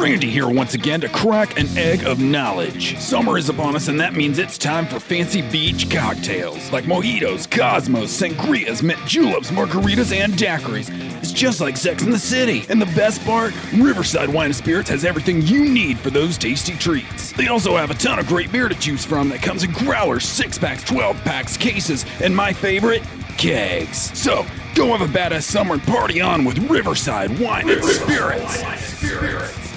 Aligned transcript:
Randy 0.00 0.30
here 0.30 0.48
once 0.48 0.72
again 0.72 1.02
to 1.02 1.10
crack 1.10 1.58
an 1.58 1.66
egg 1.76 2.04
of 2.04 2.18
knowledge. 2.20 2.98
Summer 2.98 3.36
is 3.36 3.50
upon 3.50 3.76
us, 3.76 3.88
and 3.88 4.00
that 4.00 4.14
means 4.14 4.38
it's 4.38 4.56
time 4.56 4.86
for 4.86 4.98
fancy 4.98 5.42
beach 5.42 5.90
cocktails 5.90 6.72
like 6.72 6.84
mojitos, 6.84 7.48
cosmos, 7.50 8.10
sangrias, 8.10 8.82
mint 8.82 8.98
juleps, 9.06 9.50
margaritas, 9.50 10.16
and 10.16 10.32
daiquiris. 10.32 10.88
It's 11.18 11.32
just 11.32 11.60
like 11.60 11.76
Sex 11.76 12.02
in 12.02 12.10
the 12.10 12.18
City. 12.18 12.64
And 12.70 12.80
the 12.80 12.86
best 12.86 13.22
part, 13.26 13.52
Riverside 13.74 14.30
Wine 14.30 14.46
and 14.46 14.56
Spirits 14.56 14.88
has 14.88 15.04
everything 15.04 15.42
you 15.42 15.68
need 15.68 15.98
for 15.98 16.08
those 16.08 16.38
tasty 16.38 16.72
treats. 16.76 17.32
They 17.32 17.48
also 17.48 17.76
have 17.76 17.90
a 17.90 17.94
ton 17.94 18.18
of 18.18 18.26
great 18.26 18.50
beer 18.50 18.70
to 18.70 18.74
choose 18.74 19.04
from 19.04 19.28
that 19.28 19.42
comes 19.42 19.64
in 19.64 19.72
growlers, 19.72 20.24
six 20.24 20.56
packs, 20.58 20.82
12 20.84 21.22
packs, 21.24 21.58
cases, 21.58 22.06
and 22.22 22.34
my 22.34 22.54
favorite, 22.54 23.02
kegs. 23.36 24.18
So, 24.18 24.46
go 24.74 24.96
have 24.96 25.02
a 25.02 25.12
badass 25.12 25.42
summer 25.42 25.74
and 25.74 25.82
party 25.82 26.22
on 26.22 26.46
with 26.46 26.58
Riverside 26.70 27.38
Wine 27.38 27.68
and 27.68 27.84
Spirits. 27.84 28.62
Located 28.62 29.44
on 29.44 29.69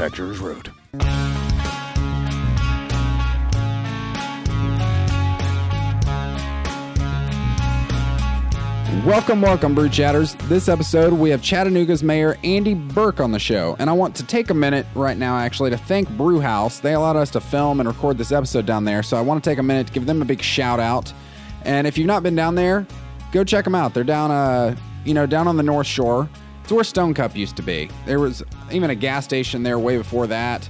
Manufacturers 0.00 0.38
Road. 0.38 0.72
Welcome, 9.04 9.42
welcome, 9.42 9.74
Brew 9.74 9.90
Chatters. 9.90 10.36
This 10.44 10.70
episode, 10.70 11.12
we 11.12 11.28
have 11.28 11.42
Chattanooga's 11.42 12.02
Mayor 12.02 12.38
Andy 12.42 12.72
Berke 12.72 13.20
on 13.20 13.32
the 13.32 13.38
show. 13.38 13.76
And 13.78 13.90
I 13.90 13.92
want 13.92 14.16
to 14.16 14.24
take 14.24 14.48
a 14.48 14.54
minute 14.54 14.86
right 14.94 15.18
now, 15.18 15.36
actually, 15.36 15.68
to 15.68 15.76
thank 15.76 16.08
Brewhouse. 16.16 16.80
They 16.80 16.94
allowed 16.94 17.16
us 17.16 17.30
to 17.32 17.40
film 17.40 17.80
and 17.80 17.86
record 17.86 18.16
this 18.16 18.32
episode 18.32 18.64
down 18.64 18.86
there. 18.86 19.02
So 19.02 19.18
I 19.18 19.20
want 19.20 19.44
to 19.44 19.50
take 19.50 19.58
a 19.58 19.62
minute 19.62 19.88
to 19.88 19.92
give 19.92 20.06
them 20.06 20.22
a 20.22 20.24
big 20.24 20.40
shout 20.40 20.80
out. 20.80 21.12
And 21.66 21.86
if 21.86 21.98
you've 21.98 22.06
not 22.06 22.22
been 22.22 22.34
down 22.34 22.54
there, 22.54 22.86
go 23.32 23.44
check 23.44 23.64
them 23.64 23.74
out. 23.74 23.92
They're 23.92 24.02
down, 24.02 24.30
uh, 24.30 24.76
you 25.04 25.12
know, 25.12 25.26
down 25.26 25.46
on 25.46 25.58
the 25.58 25.62
North 25.62 25.86
Shore. 25.86 26.26
It's 26.62 26.72
where 26.72 26.84
Stone 26.84 27.14
Cup 27.14 27.36
used 27.36 27.56
to 27.56 27.62
be. 27.62 27.90
There 28.06 28.20
was 28.20 28.42
even 28.70 28.90
a 28.90 28.94
gas 28.94 29.24
station 29.24 29.62
there 29.62 29.78
way 29.78 29.96
before 29.98 30.26
that. 30.28 30.68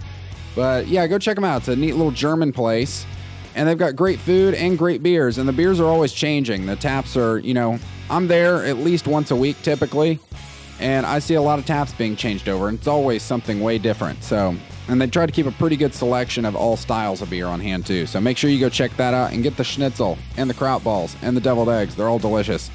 But 0.55 0.89
yeah, 0.89 1.07
go 1.07 1.19
check 1.19 1.35
them 1.35 1.45
out. 1.45 1.59
It's 1.59 1.69
a 1.69 1.77
neat 1.77 1.93
little 1.93 2.11
German 2.11 2.53
place. 2.53 3.07
And 3.55 3.69
they've 3.69 3.79
got 3.79 3.97
great 3.97 4.19
food 4.19 4.55
and 4.55 4.79
great 4.79 5.03
beers. 5.03 5.39
And 5.39 5.49
the 5.49 5.53
beers 5.53 5.81
are 5.81 5.87
always 5.87 6.13
changing. 6.13 6.67
The 6.67 6.77
taps 6.77 7.17
are, 7.17 7.39
you 7.39 7.55
know, 7.55 7.79
I'm 8.09 8.29
there 8.29 8.65
at 8.65 8.79
least 8.79 9.07
once 9.07 9.31
a 9.31 9.37
week 9.37 9.61
typically. 9.63 10.19
And 10.79 11.05
I 11.05 11.19
see 11.19 11.35
a 11.35 11.43
lot 11.43 11.59
of 11.59 11.67
taps 11.67 11.93
being 11.93 12.17
changed 12.17 12.49
over. 12.49 12.69
And 12.69 12.79
it's 12.79 12.87
always 12.87 13.23
something 13.23 13.61
way 13.61 13.77
different. 13.77 14.23
So, 14.25 14.57
and 14.89 15.01
they 15.01 15.07
try 15.07 15.27
to 15.27 15.33
keep 15.33 15.47
a 15.47 15.53
pretty 15.53 15.77
good 15.77 15.93
selection 15.93 16.45
of 16.45 16.57
all 16.57 16.77
styles 16.77 17.21
of 17.23 17.31
beer 17.31 17.47
on 17.47 17.61
hand 17.61 17.87
too. 17.87 18.07
So 18.07 18.21
make 18.21 18.39
sure 18.39 18.51
you 18.51 18.59
go 18.59 18.69
check 18.69 18.97
that 18.97 19.13
out 19.13 19.33
and 19.33 19.43
get 19.43 19.57
the 19.57 19.65
schnitzel 19.65 20.17
and 20.37 20.49
the 20.49 20.55
kraut 20.55 20.83
balls 20.83 21.17
and 21.23 21.37
the 21.37 21.41
deviled 21.41 21.69
eggs. 21.69 21.95
They're 21.95 22.09
all 22.09 22.19
delicious. 22.19 22.71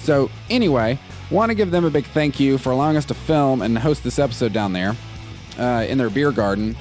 So, 0.00 0.30
anyway, 0.48 0.98
want 1.30 1.50
to 1.50 1.54
give 1.54 1.70
them 1.70 1.84
a 1.84 1.90
big 1.90 2.06
thank 2.06 2.40
you 2.40 2.58
for 2.58 2.70
allowing 2.70 2.96
us 2.96 3.04
to 3.06 3.14
film 3.14 3.62
and 3.62 3.78
host 3.78 4.02
this 4.02 4.18
episode 4.18 4.52
down 4.52 4.72
there 4.72 4.96
uh, 5.58 5.84
in 5.88 5.98
their 5.98 6.10
beer 6.10 6.32
garden. 6.32 6.76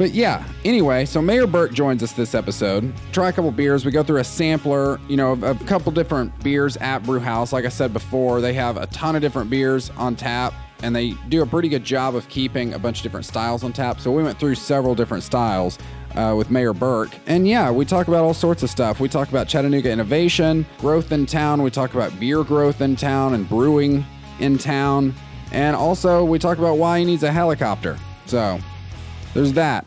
But 0.00 0.12
yeah, 0.12 0.46
anyway, 0.64 1.04
so 1.04 1.20
Mayor 1.20 1.46
Berke 1.46 1.74
joins 1.74 2.02
us 2.02 2.12
this 2.12 2.34
episode. 2.34 2.90
Try 3.12 3.28
a 3.28 3.32
couple 3.32 3.50
beers. 3.50 3.84
We 3.84 3.90
go 3.90 4.02
through 4.02 4.20
a 4.20 4.24
sampler, 4.24 4.98
you 5.08 5.16
know, 5.18 5.32
of 5.32 5.42
a 5.42 5.64
couple 5.66 5.92
different 5.92 6.42
beers 6.42 6.78
at 6.78 7.02
Brewhouse. 7.02 7.52
Like 7.52 7.66
I 7.66 7.68
said 7.68 7.92
before, 7.92 8.40
they 8.40 8.54
have 8.54 8.78
a 8.78 8.86
ton 8.86 9.14
of 9.14 9.20
different 9.20 9.50
beers 9.50 9.90
on 9.98 10.16
tap, 10.16 10.54
and 10.82 10.96
they 10.96 11.10
do 11.28 11.42
a 11.42 11.46
pretty 11.46 11.68
good 11.68 11.84
job 11.84 12.14
of 12.14 12.26
keeping 12.30 12.72
a 12.72 12.78
bunch 12.78 13.00
of 13.00 13.02
different 13.02 13.26
styles 13.26 13.62
on 13.62 13.74
tap. 13.74 14.00
So 14.00 14.10
we 14.10 14.22
went 14.22 14.38
through 14.38 14.54
several 14.54 14.94
different 14.94 15.22
styles 15.22 15.78
uh, 16.16 16.34
with 16.36 16.50
Mayor 16.50 16.72
Berke. 16.72 17.14
And 17.26 17.46
yeah, 17.46 17.70
we 17.70 17.84
talk 17.84 18.08
about 18.08 18.24
all 18.24 18.34
sorts 18.34 18.62
of 18.62 18.70
stuff. 18.70 19.00
We 19.00 19.08
talk 19.08 19.28
about 19.28 19.48
Chattanooga 19.48 19.90
innovation, 19.90 20.66
growth 20.78 21.12
in 21.12 21.26
town. 21.26 21.62
We 21.62 21.70
talk 21.70 21.94
about 21.94 22.18
beer 22.18 22.44
growth 22.44 22.80
in 22.80 22.96
town 22.96 23.34
and 23.34 23.48
brewing 23.48 24.04
in 24.38 24.58
town. 24.58 25.14
And 25.52 25.74
also, 25.74 26.24
we 26.24 26.38
talk 26.38 26.58
about 26.58 26.78
why 26.78 27.00
he 27.00 27.04
needs 27.04 27.22
a 27.22 27.32
helicopter. 27.32 27.98
So 28.26 28.60
there's 29.34 29.52
that. 29.54 29.86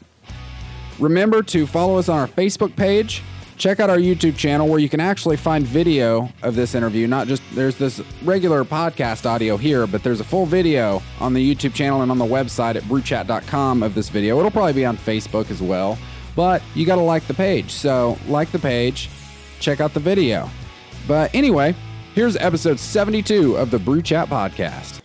Remember 1.00 1.42
to 1.44 1.66
follow 1.66 1.98
us 1.98 2.10
on 2.10 2.20
our 2.20 2.28
Facebook 2.28 2.76
page. 2.76 3.24
Check 3.58 3.80
out 3.80 3.90
our 3.90 3.98
YouTube 3.98 4.36
channel 4.36 4.68
where 4.68 4.80
you 4.80 4.90
can 4.90 5.00
actually 5.00 5.38
find 5.38 5.66
video 5.66 6.30
of 6.42 6.56
this 6.56 6.76
interview. 6.76 7.08
Not 7.08 7.28
just 7.28 7.42
there's 7.54 7.78
this 7.78 8.02
regular 8.24 8.64
podcast 8.64 9.26
audio 9.26 9.58
here, 9.58 9.88
but 9.88 10.04
there's 10.04 10.20
a 10.20 10.24
full 10.24 10.46
video 10.46 11.02
on 11.20 11.34
the 11.34 11.56
YouTube 11.56 11.74
channel 11.74 12.02
and 12.02 12.12
on 12.12 12.18
the 12.18 12.26
website 12.26 12.76
at 12.76 12.84
brewchat.com 12.84 13.84
of 13.84 13.96
this 13.96 14.10
video. 14.10 14.40
It'll 14.40 14.52
probably 14.52 14.74
be 14.74 14.86
on 14.86 14.98
Facebook 14.98 15.52
as 15.52 15.62
well. 15.62 15.98
But 16.36 16.62
you 16.74 16.86
got 16.86 16.96
to 16.96 17.02
like 17.02 17.28
the 17.28 17.34
page. 17.34 17.72
So, 17.72 18.18
like 18.28 18.52
the 18.52 18.60
page, 18.60 19.10
check 19.60 19.80
out 19.80 19.94
the 19.94 20.00
video. 20.00 20.50
But 21.08 21.34
anyway, 21.34 21.76
here's 22.16 22.36
episode 22.38 22.80
72 22.80 23.58
of 23.58 23.72
the 23.72 23.80
Brew 23.80 24.02
Chat 24.02 24.30
podcast. 24.30 25.02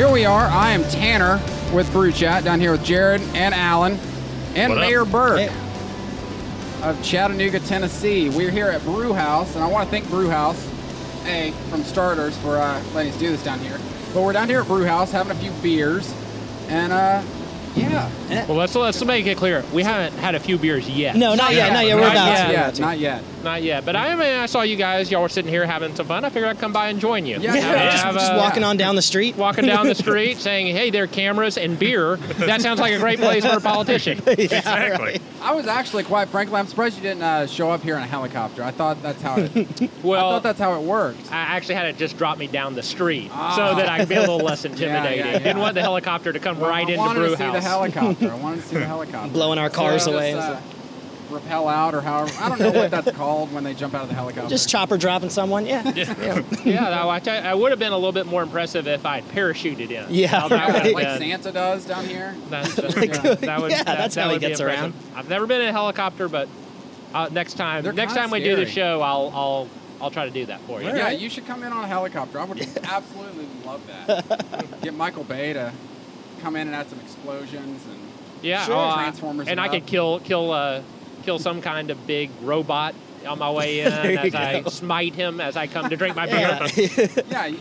Here 0.00 0.10
we 0.10 0.24
are. 0.24 0.46
I 0.46 0.70
am 0.70 0.82
Tanner 0.84 1.38
with 1.74 1.92
Brew 1.92 2.10
Chat 2.10 2.42
down 2.42 2.58
here 2.58 2.72
with 2.72 2.82
Jared 2.82 3.20
and 3.34 3.54
Alan 3.54 3.98
and 4.54 4.72
What 4.72 4.78
up? 4.78 4.88
Mayor 4.88 5.04
Berke 5.04 5.52
of 6.82 7.04
Chattanooga, 7.04 7.60
Tennessee. 7.60 8.30
We're 8.30 8.50
here 8.50 8.68
at 8.68 8.82
Brew 8.82 9.12
House, 9.12 9.54
and 9.56 9.62
I 9.62 9.66
want 9.66 9.86
to 9.86 9.90
thank 9.90 10.08
Brew 10.08 10.30
House, 10.30 10.66
A, 11.26 11.50
from 11.68 11.82
starters, 11.82 12.34
for 12.38 12.56
uh, 12.56 12.82
letting 12.94 13.12
us 13.12 13.18
do 13.18 13.28
this 13.28 13.44
down 13.44 13.58
here. 13.58 13.78
But 14.14 14.22
we're 14.22 14.32
down 14.32 14.48
here 14.48 14.62
at 14.62 14.66
Brew 14.68 14.86
House 14.86 15.12
having 15.12 15.32
a 15.32 15.38
few 15.38 15.50
beers, 15.60 16.10
and 16.68 16.94
uh, 16.94 17.22
yeah. 17.76 18.10
Well, 18.46 18.56
let's 18.56 18.74
let's 18.74 19.04
make 19.04 19.26
it 19.26 19.36
clear. 19.36 19.62
We 19.70 19.82
haven't 19.82 20.18
had 20.18 20.34
a 20.34 20.40
few 20.40 20.56
beers 20.56 20.88
yet. 20.88 21.14
No, 21.14 21.34
not 21.34 21.52
yet, 21.52 21.74
not 21.74 21.84
yet. 21.84 21.96
We're 21.96 22.00
Not 22.02 22.12
about 22.12 22.26
yet. 22.26 22.46
to. 22.46 22.52
yeah, 22.52 22.56
We're 22.56 22.62
about 22.62 22.74
to. 22.74 22.80
not 22.80 22.98
yet. 22.98 23.22
Not 23.42 23.62
yet. 23.62 23.84
But 23.86 23.96
I 23.96 24.14
mean, 24.14 24.28
I 24.28 24.46
saw 24.46 24.62
you 24.62 24.76
guys. 24.76 25.10
Y'all 25.10 25.22
were 25.22 25.28
sitting 25.28 25.50
here 25.50 25.64
having 25.66 25.94
some 25.94 26.06
fun. 26.06 26.24
I 26.24 26.28
figured 26.28 26.50
I'd 26.50 26.58
come 26.58 26.72
by 26.74 26.88
and 26.88 27.00
join 27.00 27.24
you. 27.24 27.38
Yeah, 27.40 27.54
Have 27.54 27.62
yeah, 27.62 27.88
a- 27.88 27.90
Just, 27.92 28.04
have 28.04 28.14
just 28.14 28.32
a- 28.32 28.36
walking 28.36 28.64
on 28.64 28.76
down 28.76 28.96
the 28.96 29.02
street. 29.02 29.36
Walking 29.36 29.64
down 29.64 29.86
the 29.86 29.94
street, 30.06 30.36
saying, 30.38 30.74
"Hey, 30.76 30.90
there 30.90 31.04
are 31.04 31.06
cameras 31.06 31.56
and 31.56 31.78
beer." 31.78 32.16
That 32.16 32.60
sounds 32.60 32.80
like 32.80 32.92
a 32.92 32.98
great 32.98 33.18
place 33.18 33.44
for 33.46 33.56
a 33.56 33.60
politician. 33.60 34.20
exactly. 34.26 35.20
I 35.40 35.54
was 35.54 35.66
actually, 35.66 36.02
quite 36.04 36.28
frankly, 36.28 36.56
I'm 36.56 36.66
surprised 36.66 36.96
you 36.96 37.02
didn't 37.02 37.22
uh, 37.22 37.46
show 37.46 37.70
up 37.70 37.82
here 37.82 37.96
in 37.96 38.02
a 38.02 38.06
helicopter. 38.06 38.62
I 38.62 38.72
thought 38.72 39.02
that's 39.02 39.22
how 39.22 39.36
it. 39.38 39.50
I 39.82 39.88
Well, 40.02 40.30
thought 40.32 40.42
that's 40.42 40.58
how 40.60 40.74
it 40.78 40.82
worked. 40.82 41.32
I 41.32 41.36
actually 41.36 41.76
had 41.76 41.86
it 41.86 41.96
just 41.96 42.18
drop 42.18 42.36
me 42.36 42.46
down 42.46 42.74
the 42.74 42.82
street 42.82 43.30
Ah. 43.32 43.54
so 43.56 43.74
that 43.76 43.88
I 43.88 44.00
could 44.00 44.08
be 44.10 44.16
a 44.16 44.20
little 44.20 44.38
less 44.38 44.64
Yeah, 44.64 44.70
intimidating. 44.72 45.18
yeah, 45.24 45.32
yeah. 45.32 45.38
Didn't 45.38 45.60
want 45.60 45.74
the 45.74 45.80
helicopter 45.80 46.32
to 46.32 46.38
come 46.38 46.60
Well, 46.60 46.68
right 46.68 46.86
I 46.86 46.90
into 46.90 46.98
wanted 46.98 47.20
Brew 47.20 47.30
to 47.30 47.36
see 47.38 47.50
the 47.50 47.60
helicopter. 47.60 48.30
I 48.30 48.34
wanted 48.34 48.60
to 48.62 48.68
see 48.68 48.76
the 48.76 48.84
helicopter. 48.86 49.32
Blowing 49.32 49.58
our 49.58 49.70
cars 49.70 50.04
So 50.04 50.12
away. 50.12 50.32
just, 50.32 50.46
uh, 50.48 50.60
rappel 51.30 51.68
out 51.68 51.94
or 51.94 52.00
however. 52.00 52.32
I 52.40 52.48
don't 52.48 52.58
know 52.60 52.70
what 52.72 52.90
that's 52.90 53.10
called 53.16 53.52
when 53.52 53.64
they 53.64 53.74
jump 53.74 53.94
out 53.94 54.02
of 54.02 54.08
the 54.08 54.14
helicopter. 54.14 54.48
Just 54.50 54.68
chopper 54.68 54.96
dropping 54.98 55.30
someone. 55.30 55.66
Yeah. 55.66 55.82
Yeah. 55.94 56.42
yeah, 56.64 56.80
no, 56.90 57.08
I, 57.08 57.20
I 57.26 57.54
would 57.54 57.70
have 57.70 57.78
been 57.78 57.92
a 57.92 57.96
little 57.96 58.12
bit 58.12 58.26
more 58.26 58.42
impressive 58.42 58.86
if 58.86 59.04
I 59.06 59.20
had 59.20 59.24
parachuted 59.32 59.90
in. 59.90 60.06
Yeah, 60.10 60.30
Now, 60.32 60.48
that 60.48 60.66
would 60.66 60.74
have 60.76 60.84
right. 60.84 60.94
like 60.94 61.18
Santa 61.18 61.52
does 61.52 61.84
down 61.86 62.04
here. 62.06 62.34
That's, 62.48 62.78
uh, 62.78 62.92
Like, 62.96 63.14
yeah, 63.14 63.34
that 63.34 63.60
would, 63.60 63.70
yeah, 63.70 63.82
that, 63.84 63.98
that's 63.98 64.14
that 64.16 64.22
how 64.22 64.28
he 64.28 64.34
would 64.34 64.40
be 64.40 64.48
gets 64.48 64.60
impressive. 64.60 64.94
I've 65.16 65.28
never 65.28 65.46
been 65.46 65.60
in 65.62 65.68
a 65.68 65.72
helicopter, 65.72 66.28
but 66.28 66.48
uh, 67.14 67.28
next 67.32 67.54
time, 67.54 67.82
They're 67.82 67.92
next 67.92 68.12
kinda 68.12 68.22
time 68.28 68.30
we 68.30 68.42
do 68.42 68.56
the 68.56 68.66
show, 68.66 69.00
I'll, 69.00 69.30
I'll, 69.34 69.68
I'll 70.00 70.10
try 70.10 70.24
to 70.24 70.30
do 70.30 70.46
that 70.46 70.60
for 70.62 70.80
you. 70.80 70.88
Yeah, 70.88 71.10
you 71.10 71.28
should 71.28 71.46
come 71.46 71.62
in 71.62 71.72
on 71.72 71.84
a 71.84 71.88
helicopter. 71.88 72.38
I 72.40 72.44
would 72.44 72.60
absolutely 72.84 73.46
love 73.66 73.86
that. 73.86 74.80
Get 74.82 74.94
Michael 74.94 75.24
Bay 75.24 75.52
to 75.52 75.72
come 76.40 76.56
in 76.56 76.66
and 76.68 76.74
add 76.76 76.88
some 76.88 76.98
explosions 77.00 77.84
and 77.86 77.98
Yeah, 78.42 78.64
Sure. 78.64 78.76
oh, 78.76 78.78
I- 78.80 78.94
Transformers 79.02 79.48
and 79.48 79.60
I 79.60 79.66
up. 79.66 79.72
could 79.72 79.86
kill, 79.86 80.20
kill, 80.20 80.52
uh, 80.52 80.82
kill 81.30 81.38
some 81.38 81.62
kind 81.62 81.90
of 81.92 82.06
big 82.08 82.28
robot 82.42 82.92
on 83.24 83.38
my 83.38 83.50
way 83.50 83.80
in 83.80 83.90
There 84.02 84.10
you 84.12 84.18
as 84.18 84.34
I 84.34 84.60
go. 84.62 84.68
smite 84.70 85.14
him 85.14 85.40
as 85.40 85.56
I 85.56 85.68
come 85.68 85.88
to 85.88 85.96
drink 85.96 86.16
my 86.16 86.26
Yeah. 86.26 86.66
beer. 86.74 87.08
yeah. 87.30 87.46
he- 87.48 87.60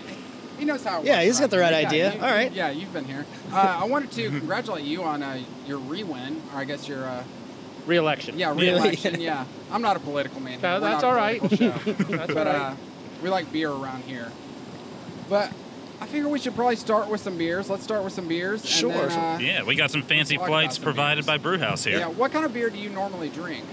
He 0.57 0.65
knows 0.65 0.83
how. 0.83 0.99
It 1.01 1.05
Yeah, 1.05 1.13
works 1.17 1.25
he's 1.27 1.39
got 1.39 1.51
the 1.51 1.59
right 1.59 1.73
here. 1.77 1.87
idea. 1.87 2.13
you- 2.15 2.21
All 2.21 2.31
right. 2.31 2.51
Yeah, 2.51 2.69
you've 2.71 2.91
been 2.91 3.05
here. 3.05 3.25
Uh, 3.53 3.79
I 3.81 3.85
wanted 3.85 4.11
to 4.13 4.29
congratulate 4.39 4.83
you 4.83 5.03
on 5.03 5.21
uh, 5.23 5.39
your 5.67 5.77
re-win, 5.77 6.41
or 6.53 6.59
I 6.59 6.65
guess 6.65 6.85
your 6.87 7.05
uh, 7.05 7.23
Re-election. 7.85 8.37
yeah 8.37 8.53
re-election. 8.55 9.21
yeah, 9.29 9.45
I'm 9.71 9.81
not 9.81 9.95
a 9.95 9.99
political 9.99 10.41
man. 10.41 10.59
No, 10.61 10.79
that's 10.81 11.01
not 11.01 11.03
a 11.03 11.07
all 11.07 11.13
right. 11.15 11.39
political 11.39 11.71
show. 11.93 11.93
That's 12.17 12.33
but 12.33 12.47
all 12.47 12.53
right. 12.53 12.71
uh, 12.73 12.75
we 13.23 13.29
like 13.29 13.51
beer 13.53 13.71
around 13.71 14.03
here. 14.03 14.31
But 15.29 15.51
I 16.01 16.05
figure 16.05 16.29
we 16.29 16.39
should 16.39 16.55
probably 16.55 16.77
start 16.77 17.09
with 17.09 17.19
some 17.21 17.37
beers. 17.37 17.69
Let's 17.69 17.83
start 17.83 18.03
with 18.03 18.13
some 18.13 18.27
beers. 18.27 18.61
and 18.61 18.69
Sure, 18.69 19.07
then, 19.07 19.11
uh, 19.19 19.37
Yeah, 19.41 19.63
we 19.63 19.75
got 19.75 19.91
some 19.91 20.01
fancy 20.01 20.37
flights 20.37 20.75
some 20.75 20.83
provided 20.83 21.25
beers. 21.25 21.25
by 21.25 21.37
Brewhouse 21.37 21.83
here. 21.83 21.99
Yeah. 21.99 22.07
What 22.07 22.31
kind 22.31 22.45
of 22.45 22.53
beer 22.53 22.69
do 22.69 22.77
you 22.77 22.89
normally 22.89 23.29
drink? 23.29 23.65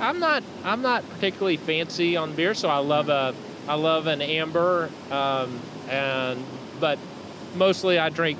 I'm 0.00 0.18
not 0.18 0.42
I'm 0.64 0.82
not 0.82 1.08
particularly 1.10 1.58
fancy 1.58 2.16
on 2.16 2.32
beer, 2.34 2.54
so 2.54 2.68
I 2.68 2.78
love 2.78 3.08
a 3.08 3.34
I 3.68 3.74
love 3.74 4.06
an 4.06 4.20
amber, 4.22 4.88
um, 5.10 5.60
and 5.90 6.42
but 6.80 6.98
mostly 7.54 7.98
I 7.98 8.08
drink 8.08 8.38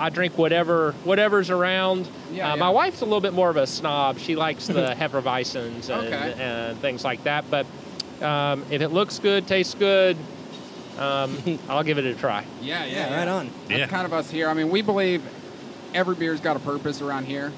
I 0.00 0.08
drink 0.10 0.36
whatever 0.38 0.92
whatever's 1.04 1.50
around. 1.50 2.08
Yeah, 2.32 2.46
uh, 2.50 2.54
yeah. 2.54 2.60
My 2.60 2.70
wife's 2.70 3.02
a 3.02 3.04
little 3.04 3.20
bit 3.20 3.32
more 3.34 3.50
of 3.50 3.56
a 3.58 3.66
snob. 3.66 4.18
She 4.18 4.34
likes 4.34 4.66
the 4.66 4.94
Hefeweizens 4.98 5.88
and, 5.90 6.06
Okay. 6.12 6.34
and 6.38 6.78
things 6.78 7.04
like 7.04 7.22
that. 7.24 7.44
But 7.50 7.66
um, 8.22 8.64
if 8.70 8.80
it 8.80 8.88
looks 8.88 9.18
good, 9.20 9.46
tastes 9.46 9.74
good, 9.74 10.16
um, 10.98 11.58
I'll 11.68 11.82
give 11.82 11.98
it 11.98 12.04
a 12.06 12.14
try. 12.14 12.44
Yeah, 12.62 12.84
Yeah, 12.84 13.16
right 13.18 13.28
on. 13.28 13.50
That's 13.68 13.80
Yeah. 13.80 13.86
kind 13.86 14.06
of 14.06 14.12
us 14.12 14.30
here. 14.30 14.48
I 14.48 14.54
mean, 14.54 14.70
we 14.70 14.82
believe 14.82 15.22
every 15.94 16.14
beer's 16.14 16.40
got 16.40 16.56
a 16.56 16.60
purpose 16.60 17.00
around 17.00 17.26
here. 17.26 17.52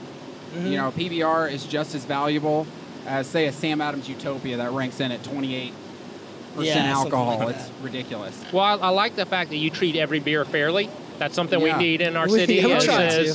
Mm-hmm. 0.55 0.67
You 0.69 0.77
know, 0.79 0.91
PBR 0.93 1.51
is 1.53 1.65
just 1.65 1.95
as 1.95 2.05
valuable 2.05 2.67
as, 3.07 3.27
say, 3.27 3.47
a 3.47 3.53
Sam 3.53 3.81
Adams 3.81 4.09
Utopia 4.09 4.57
that 4.59 4.73
ranks 4.73 5.01
in 5.01 5.13
at 5.13 5.23
28% 5.23 5.73
Yeah, 6.59 6.75
something 6.75 7.13
alcohol. 7.13 7.39
like 7.39 7.57
it's 7.57 7.71
ridiculous. 7.83 8.43
Well, 8.53 8.65
I, 8.65 8.73
I 8.75 8.89
like 8.91 9.17
the 9.17 9.27
fact 9.27 9.51
that 9.51 9.57
you 9.57 9.71
treat 9.71 9.97
every 9.97 10.19
beer 10.21 10.45
fairly. 10.45 10.89
That's 11.19 11.35
something 11.35 11.61
Yeah. 11.61 11.77
we 11.79 11.83
need 11.85 12.01
in 12.01 12.17
our 12.17 12.27
We- 12.29 12.39
city. 12.39 12.55
yeah, 12.57 12.67
we 12.67 12.75
is, 12.75 12.89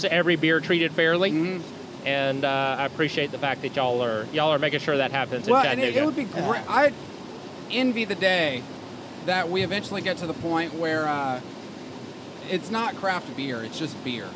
is 0.04 0.06
every 0.06 0.36
beer 0.36 0.60
treated 0.60 0.92
fairly. 0.92 1.32
Mhm. 1.32 1.62
And 2.06 2.44
uh, 2.46 2.76
I 2.80 2.86
appreciate 2.86 3.32
the 3.32 3.38
fact 3.38 3.62
that 3.62 3.76
y'all 3.76 4.02
are 4.04 4.26
y'all 4.34 4.50
are 4.50 4.58
making 4.58 4.80
sure 4.80 4.98
that 4.98 5.12
happens 5.12 5.48
Well, 5.48 5.62
in 5.64 5.70
and 5.72 5.80
it, 5.82 5.94
Chattanooga. 5.94 6.02
it 6.02 6.06
would 6.06 6.16
be 6.16 6.42
great. 6.42 6.62
I 6.70 6.92
envy 7.70 8.06
the 8.06 8.16
day 8.16 8.64
that 9.26 9.50
we 9.50 9.62
eventually 9.64 10.02
get 10.02 10.18
to 10.18 10.28
the 10.28 10.34
point 10.34 10.74
where 10.76 11.08
uh, 11.08 11.40
it's 12.50 12.70
not 12.72 12.96
craft 12.96 13.36
beer; 13.36 13.64
it's 13.64 13.78
just 13.80 14.02
beer. 14.04 14.28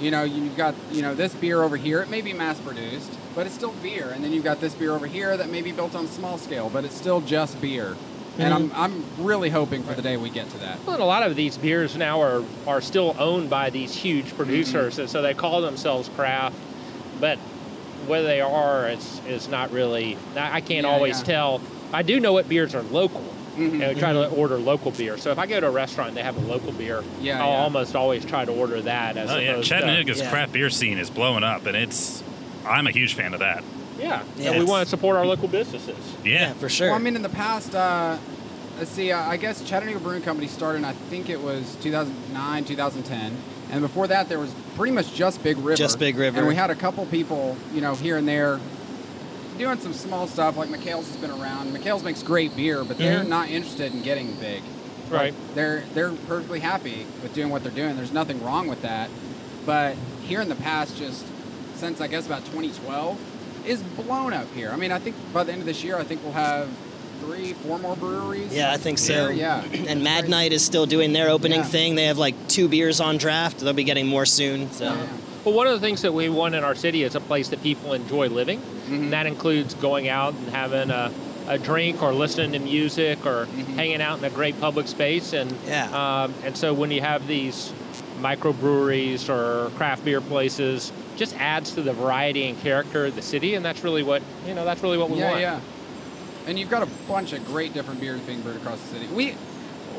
You 0.00 0.10
know, 0.10 0.24
you've 0.24 0.56
got 0.56 0.74
you 0.90 1.02
know 1.02 1.14
this 1.14 1.34
beer 1.34 1.62
over 1.62 1.76
here. 1.76 2.00
It 2.02 2.08
may 2.10 2.22
be 2.22 2.32
mass 2.32 2.58
produced, 2.60 3.10
but 3.34 3.46
it's 3.46 3.54
still 3.54 3.72
beer. 3.82 4.10
And 4.14 4.22
then 4.24 4.32
you've 4.32 4.44
got 4.44 4.60
this 4.60 4.74
beer 4.74 4.92
over 4.92 5.06
here 5.06 5.36
that 5.36 5.48
may 5.50 5.62
be 5.62 5.72
built 5.72 5.94
on 5.94 6.06
small 6.08 6.38
scale, 6.38 6.68
but 6.70 6.84
it's 6.84 6.96
still 6.96 7.20
just 7.20 7.60
beer. 7.60 7.96
And 8.38 8.52
I'm 8.54 8.72
I'm 8.74 9.04
really 9.18 9.50
hoping 9.50 9.82
for 9.82 9.92
the 9.92 10.00
day 10.02 10.16
we 10.16 10.30
get 10.30 10.48
to 10.50 10.58
that. 10.58 10.78
Well, 10.86 10.94
and 10.94 11.02
a 11.02 11.06
lot 11.06 11.22
of 11.22 11.36
these 11.36 11.58
beers 11.58 11.96
now 11.96 12.22
are, 12.22 12.42
are 12.66 12.80
still 12.80 13.14
owned 13.18 13.50
by 13.50 13.68
these 13.68 13.94
huge 13.94 14.34
producers, 14.36 14.98
and 14.98 15.08
so 15.08 15.20
they 15.20 15.34
call 15.34 15.60
themselves 15.60 16.08
craft, 16.16 16.56
but 17.20 17.36
whether 18.06 18.26
they 18.26 18.40
are, 18.40 18.88
it's, 18.88 19.20
it's 19.26 19.48
not 19.48 19.70
really. 19.70 20.16
I 20.34 20.56
I 20.56 20.60
can't 20.62 20.86
Yeah, 20.86 20.92
always 20.92 21.18
yeah. 21.18 21.24
tell. 21.26 21.60
I 21.92 22.02
do 22.02 22.18
know 22.20 22.32
what 22.32 22.48
beers 22.48 22.74
are 22.74 22.82
local. 22.84 23.22
Mhm. 23.56 23.82
And 23.82 23.94
we 23.94 24.00
try 24.00 24.12
to 24.12 24.28
order 24.30 24.56
local 24.56 24.90
beer. 24.92 25.18
So 25.18 25.30
if 25.30 25.38
I 25.38 25.46
go 25.46 25.60
to 25.60 25.66
a 25.66 25.70
restaurant 25.70 26.08
and 26.08 26.16
they 26.16 26.22
have 26.22 26.36
a 26.36 26.40
local 26.50 26.72
beer, 26.72 27.02
Yeah, 27.20 27.42
I'll 27.42 27.50
yeah. 27.50 27.56
almost 27.62 27.94
always 27.94 28.24
try 28.24 28.44
to 28.44 28.52
order 28.52 28.80
that 28.82 29.16
as 29.16 29.30
Oh 29.30 29.38
yeah, 29.38 29.50
opposed 29.52 29.68
Chattanooga's 29.68 30.20
Yeah. 30.20 30.30
craft 30.30 30.52
beer 30.52 30.70
scene 30.70 30.98
is 30.98 31.10
blowing 31.10 31.44
up, 31.44 31.66
and 31.66 31.76
it's. 31.76 32.22
I'm 32.66 32.86
a 32.86 32.90
huge 32.92 33.14
fan 33.14 33.34
of 33.34 33.40
that. 33.40 33.62
yeah. 34.00 34.22
Yeah, 34.38 34.50
and 34.50 34.58
we 34.58 34.64
want 34.64 34.84
to 34.84 34.88
support 34.90 35.16
our 35.16 35.26
local 35.26 35.48
businesses. 35.48 35.96
Yeah. 36.24 36.32
Yeah, 36.48 36.52
for 36.54 36.68
sure. 36.68 36.88
Well, 36.88 36.96
I 36.96 36.98
mean, 36.98 37.14
in 37.16 37.22
the 37.22 37.28
past, 37.28 37.74
uh, 37.74 38.16
let's 38.78 38.90
see, 38.90 39.12
uh, 39.12 39.20
I 39.20 39.36
guess 39.36 39.62
Chattanooga 39.62 40.00
Brewing 40.00 40.22
Company 40.22 40.48
started 40.48 40.78
in, 40.78 40.84
I 40.84 40.92
think 40.92 41.28
it 41.28 41.40
was 41.40 41.76
2009, 41.82 42.64
2010. 42.64 43.36
And 43.70 43.80
before 43.80 44.06
that, 44.08 44.28
there 44.28 44.38
was 44.38 44.50
pretty 44.76 44.92
much 44.92 45.12
just 45.14 45.42
Big 45.42 45.56
River. 45.58 45.76
Just 45.76 45.98
Big 45.98 46.16
River. 46.16 46.38
And 46.38 46.48
we 46.48 46.54
had 46.54 46.70
a 46.70 46.74
couple 46.74 47.04
people, 47.06 47.56
you 47.74 47.80
know, 47.80 47.94
here 47.94 48.16
and 48.16 48.26
there 48.26 48.58
doing 49.58 49.78
some 49.80 49.92
small 49.92 50.26
stuff. 50.26 50.56
Like 50.56 50.68
McHale's 50.68 51.08
has 51.08 51.16
been 51.16 51.30
around. 51.30 51.74
McHale's 51.74 52.02
makes 52.02 52.22
great 52.22 52.54
beer, 52.56 52.84
but 52.84 52.98
they're 52.98 53.20
Mhm. 53.24 53.28
not 53.28 53.50
interested 53.50 53.92
in 53.92 54.02
getting 54.02 54.32
big. 54.34 54.62
Right. 55.10 55.34
They're 55.54 55.84
they're 55.94 56.10
perfectly 56.26 56.60
happy 56.60 57.06
with 57.22 57.34
doing 57.34 57.50
what 57.50 57.62
they're 57.62 57.72
doing. 57.72 57.96
There's 57.96 58.12
nothing 58.12 58.42
wrong 58.42 58.66
with 58.68 58.82
that. 58.82 59.10
But 59.66 59.96
here 60.26 60.40
in 60.40 60.48
the 60.48 60.54
past, 60.54 60.96
just 60.96 61.24
since 61.76 62.00
I 62.00 62.06
guess 62.06 62.26
about 62.26 62.44
2012, 62.46 63.18
is 63.66 63.80
blown 63.82 64.32
up 64.32 64.46
here. 64.54 64.70
I 64.72 64.76
mean, 64.76 64.90
I 64.90 64.98
think 64.98 65.14
by 65.32 65.44
the 65.44 65.52
end 65.52 65.60
of 65.60 65.66
this 65.66 65.84
year, 65.84 65.96
I 65.96 66.02
think 66.04 66.22
we'll 66.24 66.32
have 66.32 66.68
three, 67.20 67.52
four 67.52 67.78
more 67.78 67.94
breweries. 67.94 68.52
yeah, 68.52 68.72
I 68.72 68.76
think 68.76 68.98
so. 68.98 69.28
Here, 69.28 69.32
yeah. 69.32 69.62
And 69.86 70.02
Mad 70.02 70.28
Knight 70.28 70.52
is 70.52 70.64
still 70.64 70.86
doing 70.86 71.12
their 71.12 71.28
opening 71.28 71.60
Yeah. 71.60 71.64
thing. 71.66 71.94
They 71.94 72.06
have 72.06 72.18
like 72.18 72.34
two 72.48 72.66
beers 72.68 73.00
on 73.00 73.18
draft. 73.18 73.58
They'll 73.60 73.72
be 73.72 73.84
getting 73.84 74.08
more 74.08 74.26
soon. 74.26 74.72
So 74.72 74.86
Yeah. 74.86 75.06
Well, 75.44 75.54
one 75.54 75.66
of 75.66 75.72
the 75.72 75.80
things 75.84 76.02
that 76.02 76.12
we 76.14 76.28
want 76.28 76.54
in 76.54 76.62
our 76.62 76.74
city 76.74 77.02
is 77.02 77.14
a 77.14 77.20
place 77.20 77.48
that 77.48 77.62
people 77.62 77.92
enjoy 77.94 78.28
living. 78.28 78.60
Mhm. 78.88 78.92
And 78.94 79.12
that 79.12 79.26
includes 79.26 79.74
going 79.74 80.08
out 80.08 80.34
and 80.34 80.48
having 80.50 80.90
a, 80.90 81.10
a 81.48 81.58
drink 81.58 82.02
or 82.02 82.12
listening 82.12 82.52
to 82.52 82.58
music 82.60 83.26
or 83.26 83.46
hanging 83.74 84.00
out 84.00 84.18
in 84.18 84.24
a 84.24 84.30
great 84.30 84.60
public 84.60 84.86
space. 84.86 85.32
And 85.32 85.52
Yeah. 85.66 85.86
um, 86.24 86.34
and 86.44 86.56
so 86.56 86.72
when 86.72 86.90
you 86.92 87.00
have 87.00 87.26
these 87.26 87.72
microbreweries 88.20 89.28
or 89.28 89.70
craft 89.76 90.04
beer 90.04 90.20
places, 90.20 90.92
just 91.16 91.34
adds 91.38 91.72
to 91.72 91.82
the 91.82 91.92
variety 91.92 92.48
and 92.48 92.60
character 92.62 93.06
of 93.06 93.16
the 93.16 93.22
city. 93.22 93.54
And 93.54 93.64
that's 93.64 93.82
really 93.82 94.02
what 94.02 94.22
you 94.46 94.54
know. 94.54 94.64
That's 94.64 94.82
really 94.82 94.98
what 94.98 95.10
we 95.10 95.18
yeah, 95.18 95.28
want. 95.30 95.40
yeah. 95.40 95.54
yeah. 95.54 95.60
And 96.48 96.58
you've 96.58 96.70
got 96.70 96.82
a 96.82 96.88
bunch 97.08 97.32
of 97.32 97.44
great 97.46 97.72
different 97.74 98.00
beers 98.00 98.20
being 98.20 98.40
brewed 98.42 98.56
across 98.56 98.80
the 98.80 98.98
city. 98.98 99.06
We 99.12 99.34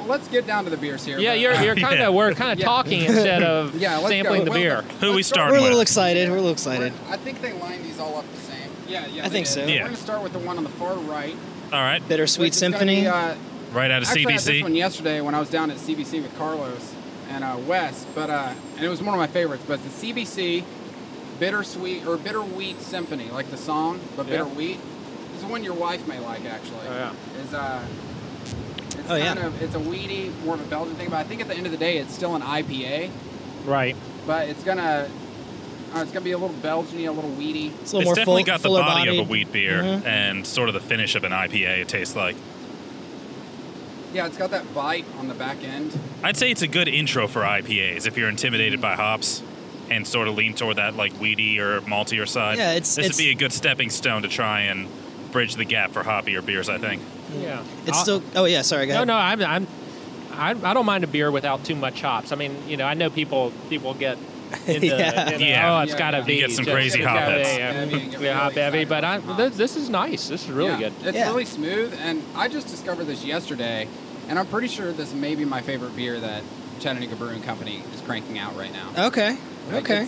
let's 0.08 0.28
get 0.28 0.46
down 0.48 0.64
to 0.66 0.70
the 0.70 0.78
beers 0.78 1.06
here. 1.06 1.20
Yeah, 1.20 1.34
you're, 1.34 1.54
you're 1.62 1.76
kind 1.88 1.96
of 1.96 2.00
Yeah. 2.00 2.10
we're 2.10 2.34
kind 2.34 2.52
of 2.54 2.60
Yeah. 2.60 2.66
talking 2.66 3.02
instead 3.06 3.44
of 3.44 3.76
Yeah, 3.76 4.00
sampling 4.08 4.40
go. 4.42 4.46
the 4.46 4.52
Well, 4.52 4.60
beer. 4.60 4.82
Who 5.00 5.14
we 5.14 5.24
start- 5.24 5.36
starting 5.50 5.54
we're 5.54 5.58
a 5.60 5.62
little 5.62 5.78
with? 5.80 5.88
excited. 5.88 6.30
We're 6.30 6.36
a 6.38 6.42
little 6.42 6.52
excited. 6.54 6.94
I 7.10 7.18
think 7.18 7.42
they 7.42 7.54
line 7.54 7.84
these 7.84 8.00
all 8.00 8.18
up 8.18 8.26
the 8.34 8.40
same. 8.42 8.70
Yeah, 8.88 9.06
yeah. 9.08 9.26
I 9.26 9.30
think 9.30 9.46
did. 9.48 9.52
so. 9.54 9.66
Yeah. 9.66 9.80
We're 9.82 9.86
gonna 9.86 9.96
start 9.98 10.24
with 10.24 10.34
the 10.34 10.40
one 10.40 10.58
on 10.58 10.64
the 10.64 10.70
far 10.72 10.96
right. 10.96 11.36
All 11.72 11.80
right. 11.82 12.06
Bittersweet 12.08 12.40
which 12.48 12.54
is 12.56 12.62
gonna 12.62 12.74
Symphony. 12.78 13.02
be, 13.02 13.08
uh, 13.08 13.36
Right 13.72 13.90
out 13.90 14.04
of 14.04 14.08
Actually, 14.10 14.28
I 14.28 14.32
had 14.34 14.40
this 14.40 14.48
CBC. 14.48 14.62
one 14.62 14.76
yesterday 14.76 15.22
when 15.22 15.34
I 15.34 15.40
was 15.40 15.50
down 15.50 15.72
at 15.72 15.78
CBC 15.78 16.22
with 16.22 16.38
Carlos 16.38 16.94
and 17.32 17.44
uh, 17.44 17.58
Wes, 17.66 18.06
but 18.14 18.30
uh, 18.30 18.54
and 18.76 18.86
it 18.86 18.90
was 18.90 19.02
one 19.02 19.16
of 19.16 19.18
my 19.20 19.26
favorites. 19.26 19.64
But 19.68 19.80
the 19.84 19.90
CBC 19.90 20.64
Bittersweet 21.40 22.06
or 22.06 22.18
Bitter 22.18 22.44
Wheat 22.44 22.80
Symphony, 22.82 23.30
like 23.32 23.50
the 23.50 23.58
song, 23.58 24.00
but 24.16 24.28
Bitter 24.28 24.44
Yeah. 24.44 24.54
Wheat. 24.54 24.80
It's 25.34 25.42
the 25.42 25.48
one 25.48 25.64
your 25.64 25.74
wife 25.74 26.08
may 26.08 26.20
like 26.20 26.46
actually. 26.46 26.86
Oh, 26.88 26.94
yeah. 26.94 27.42
Is 27.44 27.54
uh, 27.56 27.84
it's 29.04 29.12
Oh, 29.12 29.16
yeah. 29.16 29.34
of 29.46 29.62
it's 29.62 29.76
a 29.76 29.80
weedy, 29.80 30.32
more 30.46 30.56
of 30.56 30.62
a 30.62 30.66
Belgian 30.70 30.96
thing, 30.96 31.10
but 31.10 31.18
I 31.18 31.24
think 31.24 31.42
at 31.42 31.48
the 31.48 31.56
end 31.56 31.66
of 31.66 31.72
the 31.72 31.78
day, 31.78 31.98
it's 31.98 32.14
still 32.14 32.36
an 32.36 32.42
IPA, 32.42 33.10
Right. 33.66 33.96
but 34.28 34.48
it's 34.50 34.64
gonna. 34.64 35.08
Uh, 35.96 36.00
it's 36.00 36.12
gonna 36.12 36.24
be 36.26 36.32
a 36.32 36.38
little 36.40 36.56
Belgian-y, 36.58 37.04
a 37.06 37.12
little 37.12 37.30
weedy. 37.30 37.72
It's 37.82 37.94
a 37.94 37.98
little 37.98 38.08
more 38.10 38.16
definitely 38.16 38.42
full, 38.44 38.48
got 38.48 38.62
the 38.64 38.68
fuller 38.70 38.82
body 38.82 39.20
of 39.20 39.28
a 39.28 39.30
wheat 39.30 39.52
beer 39.52 39.84
Mhm. 39.84 40.06
and 40.08 40.48
sort 40.48 40.68
of 40.68 40.74
the 40.74 40.80
finish 40.80 41.14
of 41.14 41.24
an 41.24 41.32
IPA. 41.32 41.82
It 41.82 41.88
tastes 41.88 42.16
like. 42.16 42.36
Yeah, 44.14 44.26
it's 44.28 44.38
got 44.38 44.52
that 44.52 44.74
bite 44.74 45.06
on 45.20 45.28
the 45.28 45.34
back 45.36 45.58
end. 45.64 45.92
I'd 46.24 46.38
say 46.38 46.50
it's 46.52 46.62
a 46.64 46.68
good 46.68 46.88
intro 46.88 47.28
for 47.28 47.42
IPAs 47.46 48.06
if 48.08 48.18
you're 48.18 48.30
intimidated 48.30 48.80
by 48.82 48.96
hops 48.96 49.42
and 49.92 50.06
sort 50.08 50.28
of 50.28 50.36
lean 50.36 50.54
toward 50.54 50.78
that 50.78 50.96
like 50.96 51.20
weedy 51.20 51.60
or 51.60 51.82
maltier 51.82 52.28
side. 52.28 52.58
Yeah, 52.58 52.72
it's- 52.72 52.96
this 52.96 53.06
it's- 53.06 53.18
would 53.18 53.24
be 53.24 53.30
a 53.32 53.36
good 53.36 53.52
stepping 53.54 53.90
stone 53.92 54.22
to 54.24 54.28
try 54.28 54.62
and 54.62 54.88
bridge 55.34 55.56
the 55.56 55.66
gap 55.66 55.92
for 55.92 56.04
hoppier 56.04 56.46
beers. 56.46 56.70
I 56.70 56.78
think. 56.78 57.02
Yeah. 57.38 57.62
It's 57.86 57.98
I'll- 57.98 58.04
still. 58.04 58.24
Oh 58.36 58.46
yeah, 58.46 58.62
sorry. 58.62 58.86
Go 58.88 59.04
No, 59.04 59.14
ahead. 59.18 59.40
no, 59.40 59.46
I'm, 59.48 59.66
I'm, 59.66 59.68
I, 60.64 60.70
I 60.70 60.74
don't 60.74 60.86
mind 60.86 61.04
a 61.04 61.08
beer 61.08 61.30
without 61.32 61.66
too 61.66 61.76
much 61.76 62.02
hops. 62.02 62.32
I 62.32 62.36
mean, 62.36 62.56
you 62.68 62.78
know, 62.78 62.86
I 62.86 62.94
know 62.94 63.10
people 63.10 63.52
people 63.70 63.94
get 63.94 64.18
into, 64.68 64.88
Yeah. 64.88 65.32
you 65.32 65.40
know, 65.40 65.46
Yeah. 65.46 65.78
oh, 65.78 65.82
it's 65.82 65.92
Yeah, 65.94 65.98
got 66.00 66.12
to 66.12 66.18
yeah. 66.20 66.24
be 66.24 66.34
You 66.36 66.40
get 66.48 66.52
some 66.52 66.66
just- 66.66 66.74
crazy 66.74 67.00
it's 67.00 67.08
hop 67.08 67.18
heads. 67.20 67.50
yeah, 67.58 67.72
Heavy 67.74 68.00
and 68.02 68.12
get 68.12 68.22
yeah, 68.22 68.34
hop 68.40 68.54
heavy, 68.54 68.86
but 68.86 69.04
I, 69.04 69.18
excited 69.18 69.38
this, 69.38 69.58
this 69.58 69.76
is 69.76 69.90
nice. 69.90 70.28
This 70.30 70.44
is 70.46 70.52
really 70.52 70.70
Yeah, 70.70 70.80
good. 70.80 70.94
It's 71.08 71.18
Yeah. 71.18 71.28
really 71.30 71.46
smooth, 71.46 71.94
and 72.00 72.22
I 72.36 72.48
just 72.48 72.68
discovered 72.68 73.06
this 73.06 73.26
yesterday, 73.26 73.88
and 74.30 74.38
I'm 74.40 74.46
pretty 74.48 74.68
sure 74.68 74.92
this 74.92 75.14
may 75.14 75.34
be 75.36 75.44
my 75.46 75.62
favorite 75.62 75.96
beer 75.96 76.20
that 76.20 76.44
Chattanooga 76.80 77.16
Brewing 77.16 77.42
Company 77.42 77.82
is 77.94 78.02
cranking 78.02 78.38
out 78.38 78.56
right 78.56 78.72
now. 78.72 79.08
Okay. 79.08 79.38
Like, 79.72 79.84
Okay. 79.90 80.08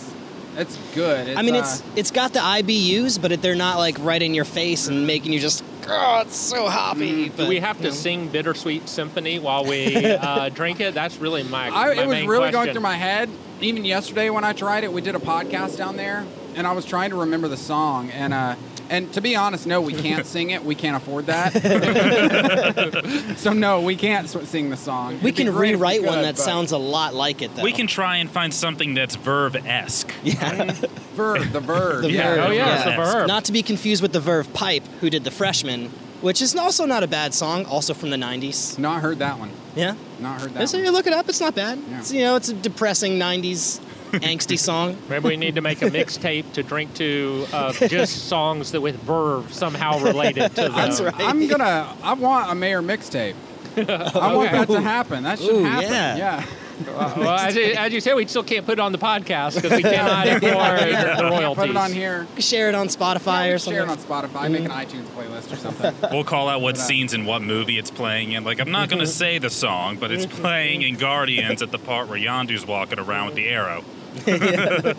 It's, 0.56 0.76
it's 0.76 0.94
good. 0.94 1.28
It's, 1.28 1.38
I 1.38 1.42
mean, 1.42 1.54
uh, 1.54 1.58
it's 1.60 1.82
it's 1.96 2.10
got 2.10 2.32
the 2.32 2.40
IBUs, 2.40 3.20
but 3.20 3.32
it, 3.32 3.42
they're 3.42 3.54
not 3.54 3.78
like 3.78 3.96
right 4.00 4.20
in 4.20 4.34
your 4.34 4.44
face 4.44 4.88
and 4.88 5.06
making 5.06 5.32
you 5.32 5.40
just. 5.40 5.62
Oh, 5.88 6.22
it's 6.24 6.34
so 6.36 6.68
hoppy. 6.68 7.28
Do 7.28 7.36
But, 7.36 7.48
we 7.48 7.60
have 7.60 7.76
to 7.78 7.84
you 7.84 7.88
know. 7.90 7.94
sing 7.94 8.28
Bittersweet 8.28 8.88
Symphony 8.88 9.38
while 9.38 9.64
we 9.64 9.94
uh, 10.04 10.48
drink 10.48 10.80
it? 10.80 10.94
That's 10.94 11.18
really 11.18 11.44
my, 11.44 11.68
I, 11.68 11.70
my 11.70 11.92
it 11.92 12.06
was 12.06 12.08
main 12.08 12.28
really 12.28 12.50
going 12.50 12.72
through 12.72 12.80
my 12.80 12.96
head. 12.96 13.30
Even 13.60 13.84
yesterday 13.84 14.28
when 14.30 14.42
I 14.42 14.52
tried 14.52 14.82
it, 14.82 14.92
we 14.92 15.00
did 15.00 15.14
a 15.14 15.20
podcast 15.20 15.76
down 15.76 15.96
there, 15.96 16.26
and 16.56 16.66
I 16.66 16.72
was 16.72 16.84
trying 16.84 17.10
to 17.10 17.16
remember 17.16 17.46
the 17.46 17.56
song. 17.56 18.10
And 18.10 18.34
uh, 18.34 18.56
and 18.90 19.12
to 19.14 19.20
be 19.20 19.36
honest, 19.36 19.66
no, 19.66 19.80
we 19.80 19.92
can't 19.92 20.26
sing 20.36 20.50
it. 20.50 20.64
We 20.64 20.74
can't 20.74 20.96
afford 20.96 21.26
that. 21.26 21.52
so 23.36 23.52
no, 23.52 23.80
we 23.82 23.96
can't 23.96 24.28
sing 24.28 24.70
the 24.70 24.76
song. 24.76 25.20
We 25.22 25.30
It'd 25.30 25.36
can 25.46 25.52
great 25.54 25.74
if 25.74 25.80
we 25.80 25.86
rewrite 25.86 26.02
one 26.04 26.22
that 26.22 26.38
sounds 26.38 26.72
a 26.72 26.78
lot 26.78 27.14
like 27.14 27.42
it, 27.42 27.54
though. 27.54 27.62
We 27.62 27.72
can 27.72 27.86
try 27.86 28.16
and 28.16 28.30
find 28.30 28.52
something 28.52 28.94
that's 28.94 29.16
verve 29.16 29.56
esque. 29.66 30.12
Yeah. 30.22 30.72
Verve, 31.14 31.52
the 31.52 31.60
verve. 31.60 32.02
The 32.02 32.10
Yeah. 32.12 32.34
Verve. 32.34 32.44
Oh, 32.46 32.50
yeah, 32.52 32.74
it's 32.74 32.84
the 32.84 32.90
Yeah. 32.90 33.12
verb. 33.12 33.28
Not 33.28 33.44
to 33.46 33.52
be 33.52 33.62
confused 33.62 34.02
with 34.02 34.12
the 34.12 34.20
Verve 34.20 34.52
Pipe, 34.52 34.84
who 35.00 35.08
did 35.10 35.24
the 35.24 35.30
Freshman, 35.30 35.90
which 36.20 36.42
is 36.42 36.54
also 36.56 36.84
not 36.86 37.02
a 37.02 37.06
bad 37.06 37.32
song, 37.34 37.64
also 37.66 37.94
from 37.94 38.10
the 38.10 38.16
'90s. 38.16 38.78
Not 38.78 39.00
heard 39.02 39.18
that 39.20 39.38
one. 39.38 39.50
Yeah. 39.74 39.94
Not 40.20 40.40
heard 40.40 40.54
that. 40.54 40.68
So 40.68 40.78
one. 40.78 40.84
you 40.84 40.90
look 40.90 41.06
it 41.06 41.12
up. 41.12 41.28
It's 41.28 41.40
not 41.40 41.54
bad. 41.54 41.78
Yeah. 41.90 41.98
It's, 42.00 42.12
you 42.12 42.20
know, 42.20 42.36
it's 42.36 42.48
a 42.48 42.54
depressing 42.54 43.18
'90s 43.18 43.80
angsty 44.20 44.58
song. 44.58 44.96
Maybe 45.08 45.28
we 45.28 45.36
need 45.36 45.54
to 45.56 45.60
make 45.60 45.82
a 45.82 45.90
mixtape 45.90 46.52
to 46.54 46.62
drink 46.62 46.94
to 46.94 47.46
of 47.52 47.78
just 47.78 48.28
songs 48.28 48.72
that 48.72 48.80
with 48.80 48.96
verve 49.02 49.52
somehow 49.52 49.98
related 50.00 50.54
to 50.56 50.62
the. 50.62 50.68
That's 50.68 51.00
right. 51.00 51.14
I'm 51.18 51.46
gonna. 51.48 51.94
I 52.02 52.12
want 52.14 52.50
a 52.50 52.54
mayor 52.54 52.82
mixtape. 52.82 53.34
I 53.76 54.34
want 54.34 54.48
Okay. 54.48 54.58
that 54.58 54.68
to 54.68 54.80
happen. 54.80 55.22
That 55.24 55.38
should 55.38 55.54
Ooh, 55.54 55.62
happen. 55.64 55.90
yeah. 55.90 56.16
Yeah. 56.16 56.46
Uh, 56.88 57.14
well, 57.16 57.30
as 57.38 57.56
you, 57.56 57.64
as 57.72 57.90
you 57.90 58.00
said, 58.02 58.12
we 58.14 58.26
still 58.26 58.42
can't 58.42 58.66
put 58.66 58.72
it 58.74 58.80
on 58.80 58.92
the 58.92 58.98
podcast 58.98 59.54
because 59.54 59.70
we 59.72 59.82
cannot 59.94 60.26
afford 60.28 60.42
the 60.42 61.24
royalties. 61.30 61.56
Put 61.56 61.70
it 61.70 61.76
on 61.76 61.90
here. 61.90 62.26
Share 62.38 62.68
it 62.68 62.74
on 62.74 62.88
Spotify 62.88 63.46
Yeah, 63.48 63.54
or 63.54 63.58
Share 63.58 63.58
something. 63.58 63.82
it 63.82 63.88
on 63.88 63.96
Spotify. 64.28 64.50
Make 64.50 64.64
an 64.66 64.70
iTunes 64.70 65.04
playlist 65.06 65.50
or 65.52 65.56
something. 65.56 65.94
We'll 66.12 66.24
call 66.24 66.50
out 66.50 66.60
what 66.60 66.74
uh, 66.76 66.78
scenes 66.78 67.14
in 67.14 67.24
what 67.24 67.40
movie 67.40 67.78
it's 67.78 67.90
playing 67.90 68.32
in. 68.32 68.44
Like, 68.44 68.60
I'm 68.60 68.70
not 68.70 68.90
going 68.90 69.00
to 69.00 69.06
say 69.06 69.38
the 69.38 69.48
song, 69.48 69.96
but 69.96 70.10
it's 70.10 70.26
playing 70.26 70.82
in 70.82 70.96
Guardians 70.96 71.62
at 71.62 71.70
the 71.70 71.78
part 71.78 72.08
where 72.08 72.18
Yondu's 72.18 72.66
walking 72.66 72.98
around 72.98 73.26
with 73.28 73.36
the 73.36 73.48
arrow. 73.48 73.82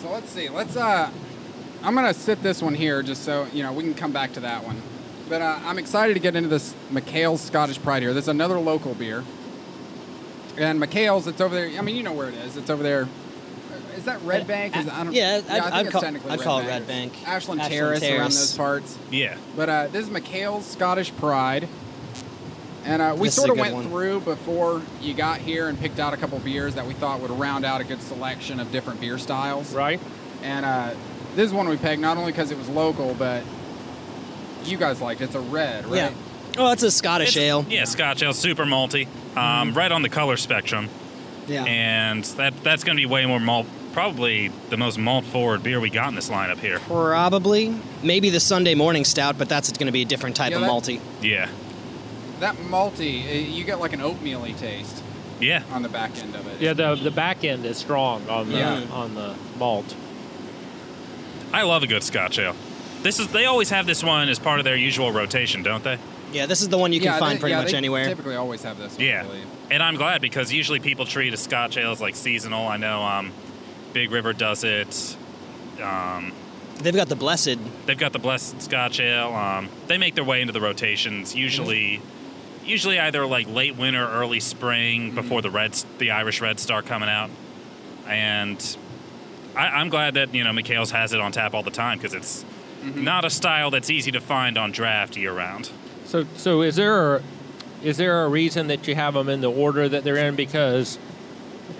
So 0.00 0.10
let's 0.10 0.30
see. 0.30 0.48
Let's. 0.48 0.76
uh 0.76 1.10
I'm 1.84 1.94
gonna 1.94 2.14
sit 2.14 2.42
this 2.42 2.60
one 2.62 2.74
here 2.74 3.02
just 3.02 3.24
so 3.24 3.46
you 3.52 3.62
know 3.62 3.72
we 3.72 3.82
can 3.84 3.94
come 3.94 4.10
back 4.12 4.32
to 4.32 4.40
that 4.40 4.64
one. 4.64 4.80
But 5.28 5.42
uh, 5.42 5.60
I'm 5.64 5.78
excited 5.78 6.14
to 6.14 6.20
get 6.20 6.34
into 6.36 6.48
this 6.48 6.74
McHale's 6.90 7.40
Scottish 7.40 7.80
Pride 7.80 8.02
here. 8.02 8.12
There's 8.12 8.26
another 8.28 8.58
local 8.58 8.94
beer, 8.94 9.22
and 10.58 10.80
McHale's. 10.82 11.26
It's 11.28 11.40
over 11.40 11.54
there. 11.54 11.78
I 11.78 11.82
mean, 11.82 11.94
you 11.96 12.02
know 12.02 12.12
where 12.12 12.28
it 12.28 12.34
is. 12.34 12.56
It's 12.56 12.68
over 12.68 12.82
there. 12.82 13.02
Uh, 13.04 14.00
that 14.04 14.20
Red 14.22 14.48
Bank? 14.48 14.76
Is, 14.76 14.88
I 14.88 15.04
don't, 15.04 15.12
Yeah, 15.12 15.40
I'd- 15.48 15.48
I 15.48 15.60
think 15.60 15.74
I'd 15.74 15.84
it's 15.86 15.92
call- 15.92 16.02
technically 16.02 16.30
I'd 16.32 16.38
Red 16.40 16.44
call 16.44 16.58
it 16.58 16.66
Red 16.66 16.86
Bank. 16.88 17.12
Ashland, 17.28 17.60
Ashland 17.60 17.70
Terrace, 17.72 18.02
around 18.02 18.32
those 18.32 18.56
parts. 18.56 18.98
Yeah. 19.12 19.36
But 19.54 19.68
uh, 19.68 19.86
this 19.88 20.04
is 20.08 20.10
McHale's 20.12 20.66
Scottish 20.66 21.14
Pride. 21.16 21.68
And 22.84 23.00
uh, 23.00 23.14
we 23.16 23.28
This 23.28 23.36
sort 23.36 23.50
of 23.50 23.58
went 23.58 23.74
one. 23.74 23.84
through 23.88 24.20
before 24.20 24.82
you 25.00 25.14
got 25.14 25.38
here 25.40 25.68
and 25.68 25.78
picked 25.78 26.00
out 26.00 26.14
a 26.14 26.16
couple 26.16 26.38
beers 26.40 26.74
that 26.74 26.86
we 26.86 26.94
thought 26.94 27.20
would 27.20 27.30
round 27.30 27.64
out 27.64 27.80
a 27.80 27.84
good 27.84 28.02
selection 28.02 28.58
of 28.58 28.72
different 28.72 29.00
beer 29.00 29.18
styles. 29.18 29.72
Right? 29.72 30.00
And 30.42 30.64
uh, 30.66 30.94
this 31.36 31.46
is 31.46 31.52
one 31.52 31.68
we 31.68 31.76
pegged 31.76 32.00
not 32.02 32.16
only 32.16 32.32
because 32.32 32.50
it 32.50 32.58
was 32.58 32.68
local, 32.68 33.14
but 33.14 33.44
you 34.64 34.76
guys 34.76 35.00
liked 35.00 35.20
it. 35.20 35.24
It's 35.24 35.34
a 35.34 35.40
red, 35.40 35.86
right? 35.86 35.96
Yeah. 35.96 36.10
Oh, 36.58 36.72
it's 36.72 36.82
a 36.82 36.90
Scottish 36.90 37.36
It's- 37.36 37.44
ale. 37.48 37.64
Yeah, 37.68 37.84
Scotch 37.84 38.22
ale, 38.22 38.32
super 38.34 38.64
malty, 38.64 39.06
um, 39.36 39.72
right 39.74 39.90
on 39.90 40.02
the 40.02 40.08
color 40.08 40.36
spectrum, 40.36 40.88
Yeah. 41.48 41.64
and 41.64 42.24
that 42.36 42.52
that's 42.62 42.84
going 42.84 42.96
to 42.96 43.00
be 43.00 43.06
way 43.06 43.24
more 43.26 43.40
malt. 43.40 43.66
Probably 43.92 44.48
the 44.70 44.76
most 44.76 44.98
malt 44.98 45.24
forward 45.26 45.62
beer 45.62 45.78
we 45.78 45.90
got 45.90 46.08
in 46.08 46.14
this 46.14 46.30
lineup 46.30 46.58
here. 46.58 46.78
Probably. 46.80 47.74
Maybe 48.02 48.30
the 48.30 48.40
Sunday 48.40 48.74
morning 48.74 49.04
stout, 49.04 49.36
but 49.38 49.48
that's 49.48 49.70
going 49.72 49.86
to 49.86 49.92
be 49.92 50.02
a 50.02 50.06
different 50.06 50.34
type 50.36 50.50
Yeah, 50.50 50.56
of 50.56 50.62
that- 50.62 50.70
malty. 50.70 51.00
Yeah, 51.22 51.48
That 52.42 52.56
malty, 52.56 53.24
uh, 53.28 53.32
you 53.34 53.62
get 53.62 53.78
like 53.78 53.92
an 53.92 54.00
oatmeal-y 54.00 54.50
taste 54.52 55.00
yeah. 55.40 55.62
on 55.70 55.82
the 55.82 55.88
back 55.88 56.18
end 56.18 56.34
of 56.34 56.44
it. 56.48 56.60
Yeah, 56.60 56.72
the 56.72 56.96
the 56.96 57.12
back 57.12 57.44
end 57.44 57.64
is 57.64 57.76
strong 57.78 58.28
on 58.28 58.48
the 58.50 58.58
Yeah. 58.58 58.82
on 58.90 59.14
the 59.14 59.36
malt. 59.60 59.94
I 61.52 61.62
love 61.62 61.84
a 61.84 61.86
good 61.86 62.02
Scotch 62.02 62.40
ale. 62.40 62.56
This 63.02 63.20
is 63.20 63.28
they 63.28 63.44
always 63.44 63.70
have 63.70 63.86
this 63.86 64.02
one 64.02 64.28
as 64.28 64.40
part 64.40 64.58
of 64.58 64.64
their 64.64 64.74
usual 64.74 65.12
rotation, 65.12 65.62
don't 65.62 65.84
they? 65.84 65.98
Yeah, 66.32 66.46
this 66.46 66.62
is 66.62 66.68
the 66.68 66.78
one 66.78 66.92
you 66.92 66.98
can 66.98 67.12
Yeah, 67.12 67.18
find 67.20 67.36
they- 67.36 67.40
pretty 67.40 67.52
yeah, 67.54 67.60
much 67.62 67.70
they 67.70 67.76
anywhere. 67.76 68.06
Typically, 68.08 68.34
always 68.34 68.62
have 68.64 68.76
this. 68.76 68.94
One, 68.96 69.02
I 69.02 69.08
Yeah, 69.08 69.22
believe. 69.22 69.44
and 69.70 69.80
I'm 69.82 69.94
glad 69.96 70.20
because 70.20 70.52
usually 70.52 70.80
people 70.80 71.04
treat 71.06 71.32
a 71.32 71.36
Scotch 71.36 71.76
ale 71.76 71.92
as 71.92 72.00
like 72.00 72.16
seasonal. 72.16 72.66
I 72.66 72.76
know 72.76 73.02
um, 73.02 73.30
Big 73.92 74.10
River 74.10 74.32
does 74.32 74.64
it. 74.64 75.16
Um, 75.80 76.32
They've 76.80 76.96
got 76.96 77.08
the 77.08 77.14
Blessed. 77.16 77.58
they've 77.86 77.96
got 77.98 78.12
the 78.12 78.18
Blessed 78.18 78.60
Scotch 78.62 78.98
Ale. 78.98 79.32
Um, 79.32 79.68
they 79.86 79.98
make 79.98 80.16
their 80.16 80.24
way 80.24 80.40
into 80.40 80.52
the 80.52 80.60
rotations 80.60 81.32
usually, 81.36 82.00
usually 82.64 82.98
either 82.98 83.26
like 83.26 83.48
late 83.48 83.76
winter, 83.76 84.06
early 84.06 84.40
spring 84.40 85.08
mm-hmm. 85.08 85.14
before 85.16 85.42
the 85.42 85.50
Reds, 85.50 85.86
the 85.98 86.10
Irish 86.12 86.40
Reds 86.40 86.62
start 86.62 86.86
coming 86.86 87.08
out. 87.08 87.30
And 88.06 88.76
I, 89.56 89.68
I'm 89.68 89.88
glad 89.88 90.14
that 90.14 90.34
you 90.34 90.44
know 90.44 90.50
McHale's 90.50 90.90
has 90.90 91.12
it 91.12 91.20
on 91.20 91.32
tap 91.32 91.54
all 91.54 91.62
the 91.62 91.70
time 91.70 91.98
because 91.98 92.14
it's 92.14 92.44
mm-hmm. 92.82 93.04
not 93.04 93.24
a 93.24 93.30
style 93.30 93.70
that's 93.70 93.90
easy 93.90 94.10
to 94.12 94.20
find 94.20 94.58
on 94.58 94.72
draft 94.72 95.16
year 95.16 95.32
round. 95.32 95.70
So 96.06 96.26
so 96.36 96.62
is 96.62 96.76
there 96.76 97.16
a, 97.16 97.22
is 97.82 97.96
there 97.96 98.24
a 98.24 98.28
reason 98.28 98.68
that 98.68 98.86
you 98.86 98.94
have 98.94 99.14
them 99.14 99.28
in 99.28 99.40
the 99.40 99.50
order 99.50 99.88
that 99.88 100.04
they're 100.04 100.16
in? 100.16 100.36
Because 100.36 100.98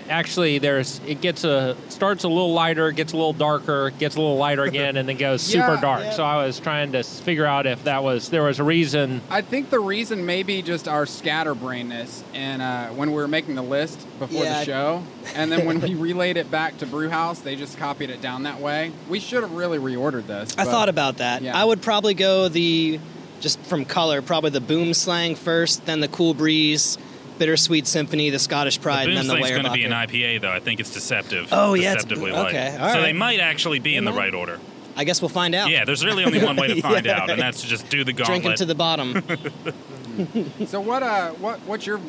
actually, 0.09 0.57
there's 0.59 0.99
it 1.07 1.21
gets 1.21 1.43
a 1.43 1.75
starts 1.89 2.23
a 2.23 2.27
little 2.27 2.53
lighter, 2.53 2.91
gets 2.91 3.13
a 3.13 3.15
little 3.15 3.33
darker, 3.33 3.91
gets 3.91 4.15
a 4.15 4.19
little 4.21 4.37
lighter 4.37 4.63
again, 4.63 4.97
and 4.97 5.07
then 5.07 5.17
goes 5.17 5.41
super 5.53 5.77
dark. 5.81 6.03
yeah. 6.03 6.11
So 6.11 6.23
I 6.23 6.45
was 6.45 6.59
trying 6.59 6.91
to 6.93 7.03
figure 7.03 7.45
out 7.45 7.65
if 7.67 7.83
that 7.85 8.03
was 8.03 8.29
there 8.29 8.43
was 8.43 8.59
a 8.59 8.63
reason. 8.63 9.21
I 9.29 9.41
think 9.41 9.69
the 9.69 9.79
reason 9.79 10.25
may 10.25 10.43
be 10.43 10.61
just 10.61 10.87
our 10.87 11.05
scatterbrainness, 11.05 12.23
and 12.33 12.61
uh, 12.61 12.87
when 12.89 13.09
we 13.11 13.15
were 13.17 13.27
making 13.27 13.55
the 13.55 13.61
list 13.63 13.99
before 14.19 14.43
Yeah. 14.43 14.59
the 14.59 14.65
show, 14.65 15.03
and 15.35 15.51
then 15.51 15.65
when 15.65 15.79
we 15.81 15.95
relayed 15.95 16.37
it 16.37 16.49
back 16.51 16.77
to 16.79 16.85
Brewhouse, 16.85 17.39
they 17.39 17.55
just 17.55 17.77
copied 17.77 18.09
it 18.09 18.21
down 18.21 18.43
that 18.43 18.59
way. 18.59 18.91
We 19.09 19.19
should 19.19 19.43
have 19.43 19.51
really 19.53 19.77
reordered 19.79 20.27
this. 20.27 20.53
I 20.57 20.65
but- 20.65 20.71
thought 20.71 20.89
about 20.89 21.17
that. 21.17 21.41
Yeah. 21.41 21.57
I 21.59 21.63
would 21.63 21.81
probably 21.81 22.13
go 22.13 22.47
the, 22.49 22.99
just 23.39 23.59
from 23.61 23.85
color, 23.85 24.21
probably 24.21 24.49
the 24.51 24.61
Boom 24.61 24.93
Slang 24.93 25.35
first, 25.35 25.85
then 25.85 25.99
the 25.99 26.07
Cool 26.07 26.33
Breeze, 26.33 26.97
Bittersweet 27.39 27.87
Symphony, 27.87 28.29
the 28.29 28.39
Scottish 28.39 28.79
Pride, 28.79 29.05
Boom 29.05 29.17
and 29.17 29.17
then 29.17 29.27
the 29.27 29.33
Sling's 29.41 29.49
going 29.49 29.63
to 29.63 29.71
be 29.71 29.83
an 29.85 29.91
IPA 29.91 30.41
though. 30.41 30.51
I 30.51 30.59
think 30.59 30.79
it's 30.79 30.93
deceptive. 30.93 31.47
Oh, 31.51 31.73
yeah, 31.73 31.93
it's- 31.93 32.05
okay, 32.05 32.31
light. 32.31 32.79
all 32.79 32.93
so 32.93 33.01
they 33.01 33.13
might 33.13 33.39
actually 33.39 33.79
be 33.79 33.95
in 33.95 34.05
the 34.05 34.13
right 34.13 34.33
order. 34.33 34.59
I 34.95 35.05
guess 35.05 35.21
we'll 35.21 35.29
find 35.29 35.55
out. 35.55 35.69
Yeah, 35.69 35.85
there's 35.85 36.05
really 36.05 36.23
only 36.23 36.43
one 36.43 36.55
way 36.55 36.67
to 36.67 36.81
find 36.81 37.05
Yeah, 37.05 37.21
out, 37.23 37.29
and 37.31 37.41
that's 37.41 37.61
to 37.61 37.67
just 37.67 37.89
do 37.89 38.03
the 38.03 38.13
Drink 38.13 38.43
gauntlet. 38.43 38.43
them 38.43 38.55
to 38.57 38.65
the 38.65 38.75
bottom. 38.75 39.23
So 40.67 40.79
what? 40.79 41.01
Uh, 41.01 41.31
what? 41.31 41.59
What's 41.61 41.87
your? 41.87 41.97
I 41.97 42.01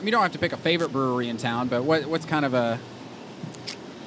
mean, 0.00 0.06
you 0.06 0.10
don't 0.10 0.20
have 0.20 0.32
to 0.32 0.38
pick 0.38 0.52
a 0.52 0.58
favorite 0.58 0.92
brewery 0.92 1.30
in 1.30 1.38
town, 1.38 1.68
but 1.68 1.84
what? 1.84 2.04
What's 2.04 2.26
kind 2.26 2.44
of 2.44 2.52
a 2.52 2.78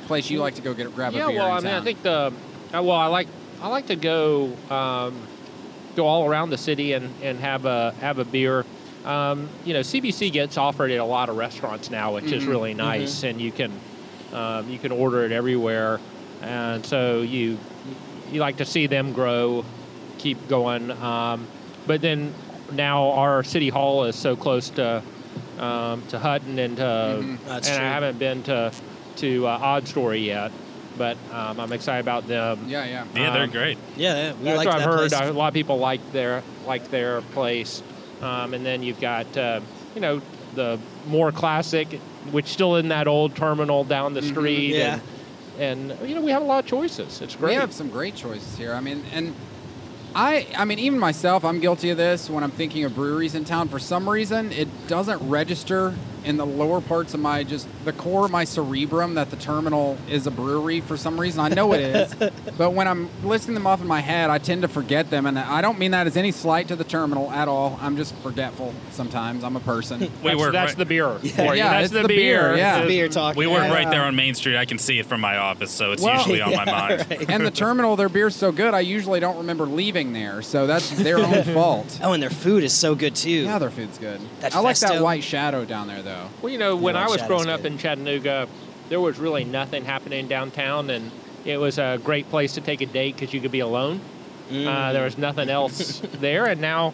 place 0.06 0.30
you 0.30 0.38
like 0.40 0.54
to 0.56 0.62
go 0.62 0.76
get 0.76 0.94
grab 0.94 1.14
yeah, 1.14 1.24
a 1.24 1.28
beer 1.28 1.36
Yeah, 1.36 1.42
well, 1.48 1.58
in 1.58 1.66
I 1.66 1.70
mean. 1.72 1.82
I 1.82 1.84
think 1.84 2.04
the 2.04 2.32
uh, 2.74 2.84
well, 2.84 2.92
I 2.92 3.08
like 3.08 3.28
I 3.60 3.68
like 3.70 3.88
to 3.88 3.96
go 3.96 4.54
um, 4.70 5.20
go 5.96 6.06
all 6.06 6.28
around 6.30 6.52
the 6.52 6.60
city 6.60 6.94
and, 6.94 7.12
and 7.24 7.40
have 7.40 7.66
a 7.66 7.92
have 8.02 8.20
a 8.20 8.26
beer. 8.26 8.66
Um, 9.10 9.50
you 9.66 9.74
know, 9.74 9.80
CBC 9.80 10.32
gets 10.32 10.58
offered 10.58 10.92
at 10.92 11.00
a 11.00 11.04
lot 11.06 11.30
of 11.30 11.38
restaurants 11.38 11.90
now, 11.90 12.14
which 12.14 12.32
is 12.32 12.44
Mhm. 12.44 12.48
really 12.50 12.74
nice, 12.76 13.24
and 13.24 13.42
you 13.42 13.52
can 13.52 13.72
um, 14.32 14.70
you 14.70 14.78
can 14.78 14.92
order 14.92 15.26
it 15.26 15.32
everywhere, 15.32 16.00
and 16.44 16.86
so 16.86 17.22
you 17.22 17.58
you 18.32 18.40
like 18.40 18.58
to 18.58 18.66
see 18.66 18.86
them 18.86 19.12
grow, 19.12 19.66
keep 20.20 20.48
going. 20.48 20.92
Um, 20.92 21.48
but 21.88 22.02
then 22.02 22.32
now 22.72 23.10
our 23.14 23.44
city 23.44 23.70
hall 23.70 24.04
is 24.04 24.16
so 24.16 24.36
close 24.36 24.70
to 24.72 25.02
um, 25.60 26.04
to 26.10 26.20
Hutton 26.20 26.60
and 26.60 26.78
to, 26.78 26.84
Mhm. 26.84 27.38
That's 27.48 27.68
and 27.68 27.78
true. 27.78 27.86
I 27.86 27.90
haven't 27.90 28.20
been 28.20 28.44
to 28.44 28.72
to 29.18 29.48
uh, 29.48 29.58
Odd 29.60 29.88
Story 29.88 30.20
yet, 30.20 30.52
but 30.98 31.18
um, 31.34 31.60
I'm 31.60 31.74
excited 31.74 32.02
about 32.02 32.28
them. 32.28 32.60
yeah, 32.68 32.86
yeah. 32.86 33.04
yeah, 33.16 33.32
they're 33.34 33.44
um, 33.46 33.50
great. 33.50 33.78
yeah, 33.98 34.14
yeah, 34.16 34.34
we 34.40 34.46
That's 34.46 34.58
like 34.58 34.68
what 34.68 34.78
that 34.78 34.88
I've 34.88 34.94
heard. 34.94 35.10
place. 35.12 35.30
A 35.30 35.34
lot 35.34 35.48
of 35.48 35.54
people 35.56 35.80
like 35.80 36.12
their 36.14 36.44
like 36.68 36.92
their 36.92 37.22
place, 37.34 37.82
um, 38.22 38.54
and 38.54 38.66
then 38.66 38.84
you've 38.84 39.00
got 39.00 39.36
uh, 39.38 39.62
you 39.96 40.02
know 40.02 40.22
the 40.56 40.80
more 41.08 41.32
classic, 41.32 41.88
which 42.32 42.48
still 42.48 42.76
in 42.78 42.90
that 42.90 43.08
old 43.08 43.36
terminal 43.36 43.84
down 43.84 44.14
the 44.14 44.22
Mhm. 44.22 44.30
street, 44.30 44.76
Yeah. 44.76 45.00
and, 45.58 45.92
and 45.92 46.10
you 46.10 46.16
know 46.16 46.22
we 46.22 46.32
have 46.32 46.42
a 46.42 46.46
lot 46.46 46.64
of 46.64 46.70
choices. 46.70 47.22
It's 47.22 47.36
great. 47.36 47.50
We 47.50 47.56
have 47.56 47.74
some 47.74 47.90
great 47.90 48.16
choices 48.16 48.58
here. 48.58 48.74
I 48.74 48.80
mean, 48.82 49.04
and 49.14 49.34
I, 50.16 50.48
I 50.58 50.66
mean, 50.66 50.80
even 50.80 50.98
myself, 50.98 51.46
I'm 51.46 51.60
guilty 51.60 51.92
of 51.92 51.98
this 51.98 52.30
when 52.32 52.44
I'm 52.44 52.50
thinking 52.52 52.84
of 52.84 52.96
breweries 52.96 53.36
in 53.36 53.46
town. 53.46 53.68
For 53.70 53.78
some 53.78 54.10
reason, 54.10 54.52
it 54.52 54.68
doesn't 54.88 55.20
register 55.30 55.94
in 56.30 56.38
the 56.38 56.46
lower 56.46 56.80
parts 56.80 57.16
of 57.16 57.20
my 57.20 57.44
just 57.44 57.68
the 57.86 57.92
core 57.92 58.24
of 58.26 58.32
my 58.32 58.44
cerebrum 58.44 59.16
that 59.16 59.32
the 59.32 59.36
terminal 59.36 59.98
is 60.08 60.28
a 60.28 60.32
brewery. 60.32 60.80
For 60.80 60.96
some 60.96 61.20
reason, 61.20 61.40
I 61.40 61.50
know 61.50 61.74
it 61.74 61.82
is, 61.82 62.14
but 62.58 62.72
when 62.74 62.88
I'm 62.88 63.10
listing 63.24 63.56
them 63.56 63.66
off 63.66 63.82
in 63.82 63.88
my 63.88 64.00
head, 64.00 64.30
I 64.30 64.38
tend 64.38 64.62
to 64.62 64.68
forget 64.68 65.10
them, 65.10 65.26
and 65.26 65.40
I 65.40 65.62
don't 65.62 65.80
mean 65.80 65.92
that 65.92 66.06
as 66.06 66.16
any 66.16 66.32
slight 66.32 66.68
to 66.68 66.76
the 66.76 66.84
terminal 66.84 67.32
at 67.32 67.48
all. 67.48 67.80
I'm 67.82 67.98
just 67.98 68.14
forgetful 68.18 68.76
sometimes. 68.92 69.44
I'm 69.44 69.56
a 69.56 69.60
person. 69.60 70.00
We 70.20 70.32
that's, 70.32 70.40
work 70.42 70.52
that's 70.52 70.72
right, 70.72 70.78
the 70.78 70.86
beer. 70.86 71.10
for 71.18 71.26
you. 71.26 71.54
Yeah, 71.54 71.70
that's 71.72 71.86
it's 71.86 71.94
the, 71.94 72.02
the 72.02 72.08
beer, 72.10 72.56
yeah. 72.56 72.76
It's- 72.78 72.88
beer 72.88 73.08
talk. 73.08 73.36
we 73.38 73.48
work 73.48 73.64
Yeah. 73.64 73.74
right 73.74 73.90
there 73.90 74.04
on 74.04 74.16
Main 74.16 74.34
Street. 74.36 74.58
I 74.58 74.66
can 74.66 74.78
see 74.78 75.00
it 75.00 75.06
from 75.06 75.22
my 75.22 75.38
office, 75.38 75.72
so 75.72 75.92
it's 75.94 76.04
Well- 76.04 76.18
usually 76.18 76.42
on 76.42 76.54
my 76.54 76.66
mind. 76.66 77.06
right. 77.10 77.30
and 77.30 77.46
the 77.46 77.52
terminal, 77.52 77.96
their 77.96 78.10
beer's 78.10 78.36
so 78.36 78.52
good, 78.52 78.74
I 78.74 78.82
usually 78.82 79.20
don't 79.20 79.38
remember 79.38 79.66
leaving 79.66 80.12
there. 80.14 80.42
So 80.42 80.68
that's 80.68 80.90
their 80.92 81.20
own 81.20 81.44
fault. 81.56 82.00
Oh, 82.04 82.14
and 82.14 82.22
their 82.22 82.30
food 82.30 82.64
is 82.64 82.74
so 82.74 82.96
good 82.96 83.16
too. 83.16 83.30
Yeah, 83.46 83.60
their 83.60 83.72
food's 83.72 83.98
good. 83.98 84.20
That 84.42 84.56
I 84.56 84.60
like 84.60 84.78
that 84.80 85.02
white 85.02 85.24
shadow 85.24 85.64
down 85.66 85.88
there, 85.88 86.02
though. 86.02 86.19
Well, 86.42 86.52
you 86.52 86.58
know, 86.58 86.76
when 86.76 86.96
Yeah, 86.96 87.06
I 87.06 87.10
was 87.10 87.22
growing 87.24 87.50
up 87.50 87.66
in 87.66 87.78
Chattanooga, 87.78 88.48
there 88.90 89.00
was 89.00 89.18
really 89.20 89.44
nothing 89.44 89.86
happening 89.86 90.28
downtown, 90.28 90.90
and 90.90 91.12
it 91.46 91.58
was 91.60 91.78
a 91.78 92.00
great 92.04 92.30
place 92.30 92.54
to 92.56 92.62
take 92.62 92.82
a 92.82 92.86
date 92.86 93.16
because 93.16 93.34
you 93.34 93.42
could 93.42 93.52
be 93.52 93.60
alone. 93.60 94.02
Mm. 94.52 94.66
Uh, 94.68 94.94
there 94.94 95.04
was 95.04 95.18
nothing 95.18 95.50
else 95.50 96.00
there, 96.20 96.46
and 96.46 96.60
now, 96.60 96.94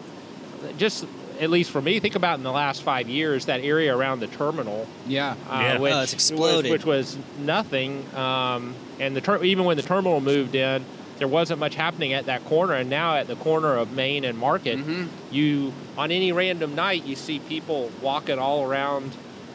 just 0.77 1.05
at 1.39 1.50
least 1.50 1.70
for 1.72 1.82
me, 1.82 2.00
think 2.00 2.15
about 2.15 2.38
in 2.38 2.44
the 2.44 2.51
last 2.51 2.82
five 2.84 3.10
years 3.10 3.46
that 3.46 3.60
area 3.62 3.96
around 3.96 4.22
the 4.22 4.27
terminal, 4.27 4.88
Yeah. 5.08 5.36
uh, 5.50 5.60
Yeah. 5.62 5.77
which, 5.79 5.94
Oh, 5.94 6.01
it's 6.01 6.13
exploded. 6.13 6.72
which 6.72 6.86
was 6.86 7.17
nothing. 7.39 8.05
Um, 8.15 8.74
and 9.00 9.15
the 9.15 9.22
ter- 9.22 9.44
even 9.44 9.65
when 9.65 9.75
the 9.75 9.84
terminal 9.84 10.22
moved 10.22 10.55
in, 10.55 10.86
there 11.17 11.27
wasn't 11.27 11.60
much 11.60 11.75
happening 11.75 12.13
at 12.13 12.25
that 12.25 12.43
corner. 12.45 12.74
And 12.74 12.89
now 12.89 13.15
at 13.15 13.27
the 13.27 13.36
corner 13.38 13.75
of 13.77 13.91
Main 13.93 14.24
and 14.25 14.38
Market, 14.38 14.79
Mhm. 14.79 15.07
you 15.31 15.74
on 15.98 16.12
any 16.12 16.31
random 16.31 16.75
night 16.75 17.05
you 17.05 17.15
see 17.15 17.39
people 17.39 17.89
walking 18.01 18.38
all 18.39 18.63
around 18.63 19.12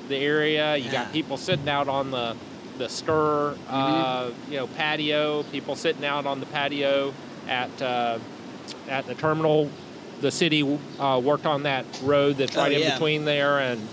the 0.09 0.17
area. 0.17 0.77
You 0.77 0.87
Yeah. 0.87 0.93
got 1.05 1.13
people 1.13 1.37
sitting 1.37 1.69
out 1.69 1.89
on 1.89 2.11
the 2.11 2.35
the 2.79 2.89
stir, 2.89 3.55
uh, 3.71 4.31
you 4.51 4.57
know, 4.57 4.67
patio. 4.67 5.43
People 5.53 5.77
sitting 5.77 6.03
out 6.03 6.25
on 6.25 6.41
the 6.41 6.47
patio 6.47 7.13
at 7.47 7.83
uh, 7.83 8.17
at 8.89 9.07
the 9.07 9.15
terminal. 9.15 9.69
The 10.23 10.31
city 10.31 10.67
uh, 10.99 11.21
worked 11.23 11.45
on 11.45 11.65
that 11.65 11.85
road 12.03 12.39
that's 12.39 12.57
Oh, 12.57 12.61
right 12.63 12.73
in 12.73 12.91
between 12.91 13.27
there, 13.27 13.59
and 13.59 13.87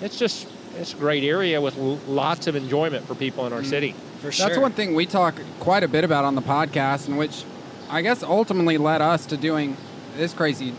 it's 0.00 0.16
just 0.20 0.46
it's 0.80 0.92
a 0.92 0.96
great 0.96 1.24
area 1.24 1.60
with 1.60 1.76
lots 2.06 2.46
of 2.46 2.54
enjoyment 2.54 3.06
for 3.08 3.16
people 3.16 3.44
in 3.46 3.52
our 3.52 3.64
city. 3.64 3.94
For 4.20 4.32
sure. 4.32 4.46
That's 4.48 4.58
one 4.58 4.72
thing 4.72 4.94
we 4.94 5.06
talk 5.06 5.36
quite 5.60 5.84
a 5.84 5.88
bit 5.88 6.04
about 6.04 6.24
on 6.24 6.34
the 6.34 6.42
podcast, 6.42 7.06
and 7.06 7.16
which 7.16 7.44
I 7.88 8.02
guess 8.02 8.22
ultimately 8.22 8.76
led 8.76 9.00
us 9.00 9.26
to 9.26 9.36
doing 9.36 9.76
this 10.16 10.32
crazy 10.32 10.74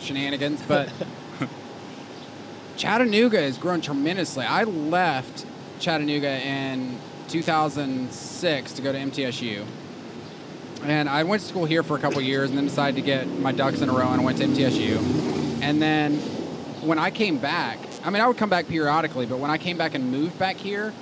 shenanigans. 0.00 0.62
But 0.62 0.88
Chattanooga 2.76 3.40
has 3.40 3.58
grown 3.58 3.80
tremendously. 3.80 4.44
I 4.44 4.62
left 4.62 5.44
Chattanooga 5.80 6.40
in 6.40 6.98
2006 7.28 8.72
to 8.72 8.82
go 8.82 8.92
to 8.92 8.98
MTSU. 8.98 9.64
And 10.84 11.08
I 11.08 11.24
went 11.24 11.42
to 11.42 11.48
school 11.48 11.64
here 11.64 11.82
for 11.82 11.96
a 11.96 12.00
couple 12.00 12.20
years 12.20 12.50
and 12.50 12.58
then 12.58 12.66
decided 12.66 12.94
to 12.96 13.02
get 13.02 13.26
my 13.26 13.50
ducks 13.50 13.80
in 13.80 13.88
a 13.88 13.92
row 13.92 14.08
and 14.08 14.20
I 14.20 14.24
went 14.24 14.38
to 14.38 14.44
MTSU. 14.44 15.60
And 15.60 15.82
then 15.82 16.18
when 16.82 17.00
I 17.00 17.10
came 17.10 17.38
back, 17.38 17.78
I 18.04 18.10
mean, 18.10 18.22
I 18.22 18.28
would 18.28 18.36
come 18.36 18.48
back 18.48 18.68
periodically, 18.68 19.26
but 19.26 19.38
when 19.38 19.50
I 19.50 19.58
came 19.58 19.76
back 19.76 19.94
and 19.94 20.10
moved 20.12 20.38
back 20.38 20.56
here, 20.56 20.94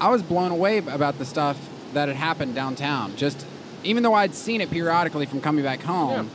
I 0.00 0.10
was 0.10 0.22
blown 0.22 0.50
away 0.50 0.78
about 0.78 1.18
the 1.18 1.24
stuff 1.24 1.58
that 1.94 2.08
had 2.08 2.16
happened 2.16 2.54
downtown. 2.54 3.16
Just 3.16 3.46
even 3.84 4.02
though 4.02 4.14
I'd 4.14 4.34
seen 4.34 4.60
it 4.60 4.70
periodically 4.70 5.26
from 5.26 5.40
coming 5.40 5.64
back 5.64 5.80
home, 5.82 6.30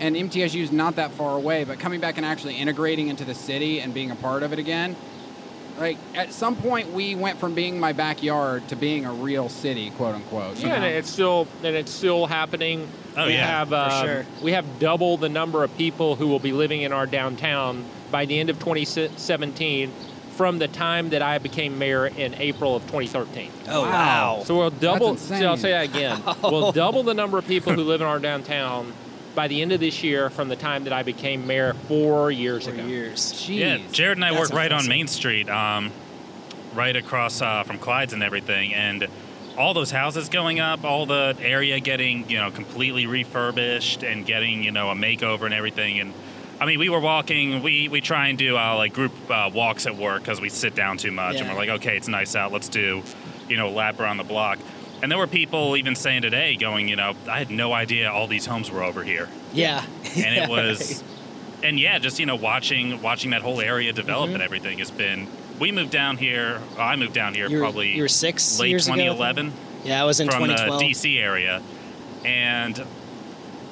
and 0.00 0.16
MTSU 0.16 0.62
is 0.62 0.72
not 0.72 0.96
that 0.96 1.12
far 1.12 1.36
away, 1.36 1.64
but 1.64 1.78
coming 1.78 2.00
back 2.00 2.16
and 2.16 2.26
actually 2.26 2.56
integrating 2.56 3.08
into 3.08 3.24
the 3.24 3.34
city 3.34 3.80
and 3.80 3.94
being 3.94 4.10
a 4.10 4.16
part 4.16 4.42
of 4.42 4.52
it 4.52 4.58
again, 4.58 4.96
like 5.78 5.96
at 6.14 6.32
some 6.32 6.56
point 6.56 6.92
we 6.92 7.14
went 7.14 7.38
from 7.38 7.54
being 7.54 7.78
my 7.78 7.92
backyard 7.92 8.66
to 8.68 8.76
being 8.76 9.04
a 9.04 9.12
real 9.12 9.48
city, 9.48 9.90
quote 9.90 10.14
unquote. 10.14 10.58
Yeah, 10.58 10.74
and 10.74 10.84
it's 10.84 11.10
still 11.10 11.46
and 11.62 11.76
it's 11.76 11.92
still 11.92 12.26
happening. 12.26 12.88
Oh, 13.16 13.26
we 13.26 13.34
yeah, 13.34 13.46
have 13.46 13.68
for 13.68 13.74
uh, 13.74 14.02
sure. 14.02 14.26
we 14.42 14.52
have 14.52 14.78
double 14.78 15.16
the 15.16 15.28
number 15.28 15.64
of 15.64 15.76
people 15.76 16.16
who 16.16 16.28
will 16.28 16.38
be 16.38 16.52
living 16.52 16.82
in 16.82 16.92
our 16.92 17.06
downtown 17.06 17.84
by 18.10 18.26
the 18.26 18.38
end 18.38 18.50
of 18.50 18.58
2017 18.58 19.92
from 20.32 20.58
the 20.58 20.68
time 20.68 21.10
that 21.10 21.22
I 21.22 21.38
became 21.38 21.78
mayor 21.78 22.06
in 22.06 22.34
April 22.34 22.74
of 22.76 22.82
2013. 22.82 23.50
oh 23.68 23.82
Wow. 23.82 23.88
wow. 23.90 24.42
So 24.44 24.56
we'll 24.56 24.70
double. 24.70 25.10
insane. 25.10 25.40
So 25.40 25.46
I'll 25.46 25.56
say 25.56 25.70
that 25.72 25.84
again. 25.84 26.22
We'll 26.42 26.72
double 26.72 27.02
the 27.02 27.14
number 27.14 27.38
of 27.38 27.46
people 27.46 27.72
who 27.74 27.82
live 27.84 28.00
in 28.00 28.06
our 28.06 28.18
downtown 28.18 28.92
by 29.34 29.48
the 29.48 29.62
end 29.62 29.72
of 29.72 29.80
this 29.80 30.02
year 30.02 30.28
from 30.30 30.48
the 30.48 30.56
time 30.56 30.84
that 30.84 30.92
I 30.92 31.02
became 31.02 31.46
mayor 31.46 31.74
four 31.88 32.30
years 32.30 32.66
For 32.66 32.72
ago. 32.74 32.84
years. 32.84 33.32
Jeez. 33.32 33.58
Yeah, 33.58 33.78
Jared 33.92 34.18
and 34.18 34.24
I 34.24 34.30
That's 34.34 34.50
work 34.50 34.58
right 34.58 34.72
on. 34.72 34.86
Main 34.88 35.06
Street, 35.06 35.48
um, 35.48 35.90
right 36.74 36.94
across 36.96 37.40
uh, 37.40 37.62
from 37.64 37.78
Clyde's 37.78 38.12
and 38.12 38.22
everything, 38.22 38.74
and 38.74 39.06
all 39.56 39.74
those 39.74 39.90
houses 39.90 40.28
going 40.30 40.60
up, 40.60 40.84
all 40.84 41.04
the 41.06 41.36
area 41.40 41.78
getting 41.80 42.28
you 42.30 42.38
know 42.38 42.50
completely 42.50 43.06
refurbished 43.06 44.02
and 44.02 44.24
getting 44.26 44.62
you 44.64 44.70
know 44.70 44.90
a 44.90 44.94
makeover 44.94 45.42
and 45.42 45.54
everything. 45.54 46.00
And 46.00 46.12
I 46.60 46.66
mean, 46.66 46.78
we 46.78 46.88
were 46.88 47.00
walking. 47.00 47.62
We 47.62 47.88
we 47.88 48.00
try 48.00 48.28
and 48.28 48.38
do 48.38 48.56
uh, 48.56 48.76
like 48.76 48.92
group 48.94 49.12
uh, 49.30 49.50
walks 49.52 49.86
at 49.86 49.96
work 49.96 50.22
because 50.22 50.40
we 50.40 50.48
sit 50.48 50.74
down 50.74 50.96
too 50.98 51.10
much, 51.10 51.36
and 51.36 51.48
we're 51.48 51.56
like, 51.56 51.68
okay, 51.70 51.96
it's 51.96 52.08
nice 52.08 52.36
out. 52.36 52.52
Let's 52.52 52.68
do 52.68 53.02
you 53.48 53.56
know 53.56 53.68
a 53.68 53.74
lap 53.74 53.98
around 54.00 54.18
the 54.18 54.24
block. 54.24 54.58
And 55.02 55.10
there 55.10 55.18
were 55.18 55.26
people 55.26 55.76
even 55.76 55.96
saying 55.96 56.22
today, 56.22 56.54
going, 56.54 56.86
you 56.86 56.94
know, 56.94 57.14
I 57.28 57.38
had 57.38 57.50
no 57.50 57.72
idea 57.72 58.10
all 58.12 58.28
these 58.28 58.46
homes 58.46 58.70
were 58.70 58.84
over 58.84 59.02
here 59.02 59.28
Yeah. 59.52 59.84
and 60.16 60.36
it 60.36 60.48
was 60.56 61.02
and 61.64 61.78
yeah 61.78 61.98
just 61.98 62.20
you 62.20 62.26
know 62.26 62.36
watching 62.36 63.02
watching 63.02 63.30
that 63.32 63.42
whole 63.42 63.60
area 63.60 63.92
develop 63.92 64.26
Mm-hmm. 64.26 64.34
and 64.34 64.42
everything 64.44 64.78
has 64.78 64.90
been 64.92 65.26
we 65.60 65.70
moved 65.72 65.90
down 65.90 66.16
here 66.16 66.60
i 66.78 66.94
moved 66.96 67.12
down 67.14 67.34
here 67.34 67.48
You 67.48 67.56
were- 67.58 67.62
probably 67.64 67.92
you 67.94 68.02
were 68.02 68.08
six 68.08 68.58
late 68.60 68.70
years 68.70 68.86
ago, 68.86 68.94
2011 68.96 69.52
Yeah, 69.84 70.02
I 70.02 70.04
was 70.04 70.18
in 70.20 70.28
from 70.30 70.42
the 70.42 70.54
2012. 70.54 70.82
dc 70.82 71.20
area 71.20 71.62
and 72.24 72.84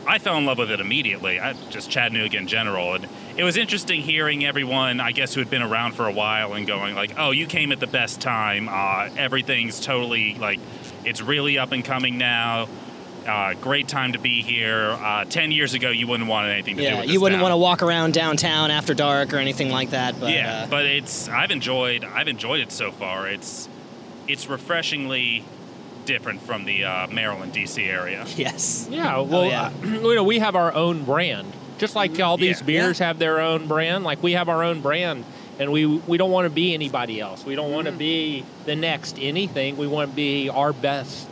i 0.07 0.19
fell 0.19 0.37
in 0.39 0.47
love 0.47 0.59
with 0.59 0.71
it 0.71 0.81
immediately 0.81 1.39
I, 1.39 1.53
just 1.71 1.91
chattanooga 1.91 2.37
in 2.39 2.47
general 2.47 2.95
and 2.95 3.07
it 3.37 3.45
was 3.45 3.57
interesting 3.57 4.01
hearing 4.01 4.45
everyone 4.45 5.01
i 5.01 5.13
guess 5.13 5.35
who 5.35 5.41
had 5.41 5.51
been 5.51 5.63
around 5.63 5.93
for 5.93 6.07
a 6.07 6.13
while 6.13 6.55
and 6.55 6.67
going 6.67 6.95
like 6.95 7.15
oh 7.19 7.31
you 7.31 7.47
came 7.47 7.73
at 7.73 7.81
the 7.81 7.87
best 7.87 8.21
time 8.21 8.69
uh, 8.71 9.09
everything's 9.17 9.81
totally 9.81 10.35
like 10.35 10.61
it's 11.05 11.21
really 11.21 11.59
up 11.59 11.73
and 11.73 11.85
coming 11.85 12.19
now 12.19 12.69
uh, 13.27 13.53
great 13.55 13.87
time 13.87 14.13
to 14.13 14.19
be 14.19 14.43
here. 14.43 14.93
Uh, 14.93 15.25
Ten 15.27 15.53
years 15.53 15.75
ago, 15.75 15.91
you 15.91 16.07
wouldn't 16.07 16.29
want 16.29 16.49
anything 16.49 16.77
to 16.77 16.83
do 16.83 16.89
Yeah, 16.89 17.03
you 17.03 17.21
wouldn't 17.21 17.39
town. 17.39 17.43
want 17.43 17.53
to 17.53 17.59
walk 17.59 17.83
around 17.83 18.15
downtown 18.15 18.71
after 18.71 18.95
dark 18.95 19.35
or 19.35 19.37
anything 19.37 19.69
like 19.71 19.91
that. 19.91 20.19
But 20.19 20.33
yeah, 20.33 20.63
uh, 20.63 20.67
but 20.69 20.87
it's 20.87 21.29
I've 21.29 21.51
enjoyed 21.51 22.03
I've 22.03 22.29
enjoyed 22.29 22.61
it 22.61 22.73
so 22.73 22.91
far. 22.91 23.29
It's 23.29 23.69
it's 24.27 24.49
refreshingly 24.49 25.45
different 26.11 26.43
from 26.43 26.65
the 26.65 26.85
uh, 26.85 27.07
Maryland 27.07 27.53
D.C. 27.53 27.85
area. 27.85 28.27
yes. 28.37 28.89
Yeah, 28.91 29.21
well, 29.21 29.47
yeah. 29.47 29.67
uh, 29.67 29.87
you 29.87 30.15
know, 30.17 30.25
we 30.25 30.41
have 30.41 30.57
our 30.57 30.75
own 30.75 31.05
brand, 31.05 31.53
just 31.79 31.95
like 31.95 32.19
all 32.19 32.37
these 32.37 32.61
Yeah. 32.61 32.67
beers 32.67 32.99
have 32.99 33.19
their 33.21 33.39
own 33.41 33.69
brand. 33.69 34.03
Like 34.03 34.21
we 34.23 34.33
have 34.33 34.49
our 34.49 34.65
own 34.65 34.81
brand, 34.81 35.25
and 35.61 35.71
we 35.71 35.87
we 35.87 36.19
don't 36.19 36.33
want 36.33 36.47
to 36.47 36.51
be 36.51 36.75
anybody 36.75 37.21
else. 37.21 37.45
We 37.47 37.55
don't 37.55 37.71
want 37.71 37.87
to 37.87 37.93
be 37.93 38.45
the 38.67 38.75
next 38.75 39.19
anything. 39.21 39.77
We 39.77 39.87
want 39.87 40.11
to 40.11 40.17
be 40.17 40.49
our 40.49 40.73
best 40.73 41.29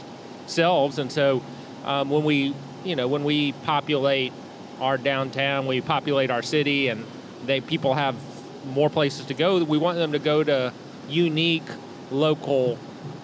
selves. 0.46 0.98
And 1.00 1.10
so, 1.10 1.42
um, 1.84 2.08
when 2.08 2.22
we, 2.22 2.54
you 2.84 2.94
know, 2.94 3.08
when 3.08 3.24
we 3.24 3.52
populate 3.64 4.32
our 4.80 4.96
downtown, 4.96 5.66
we 5.66 5.80
populate 5.80 6.30
our 6.30 6.42
city, 6.42 6.86
and 6.88 7.04
they 7.46 7.60
people 7.60 7.94
have 7.94 8.14
more 8.66 8.88
places 8.90 9.26
to 9.26 9.34
go. 9.34 9.62
We 9.64 9.76
want 9.78 9.98
them 9.98 10.12
to 10.12 10.20
go 10.20 10.44
to 10.44 10.72
unique 11.08 11.66
local 12.12 12.78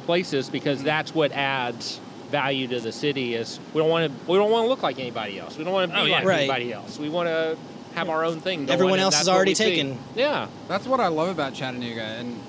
places 0.04 0.48
because 0.50 0.82
that's 0.82 1.14
what 1.14 1.32
adds 1.32 2.00
value 2.30 2.66
to 2.68 2.80
the 2.80 2.92
city. 2.92 3.34
Is 3.34 3.58
we 3.72 3.80
don't 3.80 3.90
want 3.90 4.10
to 4.10 4.30
we 4.30 4.36
don't 4.38 4.50
want 4.50 4.64
to 4.64 4.68
look 4.68 4.82
like 4.82 4.98
anybody 4.98 5.38
else. 5.38 5.56
We 5.58 5.64
don't 5.64 5.72
want 5.72 5.90
to 5.90 5.96
be 5.96 6.02
Oh, 6.02 6.04
yeah. 6.04 6.16
like 6.16 6.24
Right. 6.24 6.38
anybody 6.40 6.72
else. 6.72 6.98
We 6.98 7.08
want 7.08 7.28
to 7.28 7.56
have 7.94 8.08
our 8.08 8.24
own 8.24 8.40
thing. 8.40 8.68
Everyone 8.70 8.98
else 8.98 9.20
is 9.20 9.28
already 9.28 9.50
we 9.52 9.54
see. 9.54 9.64
taken. 9.64 9.98
Yeah, 10.16 10.48
That's 10.68 10.86
what 10.86 11.00
I 11.00 11.08
love 11.08 11.28
about 11.28 11.54
Chattanooga, 11.54 12.02
and 12.02 12.40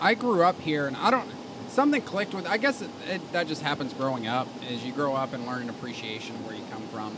I 0.00 0.14
grew 0.14 0.42
up 0.42 0.58
here, 0.60 0.86
and 0.86 0.96
I 0.96 1.10
don't. 1.10 1.28
Something 1.68 2.00
clicked 2.00 2.32
with. 2.32 2.46
I 2.46 2.56
guess 2.56 2.80
it, 2.80 2.88
it, 3.10 3.32
that 3.32 3.46
just 3.46 3.60
happens 3.60 3.92
growing 3.92 4.26
up. 4.26 4.48
Is 4.70 4.82
you 4.84 4.92
grow 4.92 5.14
up 5.14 5.34
and 5.34 5.46
learn 5.46 5.62
an 5.62 5.68
appreciation 5.70 6.34
of 6.36 6.46
where 6.46 6.54
you 6.56 6.62
come 6.70 6.82
from. 6.88 7.14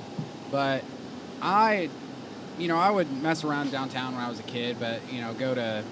But 0.51 0.83
I, 1.40 1.88
you 2.59 2.66
know, 2.66 2.77
I 2.77 2.90
would 2.90 3.11
mess 3.22 3.44
around 3.44 3.70
downtown 3.70 4.14
when 4.16 4.24
I 4.24 4.29
was 4.29 4.40
a 4.40 4.44
kid, 4.44 4.79
but 4.81 5.01
you 5.12 5.20
know, 5.20 5.33
go 5.35 5.55
to, 5.55 5.85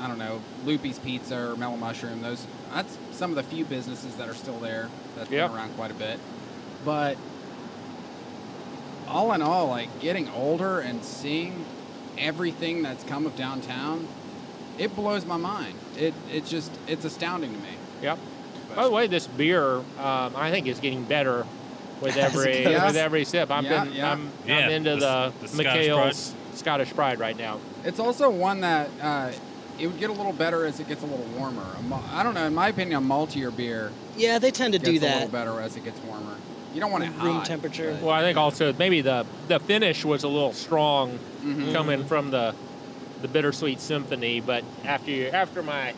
I 0.00 0.06
don't 0.08 0.18
know, 0.18 0.40
Lupi's 0.64 0.98
Pizza 0.98 1.50
or 1.52 1.56
Mellow 1.56 1.76
Mushroom. 1.76 2.22
Those 2.22 2.46
that's 2.72 2.96
some 3.12 3.30
of 3.30 3.36
the 3.36 3.42
few 3.42 3.64
businesses 3.64 4.14
that 4.16 4.28
are 4.28 4.34
still 4.34 4.58
there. 4.58 4.88
That's 5.16 5.30
Yep. 5.30 5.50
been 5.50 5.56
around 5.58 5.74
quite 5.76 5.90
a 5.90 5.94
bit. 5.94 6.18
But 6.84 7.16
all 9.08 9.32
in 9.32 9.42
all, 9.42 9.68
like 9.68 10.00
getting 10.00 10.28
older 10.30 10.80
and 10.80 11.02
seeing 11.04 11.64
everything 12.18 12.82
that's 12.82 13.04
come 13.04 13.26
of 13.26 13.34
downtown, 13.36 14.06
it 14.78 14.94
blows 14.94 15.24
my 15.24 15.36
mind. 15.36 15.74
It 15.96 16.14
it's 16.32 16.50
just 16.50 16.70
it's 16.86 17.04
astounding 17.04 17.52
to 17.52 17.58
me. 17.58 17.68
yep. 18.02 18.18
By 18.76 18.84
the 18.84 18.90
way, 18.90 19.06
this 19.06 19.26
beer 19.26 19.76
um, 19.76 19.84
I 20.36 20.50
think 20.50 20.66
is 20.66 20.78
getting 20.78 21.02
better 21.04 21.46
with 22.00 22.16
every 22.18 22.62
good. 22.64 22.82
with 22.82 22.96
every 22.96 23.24
sip. 23.24 23.50
I've 23.50 23.64
Yeah, 23.64 23.84
been 23.84 23.92
yeah. 23.94 24.12
I'm, 24.12 24.30
Yeah, 24.46 24.58
I'm 24.58 24.70
into 24.70 24.90
the- 24.96 24.96
the, 25.40 25.46
the 25.46 25.48
Scottish 25.48 25.86
McHale's 25.88 26.34
Scottish 26.54 26.92
Pride 26.92 27.18
right 27.18 27.36
now. 27.36 27.58
It's 27.84 27.98
also 27.98 28.28
one 28.30 28.60
that 28.60 28.90
uh, 29.00 29.30
it 29.78 29.86
would 29.86 29.98
get 29.98 30.10
a 30.10 30.12
little 30.12 30.32
better 30.32 30.64
as 30.66 30.80
it 30.80 30.88
gets 30.88 31.02
a 31.02 31.06
little 31.06 31.24
warmer. 31.38 31.64
I 32.12 32.22
don't 32.22 32.34
know. 32.34 32.44
In 32.46 32.54
my 32.54 32.68
opinion, 32.68 33.02
a 33.02 33.06
maltier 33.06 33.54
beer 33.54 33.90
Yeah, 34.16 34.38
they 34.38 34.50
tend 34.50 34.72
to 34.74 34.78
gets 34.78 34.90
do 34.90 34.98
a 34.98 35.06
little 35.06 35.20
that. 35.28 35.32
better 35.32 35.60
as 35.60 35.76
it 35.76 35.84
gets 35.84 35.98
warmer. 36.00 36.36
You 36.74 36.80
don't 36.80 36.90
want 36.92 37.04
it 37.04 37.10
Room 37.22 37.36
hot, 37.36 37.46
temperature. 37.46 37.92
but- 37.92 38.02
Well, 38.02 38.14
I 38.14 38.20
think 38.22 38.36
also 38.36 38.72
maybe 38.74 39.00
the 39.00 39.24
the 39.48 39.58
finish 39.60 40.04
was 40.04 40.22
a 40.24 40.28
little 40.28 40.52
strong 40.52 41.18
Mhm. 41.44 41.72
coming 41.72 42.04
from 42.04 42.30
the 42.30 42.54
the 43.22 43.28
bittersweet 43.28 43.80
symphony, 43.80 44.40
but 44.40 44.62
after 44.84 45.10
you, 45.10 45.26
after 45.28 45.60
my 45.62 45.92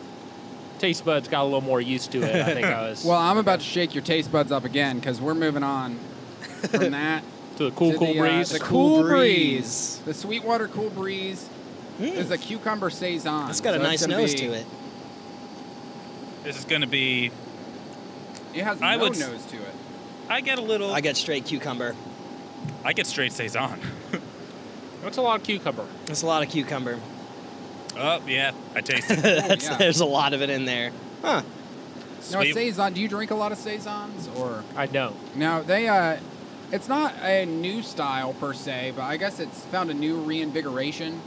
taste 0.79 1.05
buds 1.05 1.27
got 1.27 1.43
a 1.43 1.45
little 1.45 1.61
more 1.61 1.79
used 1.79 2.11
to 2.13 2.23
it, 2.23 2.35
I 2.47 2.53
think 2.55 2.65
I 2.65 2.81
was 2.89 3.03
Well, 3.05 3.17
I'm 3.19 3.37
about 3.37 3.59
to 3.59 3.65
shake 3.65 3.93
your 3.93 4.03
taste 4.03 4.31
buds 4.31 4.51
up 4.51 4.65
again 4.65 4.97
because 4.99 5.21
we're 5.21 5.35
moving 5.35 5.61
on 5.63 5.99
from 6.71 6.91
that. 6.91 7.23
to 7.57 7.65
the 7.65 7.71
cool 7.71 7.91
to 7.91 7.97
cool 7.99 8.13
the, 8.13 8.19
uh, 8.19 8.23
breeze. 8.23 8.49
the 8.49 8.59
Cool 8.59 8.89
cool 8.97 9.01
breeze. 9.03 9.59
breeze. 9.59 10.01
The 10.05 10.13
Sweetwater 10.15 10.67
Cool 10.69 10.89
Breeze 10.89 11.47
is 11.99 12.31
a 12.31 12.37
cucumber 12.37 12.89
saison. 12.89 13.49
It's 13.49 13.61
got 13.61 13.75
a 13.75 13.79
nice 13.79 14.05
nose 14.07 14.33
be- 14.33 14.39
to 14.39 14.53
it. 14.53 14.65
This 16.43 16.57
is 16.57 16.65
going 16.65 16.81
to 16.81 16.87
be. 16.87 17.31
It 18.53 18.63
has 18.63 18.81
I 18.81 18.95
no 18.95 19.03
would 19.03 19.19
nose 19.19 19.45
to 19.47 19.57
it. 19.57 19.73
I 20.29 20.41
get 20.41 20.57
a 20.57 20.61
little. 20.61 20.91
I 20.93 21.01
get 21.01 21.17
straight 21.17 21.45
cucumber. 21.45 21.95
I 22.83 22.93
get 22.93 23.07
straight 23.07 23.31
saison. 23.31 23.79
That's 25.03 25.17
a 25.17 25.21
lot 25.21 25.39
of 25.39 25.45
cucumber. 25.45 25.85
That's 26.05 26.21
a 26.21 26.27
lot 26.27 26.43
of 26.43 26.49
cucumber. 26.49 26.99
oh 27.97 28.21
yeah, 28.27 28.51
I 28.75 28.81
taste 28.81 29.09
it. 29.11 29.21
That's, 29.21 29.65
yeah. 29.67 29.77
There's 29.77 29.99
a 29.99 30.05
lot 30.05 30.33
of 30.33 30.41
it 30.41 30.49
in 30.49 30.65
there. 30.65 30.91
Huh. 31.21 31.41
No, 32.31 32.41
Sweet- 32.41 32.53
saison. 32.53 32.93
Do 32.93 33.01
you 33.01 33.07
drink 33.07 33.31
a 33.31 33.35
lot 33.35 33.51
of 33.51 33.57
saisons 33.57 34.27
or? 34.37 34.63
I 34.75 34.85
don't. 34.87 35.15
No, 35.35 35.63
they. 35.63 35.87
uh 35.87 36.17
It's 36.71 36.87
not 36.87 37.13
a 37.23 37.45
new 37.45 37.81
style 37.83 38.33
per 38.33 38.53
se, 38.53 38.93
but 38.95 39.03
I 39.03 39.17
guess 39.17 39.39
it's 39.39 39.61
found 39.65 39.89
a 39.89 39.93
new 39.93 40.17
reinvigoration 40.17 41.19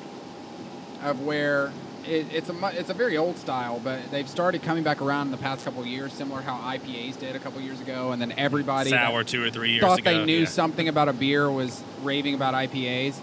of 1.04 1.20
where 1.20 1.70
it, 2.06 2.26
it's 2.32 2.48
a 2.48 2.78
it's 2.78 2.90
a 2.90 2.94
very 2.94 3.16
old 3.16 3.36
style, 3.36 3.80
but 3.82 4.10
they've 4.10 4.28
started 4.28 4.62
coming 4.62 4.82
back 4.82 5.00
around 5.00 5.28
in 5.28 5.30
the 5.30 5.38
past 5.38 5.64
couple 5.64 5.80
of 5.80 5.86
years, 5.86 6.12
similar 6.12 6.40
how 6.40 6.56
IPAs 6.56 7.18
did 7.18 7.36
a 7.36 7.38
couple 7.38 7.58
of 7.58 7.64
years 7.64 7.80
ago, 7.80 8.12
and 8.12 8.20
then 8.20 8.32
everybody 8.36 8.90
Sour 8.90 9.24
two 9.24 9.42
or 9.42 9.50
three 9.50 9.72
years 9.72 9.82
thought 9.82 10.00
ago. 10.00 10.18
they 10.18 10.24
knew 10.24 10.40
yeah. 10.40 10.46
something 10.46 10.88
about 10.88 11.08
a 11.08 11.12
beer 11.12 11.50
was 11.50 11.82
raving 12.02 12.34
about 12.34 12.54
IPAs. 12.54 13.18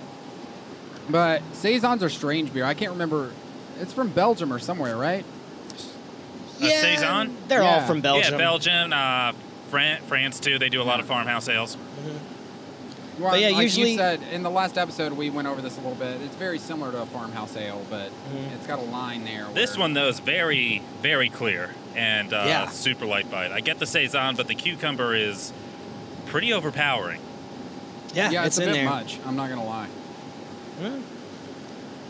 But 1.10 1.42
saisons 1.54 2.04
are 2.04 2.10
strange 2.10 2.54
beer. 2.54 2.64
I 2.64 2.74
can't 2.74 2.92
remember. 2.92 3.32
it's 3.80 3.94
from 3.94 4.10
Belgium 4.10 4.54
or 4.54 4.60
somewhere, 4.60 4.96
right? 4.96 5.26
Uh, 6.62 6.68
Saison? 6.68 7.36
They're 7.48 7.64
all 7.64 7.82
from 7.82 8.02
Belgium. 8.02 8.34
Yeah, 8.34 8.38
Belgium, 8.38 8.94
uh, 8.94 9.34
Fran- 9.70 10.02
France 10.04 10.40
too. 10.40 10.60
They 10.60 10.70
do 10.70 10.82
a 10.82 10.84
lot 10.84 11.00
of 11.00 11.08
farmhouse 11.08 11.50
ales. 11.50 11.76
Well, 13.22 13.32
But 13.32 13.40
yeah, 13.42 13.50
like 13.50 13.64
usually- 13.64 13.92
you 13.92 13.98
said 13.98 14.22
in 14.32 14.42
the 14.44 14.50
last 14.50 14.78
episode, 14.78 15.14
we 15.14 15.30
went 15.30 15.48
over 15.48 15.62
this 15.62 15.78
a 15.78 15.82
little 15.82 15.96
bit. 15.96 16.22
It's 16.22 16.36
very 16.36 16.58
similar 16.58 16.92
to 16.92 17.02
a 17.02 17.06
farmhouse 17.06 17.56
ale, 17.56 17.82
but 17.90 18.10
Mm-hmm. 18.10 18.56
it's 18.56 18.66
got 18.68 18.80
a 18.80 18.84
line 18.84 19.26
there. 19.26 19.48
This 19.54 19.78
one 19.78 19.94
though 19.94 20.08
is 20.08 20.20
very, 20.20 20.82
very 21.02 21.30
clear 21.30 21.70
and 21.96 22.34
uh, 22.34 22.44
Yeah. 22.48 22.70
super 22.70 23.06
light 23.06 23.30
bite. 23.30 23.52
I 23.52 23.60
get 23.60 23.80
the 23.80 23.86
saison, 23.86 24.36
but 24.36 24.48
the 24.48 24.56
cucumber 24.56 25.14
is 25.16 25.54
pretty 26.26 26.52
overpowering. 26.54 27.20
Yeah, 28.14 28.32
yeah, 28.32 28.46
it's, 28.46 28.58
it's, 28.58 28.66
a 28.66 28.70
in 28.70 28.70
bit 28.70 28.82
there. 28.82 28.90
much. 28.90 29.20
I'm 29.26 29.36
not 29.36 29.50
gonna 29.50 29.66
lie. 29.66 29.88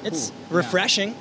It's 0.04 0.30
Ooh, 0.30 0.34
yeah. 0.52 0.58
refreshing. 0.58 1.16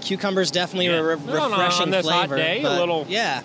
Cucumber's 0.00 0.50
definitely 0.50 0.86
Yeah. 0.86 0.96
a 0.98 1.02
re- 1.02 1.16
No, 1.24 1.32
no, 1.34 1.50
refreshing 1.50 1.82
on 1.82 1.90
this 1.90 2.06
hot 2.08 2.28
flavor. 2.28 2.36
day, 2.36 2.62
a 2.62 2.70
little- 2.70 3.06
yeah. 3.08 3.42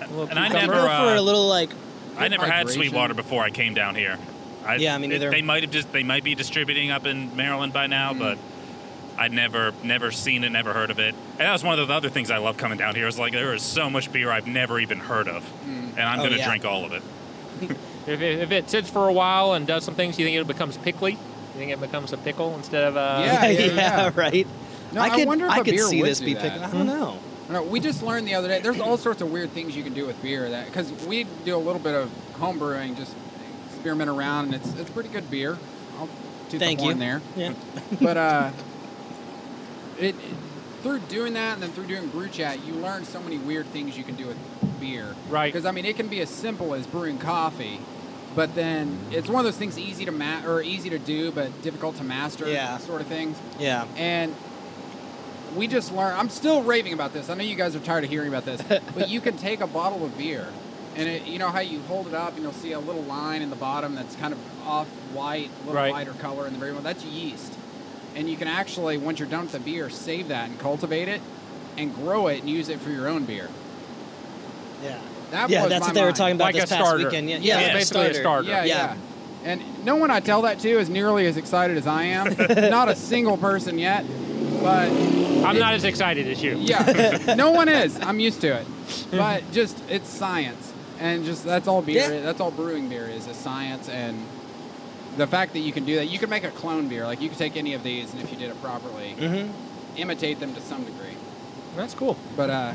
And 0.00 0.38
I 0.38 0.46
You 0.48 0.52
never, 0.52 0.72
go 0.74 0.82
for 0.82 0.88
uh, 0.88 1.18
a 1.18 1.20
little 1.22 1.48
like 1.48 1.70
I 2.16 2.28
never 2.28 2.46
had 2.46 2.68
Sweetwater 2.68 3.14
before 3.14 3.42
I 3.42 3.50
came 3.50 3.74
down 3.74 3.94
here. 3.96 4.18
I, 4.66 4.76
Yeah, 4.76 4.96
me 4.98 5.06
it- 5.06 5.10
neither. 5.10 5.30
They 5.30 5.42
might 5.42 5.62
have 5.62 5.72
just 5.72 5.92
they 5.92 6.02
might 6.02 6.24
be 6.24 6.34
distributing 6.34 6.90
up 6.90 7.06
in 7.06 7.34
Maryland 7.36 7.72
by 7.72 7.86
now, 7.86 8.12
Mm. 8.12 8.18
but 8.18 8.38
I'd 9.16 9.32
never 9.32 9.72
never 9.82 10.10
seen 10.10 10.42
it, 10.44 10.50
never 10.50 10.72
heard 10.72 10.90
of 10.90 10.98
it. 10.98 11.14
And 11.38 11.40
that 11.40 11.52
was 11.52 11.62
one 11.62 11.78
of 11.78 11.86
the 11.88 11.94
other 11.94 12.08
things 12.08 12.30
I 12.30 12.38
love 12.38 12.56
coming 12.56 12.78
down 12.78 12.94
here. 12.94 13.06
Is 13.06 13.18
like 13.18 13.32
there 13.32 13.54
is 13.54 13.62
so 13.62 13.88
much 13.90 14.12
beer 14.12 14.30
I've 14.30 14.46
never 14.46 14.78
even 14.80 14.98
heard 14.98 15.28
of, 15.28 15.44
and 15.66 16.00
I'm 16.00 16.20
Oh, 16.20 16.24
gonna 16.24 16.36
yeah. 16.36 16.48
drink 16.48 16.64
all 16.64 16.84
of 16.84 16.92
it. 16.92 17.02
If 18.06 18.20
it, 18.20 18.40
if 18.40 18.52
it 18.52 18.68
sits 18.68 18.90
for 18.90 19.08
a 19.08 19.12
while 19.14 19.54
and 19.54 19.66
does 19.66 19.82
some 19.82 19.94
things, 19.94 20.18
you 20.18 20.26
think 20.26 20.36
it 20.36 20.46
becomes 20.46 20.76
pickly? 20.76 21.12
You 21.12 21.18
think 21.56 21.72
it 21.72 21.80
becomes 21.80 22.12
a 22.12 22.18
pickle 22.18 22.54
instead 22.54 22.84
of 22.84 22.96
a. 22.96 23.22
Yeah, 23.24 23.46
yeah, 23.48 23.60
yeah. 23.74 24.10
right. 24.14 24.46
No, 24.92 25.00
I 25.00 25.04
I 25.06 25.16
could 25.16 25.26
wonder 25.26 25.46
if 25.46 25.52
I 25.52 25.60
a 25.60 25.64
could 25.64 25.70
beer 25.74 25.84
see 25.86 26.02
would 26.02 26.10
this 26.10 26.18
do 26.18 26.26
be 26.26 26.34
that. 26.34 26.64
I 26.64 26.70
don't 26.70 26.86
know. 26.86 27.16
No, 27.48 27.62
we 27.62 27.80
just 27.80 28.02
learned 28.02 28.28
the 28.28 28.34
other 28.34 28.48
day. 28.48 28.60
There's 28.60 28.78
all 28.78 28.98
sorts 28.98 29.22
of 29.22 29.30
weird 29.32 29.52
things 29.52 29.74
you 29.74 29.82
can 29.82 29.94
do 29.94 30.04
with 30.06 30.20
beer. 30.20 30.50
That 30.50 30.66
because 30.66 30.92
we 31.06 31.24
do 31.46 31.56
a 31.56 31.58
little 31.58 31.80
bit 31.80 31.94
of 31.94 32.10
home 32.34 32.58
brewing, 32.58 32.94
just 32.94 33.14
experiment 33.84 34.08
around, 34.08 34.46
and 34.46 34.54
it's 34.54 34.74
it's 34.80 34.88
pretty 34.88 35.10
good 35.10 35.30
beer. 35.30 35.58
I'll 35.98 36.08
toot 36.48 36.58
Thank 36.58 36.80
the 36.80 36.86
you. 36.86 36.94
there. 36.94 37.20
Yeah. 37.36 37.52
but 38.00 38.16
uh, 38.16 38.50
it, 39.98 40.14
it 40.14 40.34
through 40.82 41.00
doing 41.00 41.34
that 41.34 41.54
and 41.54 41.62
then 41.62 41.70
through 41.72 41.86
doing 41.86 42.08
brew 42.08 42.28
chat, 42.28 42.64
you 42.64 42.72
learn 42.74 43.04
so 43.04 43.20
many 43.20 43.36
weird 43.36 43.66
things 43.66 43.98
you 43.98 44.04
can 44.04 44.14
do 44.14 44.26
with 44.26 44.38
beer. 44.80 45.14
Right. 45.28 45.52
Because 45.52 45.66
I 45.66 45.70
mean, 45.70 45.84
it 45.84 45.96
can 45.96 46.08
be 46.08 46.22
as 46.22 46.30
simple 46.30 46.72
as 46.72 46.86
brewing 46.86 47.18
coffee, 47.18 47.78
but 48.34 48.54
then 48.54 48.98
it's 49.10 49.28
one 49.28 49.40
of 49.40 49.44
those 49.44 49.58
things 49.58 49.78
easy 49.78 50.06
to 50.06 50.12
ma- 50.12 50.46
or 50.46 50.62
easy 50.62 50.88
to 50.88 50.98
do 50.98 51.30
but 51.30 51.60
difficult 51.60 51.96
to 51.96 52.04
master. 52.04 52.48
Yeah. 52.48 52.78
Sort 52.78 53.02
of 53.02 53.06
things. 53.06 53.36
Yeah. 53.58 53.86
And 53.96 54.34
we 55.54 55.66
just 55.66 55.92
learned. 55.92 56.16
I'm 56.18 56.30
still 56.30 56.62
raving 56.62 56.94
about 56.94 57.12
this. 57.12 57.28
I 57.28 57.34
know 57.34 57.44
you 57.44 57.54
guys 57.54 57.76
are 57.76 57.80
tired 57.80 58.04
of 58.04 58.10
hearing 58.10 58.28
about 58.28 58.46
this, 58.46 58.62
but 58.94 59.10
you 59.10 59.20
can 59.20 59.36
take 59.36 59.60
a 59.60 59.66
bottle 59.66 60.06
of 60.06 60.16
beer, 60.16 60.48
and 60.96 61.08
it, 61.08 61.26
you 61.26 61.38
know 61.38 61.48
how 61.50 61.60
you 61.60 61.80
hold 61.82 62.06
it 62.06 62.14
up 62.14 62.34
and 62.34 62.42
you'll 62.42 62.52
see 62.52 62.72
a 62.72 62.78
little 62.80 63.02
line 63.02 63.42
in 63.42 63.50
the 63.50 63.56
bottom 63.56 63.94
that's 63.94 64.14
kind 64.16 64.32
of 64.32 64.38
off 64.66 64.86
white, 65.12 65.48
a 65.48 65.58
little 65.66 65.74
Right. 65.74 65.92
lighter 65.92 66.12
color 66.14 66.46
in 66.46 66.52
the 66.52 66.58
very 66.58 66.72
one. 66.72 66.82
That's 66.82 67.04
yeast, 67.04 67.52
and 68.14 68.28
you 68.28 68.36
can 68.36 68.48
actually, 68.48 68.96
once 68.98 69.18
you're 69.18 69.28
done 69.28 69.42
with 69.42 69.52
the 69.52 69.60
beer, 69.60 69.90
save 69.90 70.28
that 70.28 70.48
and 70.48 70.58
cultivate 70.58 71.08
it, 71.08 71.20
and 71.76 71.94
grow 71.94 72.28
it 72.28 72.40
and 72.40 72.48
use 72.50 72.68
it 72.68 72.80
for 72.80 72.90
your 72.90 73.08
own 73.08 73.24
beer. 73.24 73.48
Yeah. 74.82 74.98
That 75.30 75.50
yeah, 75.50 75.66
that's 75.66 75.86
what 75.86 75.94
they 75.94 76.04
were 76.04 76.12
talking 76.12 76.36
about 76.36 76.44
Like 76.46 76.54
this 76.56 76.64
a 76.64 76.74
past 76.74 76.84
starter. 76.86 77.04
weekend. 77.04 77.28
Yeah, 77.28 77.38
Yeah, 77.38 77.60
yeah, 77.60 77.72
basically 77.72 78.06
a 78.06 78.14
starter. 78.14 78.48
Yeah, 78.48 78.64
yeah. 78.64 78.76
Yeah. 78.94 78.96
And 79.50 79.84
no 79.84 79.96
one 79.96 80.10
I 80.10 80.20
tell 80.20 80.42
that 80.42 80.58
to 80.60 80.68
is 80.78 80.88
nearly 80.88 81.26
as 81.26 81.36
excited 81.36 81.76
as 81.76 81.86
I 81.86 82.04
am. 82.04 82.34
Not 82.70 82.88
a 82.88 82.94
single 82.96 83.36
person 83.36 83.78
yet, 83.78 84.04
but 84.62 84.88
I'm 84.90 85.58
not 85.58 85.74
as 85.74 85.84
excited 85.84 86.26
as 86.28 86.42
you. 86.42 86.56
Yeah, 86.56 87.34
no 87.36 87.50
one 87.50 87.68
is. 87.68 87.98
I'm 88.00 88.18
used 88.20 88.40
to 88.42 88.54
it. 88.58 88.66
But 89.10 89.50
just 89.52 89.78
it's 89.90 90.08
science, 90.08 90.72
and 91.00 91.24
just 91.24 91.44
that's 91.44 91.68
all 91.68 91.82
beer. 91.82 92.12
Yeah. 92.12 92.20
That's 92.20 92.40
all 92.40 92.50
brewing 92.50 92.88
beer 92.88 93.06
is. 93.08 93.26
Is 93.26 93.36
science, 93.36 93.88
and 93.88 94.18
the 95.16 95.26
fact 95.26 95.52
that 95.52 95.60
you 95.60 95.72
can 95.72 95.84
do 95.84 95.96
that. 95.96 96.06
You 96.06 96.18
can 96.18 96.30
make 96.30 96.44
a 96.44 96.50
clone 96.50 96.88
beer. 96.88 97.04
Like 97.04 97.20
you 97.20 97.28
could 97.28 97.38
take 97.38 97.56
any 97.56 97.74
of 97.74 97.82
these, 97.82 98.12
and 98.12 98.22
if 98.22 98.30
you 98.32 98.36
did 98.38 98.50
it 98.50 98.60
properly, 98.62 99.14
Mhm. 99.18 99.50
imitate 99.96 100.40
them 100.40 100.54
to 100.54 100.60
some 100.60 100.84
degree. 100.84 101.16
That's 101.76 101.94
cool. 101.94 102.16
But 102.36 102.50
uh, 102.50 102.72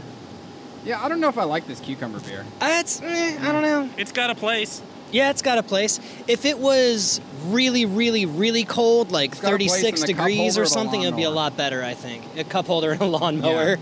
yeah, 0.85 1.03
I 1.03 1.09
don't 1.09 1.19
know 1.19 1.29
if 1.29 1.37
I 1.37 1.43
like 1.43 1.67
this 1.67 1.79
cucumber 1.79 2.19
beer. 2.19 2.45
Uh, 2.61 2.77
it's 2.79 3.01
eh, 3.01 3.37
I 3.41 3.51
don't 3.51 3.61
know. 3.63 3.89
It's 3.97 4.11
got 4.11 4.29
a 4.29 4.35
place. 4.35 4.81
Yeah, 5.11 5.31
it's 5.31 5.41
got 5.41 5.57
a 5.57 5.63
place. 5.63 5.99
If 6.27 6.45
it 6.45 6.59
was 6.59 7.19
really, 7.47 7.85
really, 7.85 8.27
really 8.27 8.63
cold, 8.63 9.11
like 9.11 9.31
got 9.41 9.53
a 9.53 9.57
place 9.57 9.71
36 9.81 10.01
in 10.01 10.07
the 10.07 10.13
cup 10.13 10.27
degrees 10.27 10.57
or 10.57 10.65
something, 10.65 11.01
it'd 11.01 11.15
be 11.15 11.23
a 11.23 11.31
lot 11.31 11.57
better. 11.57 11.83
I 11.83 11.95
think 11.95 12.23
a 12.37 12.43
cup 12.43 12.67
holder 12.67 12.91
and 12.91 13.01
a 13.01 13.05
lawnmower. 13.05 13.77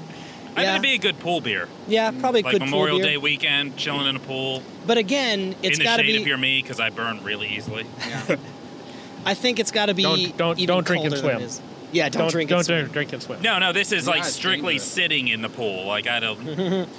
I 0.58 0.62
think 0.62 0.66
Yeah, 0.66 0.72
it'd 0.72 0.82
be 0.82 0.94
a 0.94 0.98
good 0.98 1.20
pool 1.20 1.40
beer, 1.40 1.68
yeah, 1.88 2.12
probably 2.12 2.42
a 2.42 2.44
like 2.44 2.54
good 2.54 2.62
Memorial 2.64 2.98
pool 2.98 3.04
beer. 3.06 3.12
Day 3.14 3.18
weekend, 3.18 3.78
chilling 3.78 4.08
in 4.08 4.16
a 4.16 4.20
pool 4.20 4.64
But 4.86 4.98
again, 4.98 5.56
it's 5.62 5.78
got 5.80 5.98
to 5.98 6.04
be. 6.04 6.10
In 6.10 6.14
the 6.14 6.14
shade 6.14 6.18
be. 6.18 6.22
if 6.22 6.28
you're 6.28 6.38
me, 6.38 6.62
because 6.62 6.80
I 6.80 6.90
burn 6.90 7.24
really 7.24 7.48
easily. 7.48 7.86
Yeah. 8.08 8.36
I 9.26 9.34
think 9.34 9.60
it's 9.60 9.72
got 9.72 9.86
to 9.88 9.94
be 9.94 10.04
Don't- 10.04 10.38
don't- 10.38 10.60
even 10.60 10.68
don't 10.76 10.86
drink 10.88 11.06
and 11.06 11.14
colder 11.14 11.38
than 11.40 11.50
swim. 11.50 11.66
Yeah, 11.92 12.10
don't, 12.10 12.24
Don't 12.24 12.32
drink 12.32 12.50
don't 12.50 12.58
and 12.60 12.66
swim. 12.66 12.80
drink, 12.80 12.94
drink 12.94 13.14
and 13.14 13.24
swim. 13.24 13.42
No, 13.42 13.60
no, 13.60 13.72
this 13.72 13.92
is 13.94 14.06
Yeah, 14.08 14.14
like 14.14 14.26
strictly 14.26 14.74
dangerous. 14.74 14.92
sitting 14.92 15.28
in 15.30 15.42
the 15.42 15.48
pool. 15.50 15.86
Like 15.86 16.06
I 16.08 16.20
don't, 16.20 16.38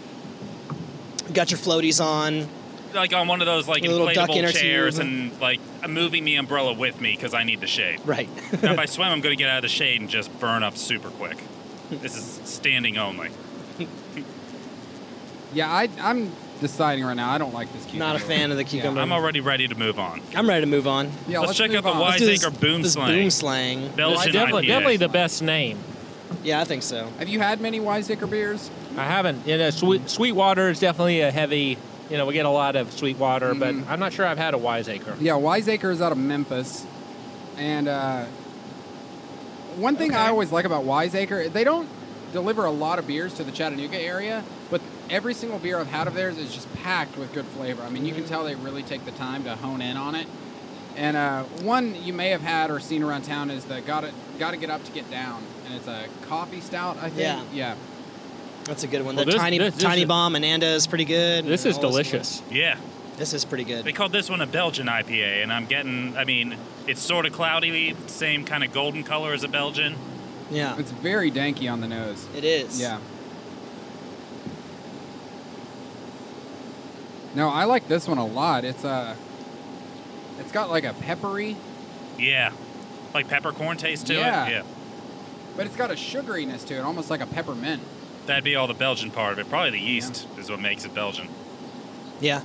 Got 1.35 1.51
your 1.51 1.59
floaties 1.59 2.03
on. 2.03 2.49
like 2.95 3.13
on 3.13 3.29
one 3.29 3.41
of 3.43 3.47
those 3.47 3.69
like 3.69 3.83
little 3.83 4.07
inflatable 4.07 4.53
chairs, 4.55 4.95
mm-hmm. 4.99 5.03
and 5.31 5.41
like 5.41 5.61
I'm 5.83 5.93
moving 5.93 6.25
the 6.25 6.37
umbrella 6.37 6.73
with 6.73 7.01
me 7.03 7.13
because 7.13 7.35
I 7.35 7.45
need 7.45 7.61
the 7.61 7.67
shade. 7.67 8.01
Right. 8.07 8.29
now, 8.63 8.73
if 8.73 8.79
I 8.79 8.85
swim, 8.87 9.09
I'm 9.09 9.21
going 9.21 9.37
to 9.37 9.43
get 9.43 9.51
out 9.51 9.59
of 9.59 9.63
the 9.63 9.69
shade 9.69 10.01
and 10.01 10.09
just 10.09 10.37
burn 10.41 10.63
up 10.63 10.77
super 10.79 11.11
quick. 11.11 11.37
This 11.91 12.17
is 12.17 12.41
standing 12.49 12.97
only. 12.99 13.29
yeah, 15.55 15.71
I, 15.71 15.89
I'm 16.01 16.31
deciding 16.61 17.05
right 17.05 17.15
now. 17.17 17.31
I 17.31 17.39
don't 17.39 17.55
like 17.55 17.73
this 17.73 17.85
cucumber. 17.85 18.05
Not 18.05 18.17
a 18.17 18.19
fan 18.21 18.51
of 18.51 18.57
the 18.57 18.65
cucumber. 18.65 19.01
I'm 19.01 19.13
already 19.13 19.41
ready 19.41 19.69
to 19.69 19.75
move 19.75 19.99
on. 19.99 20.21
I'm 20.35 20.49
ready 20.49 20.63
to 20.63 20.71
move 20.71 20.87
on. 20.87 21.11
Yeah, 21.29 21.39
Let's 21.41 21.49
let's, 21.49 21.59
check 21.59 21.71
out 21.75 21.85
the 21.85 21.91
on. 21.91 21.99
wise- 21.99 22.21
Let's 22.21 22.21
do 22.21 22.27
this, 22.27 22.45
Wiseacre 22.45 22.61
boom 22.61 22.83
this 22.83 22.93
slang. 22.95 23.13
boom 23.15 23.31
slang. 23.31 23.89
Belgian 23.97 24.33
definitely, 24.33 24.65
IPA. 24.65 24.69
definitely 24.69 24.97
the 24.99 25.09
best 25.09 25.43
name. 25.43 25.79
Yeah, 26.45 26.61
I 26.61 26.65
think 26.65 26.83
so. 26.83 27.09
Have 27.19 27.29
you 27.29 27.39
had 27.41 27.61
many 27.61 27.81
Wiseacre 27.81 28.27
beers? 28.27 28.71
I 28.97 29.05
haven't. 29.05 29.47
You 29.47 29.57
know, 29.57 29.71
sweet 29.71 30.11
Sweetwater 30.11 30.69
is 30.69 30.79
definitely 30.81 31.21
a 31.21 31.31
heavy. 31.31 31.79
You 32.11 32.17
know, 32.17 32.27
we 32.27 32.35
get 32.35 32.47
a 32.47 32.51
lot 32.51 32.75
of 32.77 32.91
Sweetwater, 32.93 33.55
but 33.55 33.75
Mhm. 33.75 33.89
I'm 33.89 34.01
not 34.01 34.13
sure 34.13 34.27
I've 34.27 34.39
had 34.39 34.55
a 34.55 34.59
Wiseacre. 34.59 35.15
Yeah, 35.21 35.35
Wiseacre 35.37 35.91
is 35.91 36.01
out 36.03 36.11
of 36.13 36.19
Memphis, 36.19 36.85
and 37.57 37.87
uh, 37.89 38.25
one 39.77 39.97
thing 39.97 40.15
I 40.15 40.29
always 40.29 40.51
like 40.51 40.65
about 40.65 40.85
Wiseacre, 40.85 41.49
they 41.49 41.65
don't 41.65 41.89
deliver 42.33 42.65
a 42.65 42.71
lot 42.71 42.99
of 42.99 43.07
beers 43.07 43.35
to 43.35 43.45
the 43.45 43.53
Chattanooga 43.53 43.99
area, 44.01 44.45
but 44.71 44.81
every 45.11 45.35
single 45.35 45.59
beer 45.59 45.79
I've 45.79 45.87
had 45.87 46.07
of 46.07 46.15
theirs 46.15 46.39
is 46.39 46.53
just 46.55 46.73
packed 46.77 47.17
with 47.17 47.33
good 47.33 47.47
flavor. 47.47 47.83
I 47.83 47.91
mean, 47.91 48.05
you 48.07 48.15
can 48.15 48.25
tell 48.25 48.45
they 48.45 48.55
really 48.55 48.83
take 48.83 49.05
the 49.05 49.13
time 49.13 49.45
to 49.45 49.55
hone 49.57 49.81
in 49.81 49.97
on 49.97 50.15
it. 50.15 50.27
And 50.97 51.17
uh, 51.17 51.45
one 51.63 51.95
you 52.03 52.13
may 52.13 52.31
have 52.31 52.41
had 52.41 52.71
or 52.71 52.81
seen 52.81 53.03
around 53.05 53.23
town 53.23 53.51
is 53.51 53.65
the 53.65 53.81
got 53.81 54.01
to 54.01 54.13
got 54.39 54.51
to 54.51 54.57
get 54.57 54.69
up 54.69 54.83
to 54.85 54.91
get 54.93 55.09
down, 55.11 55.43
and 55.67 55.75
it's 55.75 55.87
a 55.87 56.07
coffee 56.27 56.61
stout. 56.61 56.97
I 56.97 57.09
think. 57.09 57.21
Yeah. 57.21 57.43
Yeah. 57.53 57.75
That's 58.65 58.83
a 58.83 58.89
good 58.89 59.03
one. 59.05 59.15
Well, 59.17 59.25
the 59.25 59.31
this- 59.33 59.41
tiny 59.41 59.59
this- 59.59 59.75
this 59.75 59.83
tiny 59.85 60.03
is- 60.03 60.09
bomb 60.09 60.35
Ananda 60.35 60.67
is 60.67 60.87
pretty 60.89 61.05
good. 61.05 61.45
This 61.47 61.65
is 61.67 61.79
delicious. 61.79 62.43
Yeah. 62.51 62.77
This 63.17 63.33
is 63.35 63.45
pretty 63.45 63.65
good. 63.65 63.85
they 63.85 63.93
called 63.93 64.13
this 64.13 64.31
one 64.31 64.41
a 64.41 64.47
Belgian 64.47 64.87
IPA, 64.87 65.43
and 65.43 65.53
I'm 65.53 65.67
getting. 65.67 66.17
I 66.17 66.25
mean, 66.25 66.57
it's 66.87 67.01
sort 67.01 67.27
of 67.27 67.33
cloudy, 67.33 67.97
same 68.07 68.45
kind 68.45 68.63
of 68.63 68.73
golden 68.73 69.03
color 69.05 69.33
as 69.33 69.43
a 69.45 69.49
Belgian. 69.49 69.95
Yeah, 70.51 70.79
It's 70.79 70.91
very 70.91 71.31
danky 71.31 71.71
on 71.71 71.81
the 71.81 71.89
nose. 71.89 72.27
it 72.37 72.43
is. 72.45 72.81
Yeah. 72.81 72.99
No, 77.35 77.49
I 77.49 77.65
like 77.65 77.87
this 77.89 78.09
one 78.09 78.19
a 78.19 78.27
lot. 78.27 78.65
It's 78.65 78.85
uh 78.85 79.15
it's 80.41 80.53
got 80.53 80.71
like 80.71 80.85
a 80.85 80.95
peppery, 80.95 81.57
Yeah, 82.19 82.53
like 83.15 83.29
peppercorn 83.29 83.77
taste 83.77 84.07
to 84.07 84.15
Yeah. 84.15 84.47
it. 84.47 84.51
Yeah, 84.53 84.63
but 85.57 85.67
it's 85.67 85.77
got 85.77 85.91
a 85.91 85.95
sugariness 85.95 86.65
to 86.67 86.75
it, 86.75 86.81
almost 86.81 87.11
like 87.11 87.21
a 87.21 87.27
peppermint. 87.27 87.83
that'd 88.27 88.45
be 88.45 88.57
all 88.57 88.67
the 88.67 88.75
Belgian 88.75 89.11
part 89.11 89.33
of 89.33 89.39
it. 89.39 89.49
Probably 89.49 89.71
the 89.71 89.81
yeast 89.81 90.27
is 90.39 90.51
what 90.51 90.61
makes 90.61 90.85
it 90.85 90.95
Belgian. 90.95 91.29
Yeah, 92.21 92.41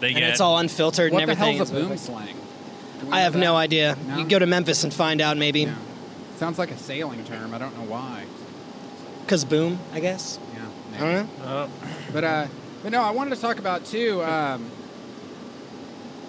They 0.00 0.08
and 0.08 0.16
get 0.18 0.30
it's 0.30 0.40
all 0.40 0.58
unfiltered 0.58 1.12
what 1.12 1.22
and 1.22 1.28
the 1.28 1.32
everything. 1.32 1.56
hell's 1.56 1.70
a 1.70 1.74
boom 1.74 1.96
slang? 1.98 2.36
I 3.12 3.20
have 3.20 3.34
that? 3.34 3.38
no 3.38 3.54
idea. 3.56 3.96
No? 4.08 4.18
You 4.18 4.24
go 4.26 4.38
to 4.40 4.46
Memphis 4.46 4.82
and 4.84 4.92
find 4.92 5.20
out 5.20 5.36
maybe. 5.36 5.62
Yeah. 5.62 5.74
Sounds 6.38 6.56
like 6.56 6.70
a 6.70 6.78
sailing 6.78 7.24
term. 7.24 7.52
I 7.52 7.58
don't 7.58 7.76
know 7.76 7.82
why. 7.90 8.24
Cause 9.26 9.44
boom, 9.44 9.80
I 9.92 9.98
guess. 9.98 10.38
Yeah. 10.54 10.68
I 10.94 10.98
don't 11.00 11.38
know. 11.40 11.44
Uh, 11.44 11.68
But 12.12 12.22
uh, 12.24 12.46
but 12.84 12.92
no, 12.92 13.02
I 13.02 13.10
wanted 13.10 13.34
to 13.34 13.40
talk 13.40 13.58
about 13.58 13.84
too. 13.84 14.22
Um, 14.22 14.70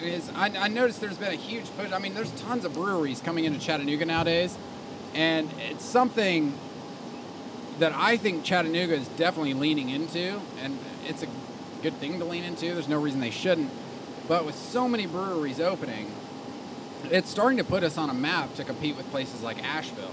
is 0.01 0.27
I, 0.33 0.47
I 0.57 0.67
noticed 0.67 0.99
there's 0.99 1.19
been 1.19 1.31
a 1.31 1.35
huge 1.35 1.65
push. 1.77 1.91
I 1.91 1.99
mean, 1.99 2.15
there's 2.15 2.31
tons 2.41 2.65
of 2.65 2.73
breweries 2.73 3.21
coming 3.21 3.45
into 3.45 3.59
Chattanooga 3.59 4.03
nowadays, 4.05 4.57
and 5.13 5.47
it's 5.59 5.85
something 5.85 6.57
that 7.77 7.93
I 7.93 8.17
think 8.17 8.43
Chattanooga 8.43 8.95
is 8.95 9.07
definitely 9.09 9.53
leaning 9.53 9.89
into, 9.89 10.41
and 10.63 10.79
it's 11.07 11.21
a 11.21 11.27
good 11.83 11.93
thing 11.97 12.17
to 12.17 12.25
lean 12.25 12.43
into. 12.43 12.73
There's 12.73 12.87
no 12.89 12.99
reason 12.99 13.19
they 13.19 13.29
shouldn't. 13.29 13.69
But 14.27 14.43
with 14.43 14.55
so 14.55 14.87
many 14.87 15.05
breweries 15.05 15.59
opening, 15.59 16.11
it's 17.05 17.29
starting 17.29 17.57
to 17.57 17.63
put 17.63 17.83
us 17.83 17.97
on 17.97 18.09
a 18.09 18.13
map 18.13 18.53
to 18.55 18.63
compete 18.63 18.95
with 18.97 19.09
places 19.11 19.41
like 19.41 19.63
Asheville. 19.63 20.11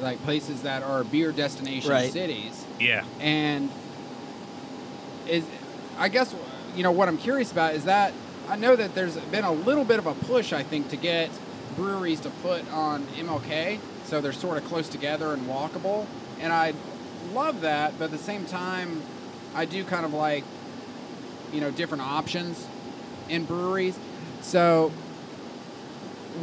like 0.00 0.22
places 0.22 0.62
that 0.62 0.82
are 0.82 1.02
beer 1.04 1.32
destination 1.32 1.90
Right. 1.90 2.12
cities. 2.12 2.64
Yeah. 2.78 3.04
And 3.20 3.68
is 5.26 5.44
I 5.98 6.08
guess 6.08 6.34
you 6.76 6.82
know 6.82 6.92
what 6.92 7.08
I'm 7.08 7.18
curious 7.18 7.50
about 7.52 7.74
is 7.74 7.84
that 7.84 8.12
I 8.48 8.56
know 8.56 8.76
that 8.76 8.94
there's 8.94 9.16
been 9.16 9.44
a 9.44 9.52
little 9.52 9.84
bit 9.84 9.98
of 9.98 10.06
a 10.06 10.14
push 10.14 10.52
I 10.52 10.62
think 10.62 10.88
to 10.90 10.96
get 10.96 11.30
breweries 11.76 12.20
to 12.20 12.30
put 12.30 12.70
on 12.72 13.04
MLK 13.16 13.78
so 14.04 14.20
they're 14.20 14.32
sort 14.32 14.56
of 14.56 14.64
close 14.64 14.88
together 14.88 15.32
and 15.32 15.42
walkable 15.46 16.06
and 16.40 16.52
I 16.52 16.74
love 17.34 17.60
that 17.62 17.98
but 17.98 18.06
at 18.06 18.10
the 18.12 18.18
same 18.18 18.44
time 18.46 19.02
I 19.54 19.64
do 19.64 19.84
kind 19.84 20.04
of 20.04 20.14
like 20.14 20.44
you 21.52 21.60
know 21.60 21.70
different 21.70 22.04
options 22.04 22.66
in 23.28 23.44
breweries 23.44 23.98
so 24.42 24.92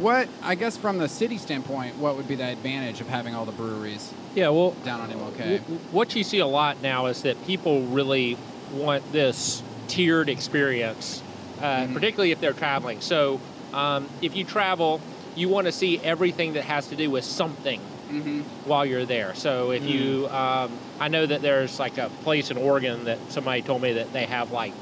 what 0.00 0.28
I 0.42 0.54
guess 0.54 0.76
from 0.76 0.98
the 0.98 1.08
city 1.08 1.38
standpoint 1.38 1.96
what 1.96 2.16
would 2.16 2.28
be 2.28 2.34
the 2.34 2.44
advantage 2.44 3.00
of 3.00 3.08
having 3.08 3.34
all 3.34 3.44
the 3.44 3.52
breweries 3.52 4.12
Yeah, 4.34 4.48
well, 4.50 4.72
down 4.84 5.00
on 5.00 5.10
MLK 5.10 5.60
what 5.90 6.14
you 6.14 6.24
see 6.24 6.38
a 6.38 6.46
lot 6.46 6.82
now 6.82 7.06
is 7.06 7.22
that 7.22 7.44
people 7.46 7.82
really 7.82 8.36
want 8.72 9.10
this 9.12 9.62
tiered 9.88 10.28
experience, 10.28 11.22
uh, 11.60 11.82
Mhm. 11.82 11.94
particularly 11.94 12.32
if 12.32 12.40
they're 12.40 12.52
traveling. 12.52 13.00
So, 13.00 13.40
um, 13.72 14.08
if 14.22 14.36
you 14.36 14.44
travel, 14.44 15.00
you 15.34 15.48
want 15.48 15.66
to 15.66 15.72
see 15.72 16.00
everything 16.02 16.54
that 16.54 16.64
has 16.64 16.88
to 16.88 16.96
do 16.96 17.10
with 17.10 17.24
something 17.24 17.80
mm-hmm. 18.10 18.40
while 18.64 18.84
you're 18.84 19.04
there. 19.04 19.34
So, 19.34 19.70
if 19.70 19.84
you, 19.84 20.28
um, 20.28 20.70
I 20.98 21.08
know 21.08 21.26
that 21.26 21.42
there's 21.42 21.78
like 21.78 21.98
a 21.98 22.08
place 22.24 22.50
in 22.50 22.56
Oregon 22.56 23.04
that 23.04 23.18
somebody 23.28 23.62
told 23.62 23.82
me 23.82 23.92
that 23.94 24.12
they 24.12 24.24
have 24.24 24.50
like 24.50 24.72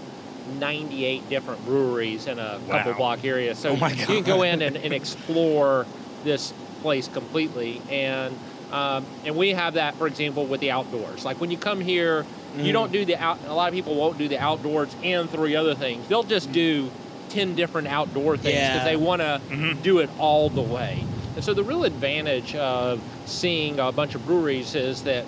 98 0.47 1.29
different 1.29 1.65
breweries 1.65 2.27
in 2.27 2.39
a 2.39 2.61
couple 2.69 2.95
block 2.95 3.25
area. 3.25 3.55
So 3.55 3.71
Oh 3.71 3.89
you 3.89 4.07
can 4.07 4.23
go 4.23 4.43
in 4.43 4.63
and, 4.63 4.77
and 4.77 4.93
explore 5.01 5.87
this 6.23 6.53
place 6.83 7.09
completely. 7.09 7.81
And 7.91 8.35
um, 8.73 9.07
and 9.25 9.37
we 9.37 9.51
have 9.51 9.75
that, 9.75 9.95
for 9.95 10.07
example, 10.09 10.47
with 10.47 10.61
the 10.61 10.71
outdoors. 10.73 11.25
Like 11.25 11.41
when 11.41 11.51
you 11.51 11.59
come 11.59 11.81
here, 11.81 12.25
you 12.57 12.71
Mm. 12.71 12.73
don't 12.73 12.93
do 12.93 13.05
the 13.05 13.17
out. 13.17 13.39
A 13.47 13.55
lot 13.55 13.69
of 13.69 13.75
people 13.75 13.95
won't 13.95 14.17
do 14.19 14.27
the 14.29 14.39
outdoors 14.39 14.95
and 15.03 15.29
three 15.31 15.55
other 15.57 15.75
things. 15.75 16.07
They'll 16.09 16.23
just 16.23 16.51
do 16.53 16.91
10 17.31 17.55
different 17.55 17.89
outdoor 17.89 18.37
things 18.37 18.69
because 18.69 18.77
Yeah. 18.77 18.85
they 18.85 18.97
want 18.97 19.21
to 19.23 19.41
Mhm. 19.51 19.83
do 19.83 19.99
it 19.99 20.09
all 20.19 20.49
the 20.51 20.61
way. 20.63 21.05
And 21.37 21.45
so 21.45 21.53
the 21.53 21.65
real 21.65 21.85
advantage 21.85 22.55
of 22.55 23.01
seeing 23.27 23.79
a 23.81 23.91
bunch 23.93 24.15
of 24.15 24.25
breweries 24.27 24.75
is 24.77 25.03
that 25.03 25.25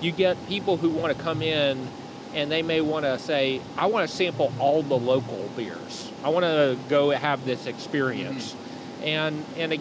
you 0.00 0.10
get 0.10 0.36
people 0.48 0.76
who 0.76 0.88
want 0.88 1.16
to 1.16 1.22
come 1.22 1.42
in 1.42 1.78
and 2.34 2.50
they 2.50 2.62
may 2.62 2.80
want 2.80 3.04
to 3.04 3.18
say, 3.18 3.60
I 3.76 3.86
want 3.86 4.08
to 4.08 4.14
sample 4.14 4.52
all 4.58 4.82
the 4.82 4.98
local 4.98 5.48
beers. 5.56 6.10
I 6.22 6.28
want 6.30 6.44
to 6.44 6.76
go 6.88 7.10
have 7.10 7.44
this 7.44 7.66
experience. 7.66 8.54
And 9.02 9.44
and 9.56 9.72
uh, 9.74 9.78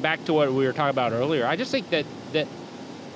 back 0.00 0.24
to 0.26 0.32
what 0.32 0.52
we 0.52 0.64
were 0.64 0.72
talking 0.72 0.90
about 0.90 1.12
earlier, 1.12 1.46
I 1.46 1.56
just 1.56 1.70
think 1.70 1.90
that 1.90 2.06
that 2.32 2.46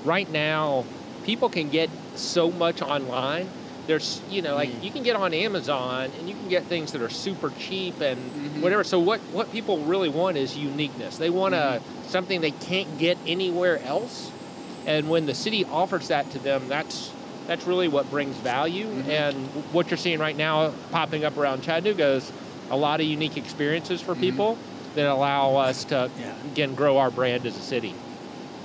right 0.04 0.30
now 0.30 0.84
people 1.24 1.48
can 1.48 1.70
get 1.70 1.90
so 2.16 2.50
much 2.50 2.82
online. 2.82 3.48
There's 3.86 4.20
you 4.28 4.42
know 4.42 4.54
like 4.54 4.82
you 4.82 4.90
can 4.90 5.02
get 5.02 5.14
on 5.14 5.32
Amazon 5.32 6.10
and 6.18 6.28
you 6.28 6.34
can 6.34 6.48
get 6.48 6.64
things 6.64 6.92
that 6.92 7.02
are 7.02 7.08
super 7.08 7.52
cheap 7.58 8.00
and 8.00 8.18
Mhm. 8.18 8.62
whatever. 8.62 8.82
So 8.82 8.98
what 8.98 9.20
what 9.32 9.52
people 9.52 9.78
really 9.80 10.08
want 10.08 10.36
is 10.36 10.56
uniqueness. 10.56 11.18
They 11.18 11.30
want 11.30 11.54
a 11.54 11.80
something 12.08 12.40
they 12.40 12.50
can't 12.50 12.98
get 12.98 13.16
anywhere 13.26 13.80
else. 13.84 14.30
And 14.86 15.08
when 15.08 15.26
the 15.26 15.34
city 15.34 15.64
offers 15.64 16.08
that 16.08 16.30
to 16.32 16.38
them, 16.38 16.68
that's 16.68 17.12
that's 17.46 17.66
really 17.66 17.88
what 17.88 18.10
brings 18.10 18.36
value. 18.36 18.86
And 19.08 19.34
what 19.72 19.90
you're 19.90 19.98
seeing 19.98 20.18
right 20.18 20.36
now 20.36 20.72
popping 20.90 21.24
up 21.24 21.36
around 21.36 21.62
Chattanooga 21.62 22.06
is 22.14 22.32
a 22.70 22.76
lot 22.76 23.00
of 23.00 23.06
unique 23.06 23.36
experiences 23.36 24.00
for 24.00 24.14
people 24.14 24.56
that 24.94 25.06
allow 25.06 25.56
us 25.56 25.84
to 25.84 26.10
Yeah. 26.18 26.32
again 26.52 26.74
grow 26.74 26.98
our 26.98 27.10
brand 27.10 27.46
as 27.46 27.56
a 27.56 27.60
city. 27.62 27.94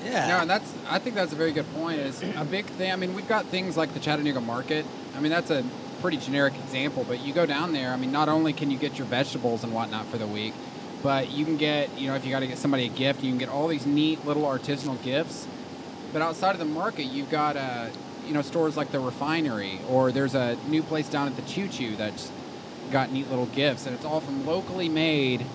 Yeah. 0.06 0.28
No, 0.28 0.38
and 0.40 0.50
that's 0.50 0.72
I 0.90 1.00
think 1.00 1.16
that's 1.16 1.34
a 1.34 1.36
very 1.36 1.52
good 1.52 1.72
point. 1.76 2.00
Is 2.00 2.22
a 2.38 2.46
big 2.46 2.66
thing. 2.66 2.92
I 2.92 2.96
mean, 2.96 3.14
we've 3.16 3.28
got 3.28 3.46
things 3.48 3.76
like 3.76 3.94
the 3.94 4.00
Chattanooga 4.00 4.40
Market. 4.40 4.86
I 5.18 5.20
mean, 5.20 5.32
that's 5.32 5.52
a 5.52 5.64
pretty 6.02 6.16
generic 6.18 6.54
example, 6.64 7.04
but 7.06 7.20
you 7.20 7.34
go 7.34 7.46
down 7.46 7.74
there. 7.74 7.92
I 7.92 7.98
mean, 7.98 8.12
not 8.12 8.30
only 8.30 8.54
can 8.54 8.72
you 8.72 8.78
get 8.78 8.98
your 8.98 9.08
vegetables 9.08 9.64
and 9.66 9.74
whatnot 9.74 10.06
for 10.06 10.18
the 10.18 10.28
week, 10.28 10.54
but 11.04 11.30
you 11.32 11.44
can 11.44 11.58
get 11.58 11.98
you 12.00 12.08
know 12.08 12.16
if 12.16 12.24
you 12.24 12.32
got 12.32 12.40
to 12.40 12.48
get 12.48 12.58
somebody 12.58 12.86
a 12.86 12.90
gift, 12.90 13.22
you 13.24 13.30
can 13.32 13.38
get 13.40 13.50
all 13.50 13.68
these 13.68 13.86
neat 13.86 14.26
little 14.26 14.44
artisanal 14.44 15.02
gifts. 15.04 15.46
But 16.14 16.22
outside 16.22 16.52
of 16.54 16.60
the 16.60 16.66
market, 16.66 17.04
you've 17.04 17.30
got 17.30 17.58
uh, 17.58 17.88
you 18.30 18.36
know 18.36 18.44
stores 18.44 18.78
like 18.78 18.92
the 18.92 19.00
Refinery, 19.00 19.80
or 19.90 20.12
there's 20.12 20.36
a 20.36 20.56
new 20.68 20.84
place 20.84 21.10
down 21.10 21.28
at 21.28 21.36
the 21.36 21.42
Choo 21.42 21.68
Choo 21.68 21.96
that's 21.96 22.32
got 22.92 23.12
neat 23.12 23.28
little 23.30 23.48
gifts, 23.48 23.88
and 23.88 23.96
it's 23.96 24.06
all 24.06 24.22
from 24.22 24.46
locally 24.46 24.88
made 24.88 25.46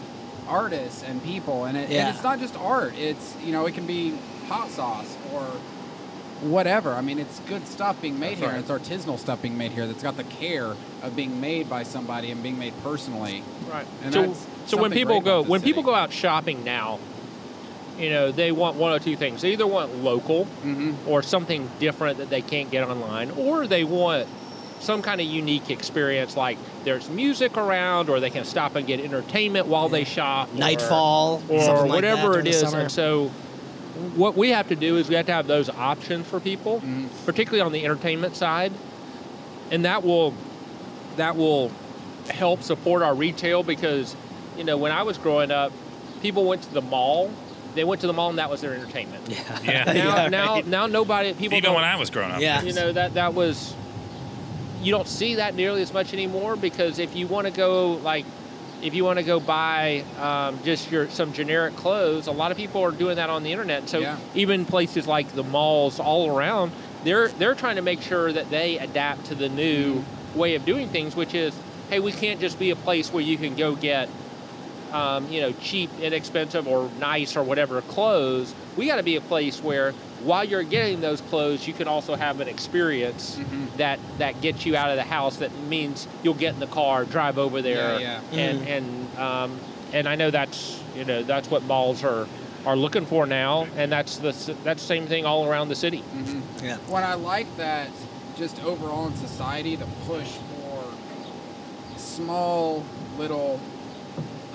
artists 0.48 1.02
and 1.04 1.22
people, 1.22 1.64
and, 1.64 1.78
it, 1.78 1.88
Yeah. 1.88 2.08
and 2.08 2.14
it's 2.14 2.24
not 2.24 2.40
just 2.40 2.56
art. 2.56 2.94
It's 2.98 3.34
you 3.44 3.52
know 3.52 3.64
it 3.66 3.74
can 3.74 3.86
be 3.86 4.18
hot 4.48 4.70
sauce 4.70 5.16
or 5.32 5.42
whatever. 6.42 6.94
I 6.94 7.00
mean, 7.00 7.20
it's 7.20 7.38
good 7.48 7.66
stuff 7.68 8.02
being 8.02 8.18
made 8.18 8.30
That's 8.30 8.40
here, 8.40 8.48
right. 8.48 8.56
and 8.56 8.80
it's 8.86 8.88
artisanal 9.06 9.18
stuff 9.20 9.40
being 9.40 9.56
made 9.56 9.70
here 9.70 9.86
that's 9.86 10.02
got 10.02 10.16
the 10.16 10.24
care 10.24 10.74
of 11.02 11.14
being 11.14 11.40
made 11.40 11.70
by 11.70 11.84
somebody 11.84 12.32
and 12.32 12.42
being 12.42 12.58
made 12.58 12.74
personally. 12.82 13.44
Right. 13.70 13.86
And 14.02 14.12
so 14.12 14.22
that's 14.26 14.46
so 14.66 14.82
when 14.82 14.90
people 14.90 15.20
go 15.20 15.38
about 15.38 15.44
the 15.46 15.50
when 15.52 15.62
people 15.62 15.84
go 15.84 15.94
out 15.94 16.12
shopping 16.12 16.64
now, 16.64 16.98
you 17.98 18.10
know 18.10 18.32
they 18.32 18.52
want 18.52 18.76
one 18.76 18.92
or 18.92 18.98
two 18.98 19.16
things. 19.16 19.42
They 19.42 19.52
either 19.52 19.66
want 19.66 20.02
local 20.02 20.46
Mm-hmm. 20.64 21.08
or 21.08 21.22
something 21.22 21.68
different 21.78 22.18
that 22.18 22.30
they 22.30 22.42
can't 22.42 22.70
get 22.70 22.86
online, 22.88 23.30
or 23.32 23.66
they 23.66 23.84
want 23.84 24.26
some 24.80 25.00
kind 25.02 25.20
of 25.20 25.26
unique 25.26 25.70
experience 25.70 26.36
like 26.36 26.58
there's 26.84 27.08
music 27.08 27.56
around 27.56 28.10
or 28.10 28.20
they 28.20 28.28
can 28.28 28.44
stop 28.44 28.74
and 28.74 28.86
get 28.86 29.00
entertainment 29.00 29.66
while 29.66 29.88
they 29.88 30.04
shop 30.04 30.52
Nightfall 30.52 31.42
or, 31.48 31.60
something 31.64 31.88
like 31.88 32.02
that 32.02 32.12
whatever 32.18 32.32
during 32.32 32.40
it 32.46 32.50
the 32.50 32.56
is 32.56 32.60
summer. 32.60 32.80
and 32.80 32.92
so 32.92 33.28
what 34.16 34.34
we 34.36 34.50
have 34.50 34.68
to 34.68 34.76
do 34.76 34.98
is 34.98 35.08
we 35.08 35.14
have 35.14 35.24
to 35.26 35.32
have 35.32 35.46
those 35.46 35.70
options 35.70 36.26
for 36.26 36.38
people 36.38 36.80
Mhm. 36.80 37.06
particularly 37.24 37.62
on 37.62 37.72
the 37.72 37.82
entertainment 37.84 38.36
side 38.36 38.72
and 39.70 39.86
that 39.86 40.04
will 40.04 40.34
that 41.16 41.34
will 41.36 41.70
help 42.28 42.60
support 42.62 43.02
our 43.02 43.14
retail 43.14 43.62
because 43.62 44.14
you 44.58 44.64
know 44.64 44.76
when 44.76 44.92
i 44.92 45.02
was 45.02 45.16
growing 45.16 45.50
up 45.50 45.72
people 46.20 46.44
went 46.44 46.60
to 46.62 46.74
the 46.74 46.82
mall 46.82 47.30
they 47.74 47.84
went 47.84 48.00
to 48.00 48.06
the 48.06 48.12
mall 48.12 48.30
and 48.30 48.38
that 48.38 48.50
was 48.50 48.60
their 48.60 48.74
entertainment 48.74 49.28
Yeah. 49.28 49.60
Yeah. 49.62 49.84
now 49.92 49.94
Yeah, 49.94 50.28
now 50.28 50.54
right. 50.54 50.66
now 50.66 50.86
nobody 50.86 51.32
people 51.34 51.58
Even 51.58 51.74
when 51.74 51.84
I 51.84 51.96
was 51.96 52.10
growing 52.10 52.30
up. 52.32 52.40
Yeah. 52.40 52.62
you 52.62 52.72
know 52.72 52.92
that 52.92 53.14
that 53.14 53.34
was 53.34 53.74
you 54.82 54.90
don't 54.92 55.08
see 55.08 55.36
that 55.36 55.54
nearly 55.54 55.82
as 55.82 55.92
much 55.92 56.12
anymore 56.12 56.56
because 56.56 56.98
if 56.98 57.16
you 57.16 57.26
want 57.26 57.46
to 57.46 57.52
go 57.52 57.92
like 58.02 58.24
if 58.82 58.94
you 58.94 59.02
want 59.04 59.18
to 59.18 59.24
go 59.24 59.40
buy 59.40 60.04
um, 60.20 60.58
just 60.62 60.90
your 60.90 61.08
some 61.08 61.32
generic 61.32 61.74
clothes 61.76 62.26
a 62.26 62.32
lot 62.32 62.50
of 62.50 62.56
people 62.56 62.82
are 62.82 62.90
doing 62.90 63.16
that 63.16 63.30
on 63.30 63.42
the 63.42 63.50
internet 63.52 63.88
so 63.88 63.98
Yeah. 64.00 64.18
even 64.34 64.64
places 64.66 65.06
like 65.06 65.32
the 65.32 65.42
malls 65.42 65.98
all 66.00 66.36
around 66.36 66.72
they're 67.02 67.28
they're 67.28 67.54
trying 67.54 67.76
to 67.76 67.82
make 67.82 68.02
sure 68.02 68.32
that 68.32 68.50
they 68.50 68.78
adapt 68.78 69.26
to 69.26 69.34
the 69.34 69.48
new 69.48 70.04
way 70.34 70.54
of 70.54 70.64
doing 70.64 70.88
things 70.88 71.16
which 71.16 71.34
is 71.34 71.54
hey 71.88 71.98
we 72.00 72.12
can't 72.12 72.40
just 72.40 72.58
be 72.58 72.70
a 72.70 72.76
place 72.76 73.12
where 73.12 73.22
you 73.22 73.36
can 73.38 73.54
go 73.56 73.74
get 73.74 74.08
um, 74.94 75.28
you 75.28 75.40
know, 75.40 75.52
cheap, 75.60 75.90
inexpensive, 76.00 76.68
or 76.68 76.88
nice, 77.00 77.36
or 77.36 77.42
whatever 77.42 77.82
clothes. 77.82 78.54
We 78.76 78.86
got 78.86 78.96
to 78.96 79.02
be 79.02 79.16
a 79.16 79.20
place 79.20 79.60
where, 79.62 79.92
while 80.22 80.44
you're 80.44 80.62
getting 80.62 81.00
those 81.00 81.20
clothes, 81.20 81.66
you 81.66 81.74
can 81.74 81.88
also 81.88 82.14
have 82.14 82.40
an 82.40 82.46
experience 82.48 83.36
Mhm. 83.38 83.76
that 83.76 83.98
that 84.18 84.40
gets 84.40 84.64
you 84.64 84.76
out 84.76 84.90
of 84.90 84.96
the 84.96 85.02
house. 85.02 85.36
That 85.38 85.52
means 85.68 86.06
you'll 86.22 86.34
get 86.34 86.54
in 86.54 86.60
the 86.60 86.68
car, 86.68 87.04
drive 87.04 87.38
over 87.38 87.60
there, 87.60 87.98
Yeah, 88.00 88.20
and 88.32 88.66
and 88.68 89.18
um, 89.18 89.58
and 89.92 90.08
I 90.08 90.14
know 90.14 90.30
that's 90.30 90.80
you 90.96 91.04
know 91.04 91.22
that's 91.24 91.50
what 91.50 91.64
malls 91.64 92.04
are 92.04 92.26
are 92.64 92.76
looking 92.76 93.04
for 93.04 93.26
now, 93.26 93.66
and 93.76 93.90
that's 93.92 94.18
the 94.18 94.28
s- 94.28 94.50
that's 94.62 94.80
the 94.82 94.86
same 94.86 95.06
thing 95.06 95.26
all 95.26 95.44
around 95.44 95.68
the 95.68 95.74
city. 95.74 96.02
Mm-hmm. 96.16 96.64
Yeah. 96.64 96.76
What 96.86 97.02
I 97.02 97.14
like 97.14 97.48
that 97.56 97.88
just 98.38 98.62
overall 98.64 99.06
in 99.08 99.14
society, 99.16 99.76
the 99.76 99.86
push 100.06 100.28
for 100.28 100.84
small 101.96 102.84
little. 103.18 103.58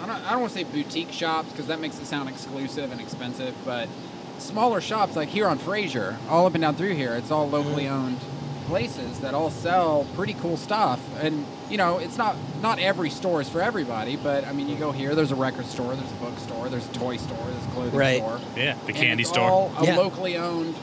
I 0.02 0.06
don't, 0.06 0.16
I 0.26 0.32
don't 0.32 0.42
want 0.42 0.54
to 0.54 0.60
say 0.60 0.64
boutique 0.64 1.12
shops 1.12 1.52
because 1.52 1.68
that 1.68 1.80
makes 1.80 2.00
it 2.00 2.06
sound 2.06 2.30
exclusive 2.30 2.92
and 2.92 3.02
expensive, 3.02 3.56
but 3.66 3.90
smaller 4.38 4.82
shops 4.82 5.16
like 5.16 5.30
here 5.30 5.48
on 5.48 5.58
Frazier, 5.58 6.18
all 6.30 6.46
up 6.46 6.56
and 6.56 6.62
down 6.62 6.76
through 6.76 6.96
here, 6.96 7.16
it's 7.16 7.32
all 7.32 7.50
locally 7.50 7.84
mm-hmm. 7.86 7.94
owned 7.94 8.20
places 8.68 9.20
that 9.22 9.34
all 9.34 9.50
sell 9.50 10.06
pretty 10.16 10.34
cool 10.36 10.56
stuff. 10.56 11.02
And 11.22 11.46
you 11.70 11.78
know, 11.78 11.98
it's 11.98 12.18
not 12.18 12.36
not 12.62 12.80
every 12.80 13.10
store 13.10 13.42
is 13.42 13.50
for 13.50 13.62
everybody, 13.62 14.16
but 14.16 14.46
I 14.46 14.54
mean, 14.54 14.68
you 14.68 14.76
mm-hmm. 14.76 14.84
go 14.84 14.92
here, 14.92 15.16
there's 15.16 15.32
a 15.32 15.36
record 15.36 15.66
store, 15.66 15.96
there's 15.96 16.12
a 16.12 16.16
bookstore, 16.16 16.70
there's 16.70 16.88
a 16.88 16.94
toy 16.94 17.18
store, 17.18 17.46
there's 17.46 17.66
a 17.66 17.70
clothing 17.70 18.00
Right. 18.00 18.18
store. 18.18 18.40
Yeah, 18.56 18.76
the 18.86 18.88
And 18.88 18.96
candy 18.96 19.24
it's 19.24 19.32
store. 19.32 19.50
all 19.50 19.72
a 19.78 19.86
Yeah. 19.86 19.98
locally 19.98 20.38
owned 20.38 20.76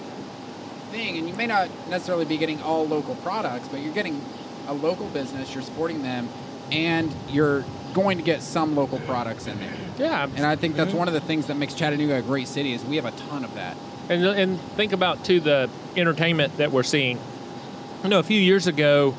thing, 0.90 1.16
and 1.18 1.28
you 1.28 1.34
may 1.34 1.46
not 1.46 1.68
necessarily 1.88 2.24
be 2.24 2.36
getting 2.36 2.60
all 2.62 2.86
local 2.86 3.14
products, 3.16 3.68
but 3.68 3.80
you're 3.80 3.94
getting 3.94 4.20
a 4.68 4.74
local 4.74 5.06
business. 5.06 5.54
You're 5.54 5.62
supporting 5.62 6.02
them, 6.02 6.28
and 6.70 7.12
you're 7.30 7.64
going 7.96 8.18
to 8.18 8.22
get 8.22 8.42
some 8.42 8.76
local 8.76 8.98
products 9.00 9.46
in 9.46 9.58
there. 9.58 9.72
Yeah, 9.98 10.28
And 10.36 10.44
I 10.44 10.54
think 10.54 10.76
that's 10.76 10.92
one 10.92 11.08
of 11.08 11.14
the 11.14 11.20
things 11.20 11.46
that 11.46 11.56
makes 11.56 11.72
Chattanooga 11.72 12.16
a 12.16 12.22
great 12.22 12.46
city 12.46 12.74
is 12.74 12.84
we 12.84 12.96
have 12.96 13.06
a 13.06 13.10
ton 13.12 13.42
of 13.42 13.54
that. 13.54 13.74
And, 14.10 14.22
and 14.26 14.60
think 14.76 14.92
about 14.92 15.24
too 15.24 15.40
the 15.40 15.70
entertainment 15.96 16.58
that 16.58 16.70
we're 16.72 16.82
seeing. 16.82 17.18
You 18.04 18.10
know, 18.10 18.18
a 18.18 18.22
few 18.22 18.38
years 18.38 18.66
ago, 18.66 19.14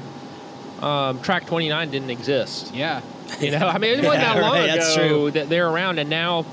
um, 0.79 1.19
Track 1.23 1.47
29 1.47 1.89
didn't 1.89 2.11
exist. 2.11 2.71
Yeah. 2.75 3.01
You 3.39 3.49
know, 3.51 3.67
I 3.67 3.79
mean, 3.79 3.97
it 3.99 4.05
wasn't 4.05 4.21
Yeah, 4.23 4.33
that 4.35 4.41
long 4.41 4.51
right, 4.53 4.63
ago 4.65 4.75
that's 4.75 4.95
true. 4.95 5.31
that 5.31 5.49
they're 5.49 5.67
around, 5.67 5.97
and 5.97 6.09
now 6.09 6.45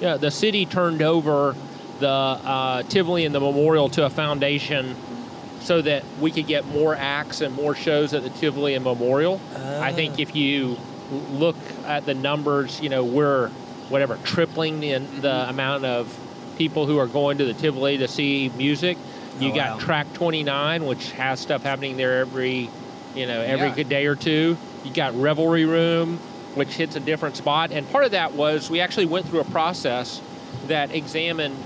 yeah, 0.00 0.16
the 0.16 0.30
city 0.30 0.64
turned 0.66 1.02
over 1.02 1.56
the 1.98 2.08
uh, 2.08 2.82
Tivoli 2.84 3.24
and 3.26 3.34
the 3.34 3.40
Memorial 3.40 3.88
to 3.90 4.06
a 4.06 4.10
foundation 4.10 4.94
so 5.60 5.82
that 5.82 6.04
we 6.20 6.30
could 6.30 6.46
get 6.46 6.64
more 6.66 6.94
acts 6.94 7.40
and 7.40 7.52
more 7.54 7.74
shows 7.74 8.14
at 8.14 8.22
the 8.22 8.30
Tivoli 8.30 8.74
and 8.74 8.84
Memorial. 8.84 9.40
I 9.56 9.92
think 9.92 10.18
if 10.20 10.36
you 10.36 10.76
look 11.10 11.56
at 11.86 12.06
the 12.06 12.14
numbers, 12.14 12.80
you 12.80 12.88
know, 12.88 13.04
we're 13.04 13.48
whatever 13.88 14.16
tripling 14.24 14.80
the, 14.80 14.98
the 15.20 15.48
amount 15.48 15.84
of 15.84 16.16
people 16.56 16.86
who 16.86 16.98
are 16.98 17.06
going 17.06 17.38
to 17.38 17.44
the 17.44 17.54
Tivoli 17.54 17.98
to 17.98 18.08
see 18.08 18.50
music. 18.56 18.96
You 19.40 19.50
Oh, 19.50 19.54
got 19.54 19.72
wow. 19.72 19.78
Track 19.80 20.12
29, 20.14 20.86
which 20.86 21.10
has 21.12 21.40
stuff 21.40 21.62
happening 21.62 21.96
there 21.96 22.20
every, 22.20 22.70
you 23.14 23.26
know, 23.26 23.40
every 23.40 23.68
Yeah. 23.68 23.74
good 23.74 23.88
day 23.88 24.06
or 24.06 24.14
two. 24.14 24.56
You 24.84 24.92
got 24.92 25.14
Revelry 25.20 25.64
Room, 25.64 26.18
which 26.54 26.70
hits 26.74 26.94
a 26.96 27.00
different 27.00 27.36
spot. 27.36 27.72
And 27.72 27.88
part 27.90 28.04
of 28.04 28.12
that 28.12 28.32
was 28.34 28.70
we 28.70 28.80
actually 28.80 29.06
went 29.06 29.26
through 29.28 29.40
a 29.40 29.44
process 29.44 30.20
that 30.68 30.94
examined 30.94 31.56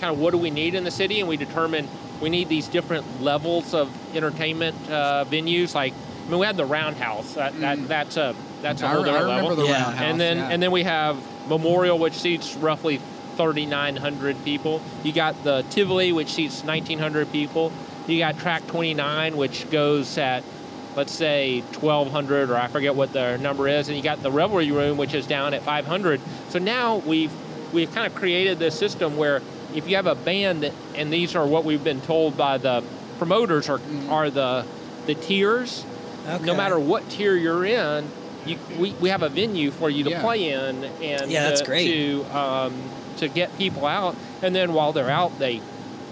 kind 0.00 0.12
of 0.12 0.18
what 0.20 0.32
do 0.32 0.38
we 0.38 0.50
need 0.50 0.74
in 0.74 0.82
the 0.84 0.90
city, 0.90 1.20
and 1.20 1.28
we 1.28 1.36
determined 1.36 1.88
we 2.20 2.28
need 2.28 2.48
these 2.48 2.68
different 2.68 3.22
levels 3.22 3.72
of 3.74 3.90
entertainment 4.16 4.76
uh, 4.90 5.24
venues. 5.28 5.74
Like, 5.74 5.92
I 6.26 6.30
mean, 6.30 6.38
we 6.40 6.46
had 6.46 6.56
the 6.56 6.64
Roundhouse. 6.64 7.34
That, 7.34 7.58
that 7.60 7.88
that's 7.88 8.16
a 8.16 8.34
that's 8.62 8.82
a 8.82 8.88
whole 8.88 9.02
I 9.02 9.04
different 9.04 9.24
remember 9.24 9.50
level. 9.50 9.64
the 9.64 9.70
Yeah. 9.70 9.84
roundhouse. 9.84 10.04
and 10.04 10.20
then 10.20 10.36
yeah. 10.38 10.48
and 10.50 10.62
then 10.62 10.70
we 10.70 10.84
have 10.84 11.16
Memorial, 11.48 11.98
which 11.98 12.14
seats 12.14 12.54
roughly 12.56 13.00
3,900 13.36 14.44
people. 14.44 14.80
You 15.02 15.12
got 15.12 15.42
the 15.44 15.64
Tivoli, 15.70 16.12
which 16.12 16.32
seats 16.32 16.62
1,900 16.62 17.32
people. 17.32 17.72
You 18.06 18.18
got 18.18 18.38
Track 18.38 18.66
29, 18.66 19.36
which 19.36 19.70
goes 19.70 20.16
at 20.18 20.44
let's 20.96 21.12
say 21.12 21.60
1,200, 21.80 22.50
or 22.50 22.56
I 22.56 22.68
forget 22.68 22.94
what 22.94 23.12
the 23.12 23.38
number 23.38 23.66
is, 23.68 23.88
and 23.88 23.96
you 23.96 24.02
got 24.02 24.22
the 24.22 24.30
Revelry 24.30 24.70
Room, 24.70 24.98
which 24.98 25.14
is 25.14 25.26
down 25.26 25.54
at 25.54 25.62
500. 25.62 26.20
So 26.50 26.58
now 26.58 26.96
we've 26.96 27.32
we've 27.72 27.92
kind 27.94 28.06
of 28.06 28.14
created 28.14 28.58
this 28.58 28.78
system 28.78 29.16
where 29.16 29.40
if 29.74 29.88
you 29.88 29.96
have 29.96 30.06
a 30.06 30.14
band, 30.14 30.62
that, 30.62 30.72
and 30.94 31.12
these 31.12 31.34
are 31.34 31.46
what 31.46 31.64
we've 31.64 31.82
been 31.82 32.02
told 32.02 32.36
by 32.36 32.58
the 32.58 32.84
promoters 33.18 33.68
are 33.68 33.78
mm-hmm. 33.78 34.10
are 34.10 34.30
the 34.30 34.66
the 35.06 35.14
tiers. 35.14 35.84
Okay. 36.28 36.44
No 36.44 36.54
matter 36.54 36.78
what 36.78 37.08
tier 37.10 37.34
you're 37.34 37.64
in, 37.64 38.08
you, 38.46 38.58
we, 38.78 38.92
we 38.94 39.08
have 39.10 39.22
a 39.22 39.28
venue 39.28 39.70
for 39.70 39.88
you 39.90 40.04
to 40.04 40.10
Yeah. 40.10 40.20
play 40.22 40.50
in 40.52 40.84
and 40.84 41.30
Yeah, 41.30 41.48
that's 41.48 41.60
to, 41.60 41.66
great. 41.66 41.86
to 41.86 42.24
um, 42.36 42.74
to 43.18 43.28
get 43.28 43.56
people 43.58 43.86
out. 43.86 44.16
And 44.42 44.54
then 44.54 44.72
while 44.72 44.92
they're 44.92 45.10
out, 45.10 45.38
they 45.38 45.60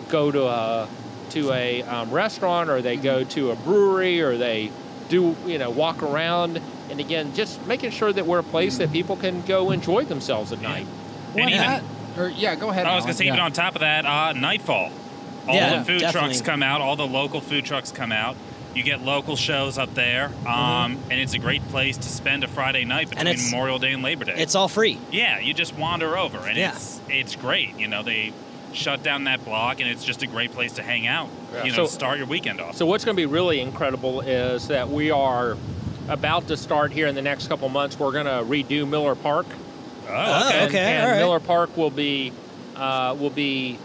go 0.09 0.31
to 0.31 0.47
a 0.47 0.89
to 1.31 1.53
a 1.53 1.83
um, 1.83 2.11
restaurant 2.11 2.69
or 2.71 2.83
they 2.83 2.97
go 2.97 3.23
to 3.25 3.51
a 3.53 3.57
brewery 3.57 4.21
or 4.21 4.37
they 4.37 4.71
do 5.09 5.37
you 5.47 5.59
know 5.59 5.71
walk 5.71 6.03
around. 6.03 6.61
And 6.91 6.99
again, 7.01 7.33
just 7.35 7.65
making 7.67 7.91
sure 7.93 8.13
that 8.13 8.27
we're 8.27 8.41
a 8.41 8.43
place 8.45 8.79
that 8.79 8.91
people 8.93 9.17
can 9.17 9.43
go 9.43 9.71
enjoy 9.71 10.05
themselves 10.05 10.51
at 10.53 10.61
night. 10.61 10.87
Well, 11.35 11.45
And 11.45 11.51
even- 11.55 11.67
that- 11.67 11.83
or, 12.19 12.29
yeah, 12.29 12.57
go 12.57 12.71
ahead. 12.71 12.87
I 12.87 12.97
was 12.97 13.05
going 13.05 13.13
to 13.15 13.19
say, 13.19 13.27
yeah. 13.27 13.35
even 13.35 13.41
on 13.41 13.53
top 13.53 13.77
of 13.77 13.83
that, 13.83 14.05
uh, 14.05 14.33
Nightfall. 14.33 14.91
All 15.47 15.55
Yeah, 15.55 15.79
the 15.79 15.85
food 15.85 16.01
definitely. 16.01 16.31
trucks 16.31 16.41
come 16.41 16.61
out. 16.65 16.81
All 16.81 16.97
the 16.97 17.07
local 17.07 17.41
food 17.41 17.65
trucks 17.65 17.93
come 17.93 18.11
out. 18.11 18.35
You 18.75 18.83
get 18.85 19.03
local 19.03 19.35
shows 19.37 19.79
up 19.79 19.95
there, 19.95 20.27
um, 20.47 20.97
and 21.11 21.15
it's 21.15 21.35
a 21.35 21.39
great 21.39 21.67
place 21.69 21.97
to 21.97 22.09
spend 22.09 22.45
a 22.45 22.49
Friday 22.49 22.85
night 22.85 23.09
Mm-hmm. 23.11 23.19
And 23.19 23.27
between 23.27 23.35
it's- 23.35 23.51
Memorial 23.51 23.79
Day 23.81 23.93
and 23.93 24.03
Labor 24.03 24.25
Day. 24.27 24.35
It's 24.37 24.55
all 24.55 24.69
free. 24.69 24.99
yeah, 25.11 25.41
you 25.41 25.53
just 25.55 25.75
wander 25.77 26.17
over, 26.17 26.39
and 26.39 26.57
Yeah. 26.57 26.73
it's 26.73 27.01
it's 27.09 27.35
great. 27.37 27.77
You 27.79 27.89
know, 27.89 28.03
they 28.05 28.33
shut 28.73 29.03
down 29.03 29.25
that 29.25 29.45
block, 29.45 29.81
and 29.81 29.89
it's 29.91 30.05
just 30.05 30.23
a 30.23 30.27
great 30.29 30.53
place 30.53 30.75
to 30.75 30.83
hang 30.85 31.07
out. 31.09 31.29
Yeah. 31.53 31.65
You 31.65 31.71
know, 31.73 31.87
So- 31.87 31.87
start 31.87 32.19
your 32.19 32.29
weekend 32.29 32.61
off. 32.61 32.77
So 32.77 32.87
what's 32.87 33.05
going 33.05 33.17
to 33.17 33.21
be 33.21 33.27
really 33.27 33.61
incredible 33.61 34.21
is 34.21 34.69
that 34.69 34.89
we 34.89 35.11
are 35.11 35.57
about 36.09 36.47
to 36.49 36.57
start 36.57 36.93
here 36.93 37.09
in 37.09 37.15
the 37.17 37.23
next 37.23 37.49
couple 37.49 37.69
months. 37.69 37.99
We're 37.99 38.13
going 38.13 38.27
to 38.27 38.45
redo 38.49 38.87
Miller 38.89 39.17
Park. 39.17 39.47
oh, 40.09 40.13
Oh, 40.13 40.47
okay. 40.49 40.59
and, 40.59 40.69
okay, 40.69 40.79
and 40.79 41.03
all 41.05 41.11
right. 41.11 41.19
Miller 41.19 41.41
Park 41.41 41.77
will 41.77 41.91
be 41.91 42.33
uh, 42.77 43.17
will 43.19 43.31
be 43.31 43.79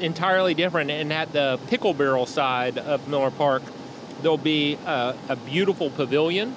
entirely 0.00 0.54
different. 0.54 0.90
And 0.90 1.12
at 1.12 1.32
the 1.32 1.58
pickle 1.68 1.94
barrel 1.94 2.26
side 2.26 2.78
of 2.78 3.06
Miller 3.08 3.30
Park, 3.30 3.62
there'll 4.22 4.38
be 4.38 4.78
a, 4.86 5.14
a 5.28 5.36
beautiful 5.36 5.90
pavilion. 5.90 6.54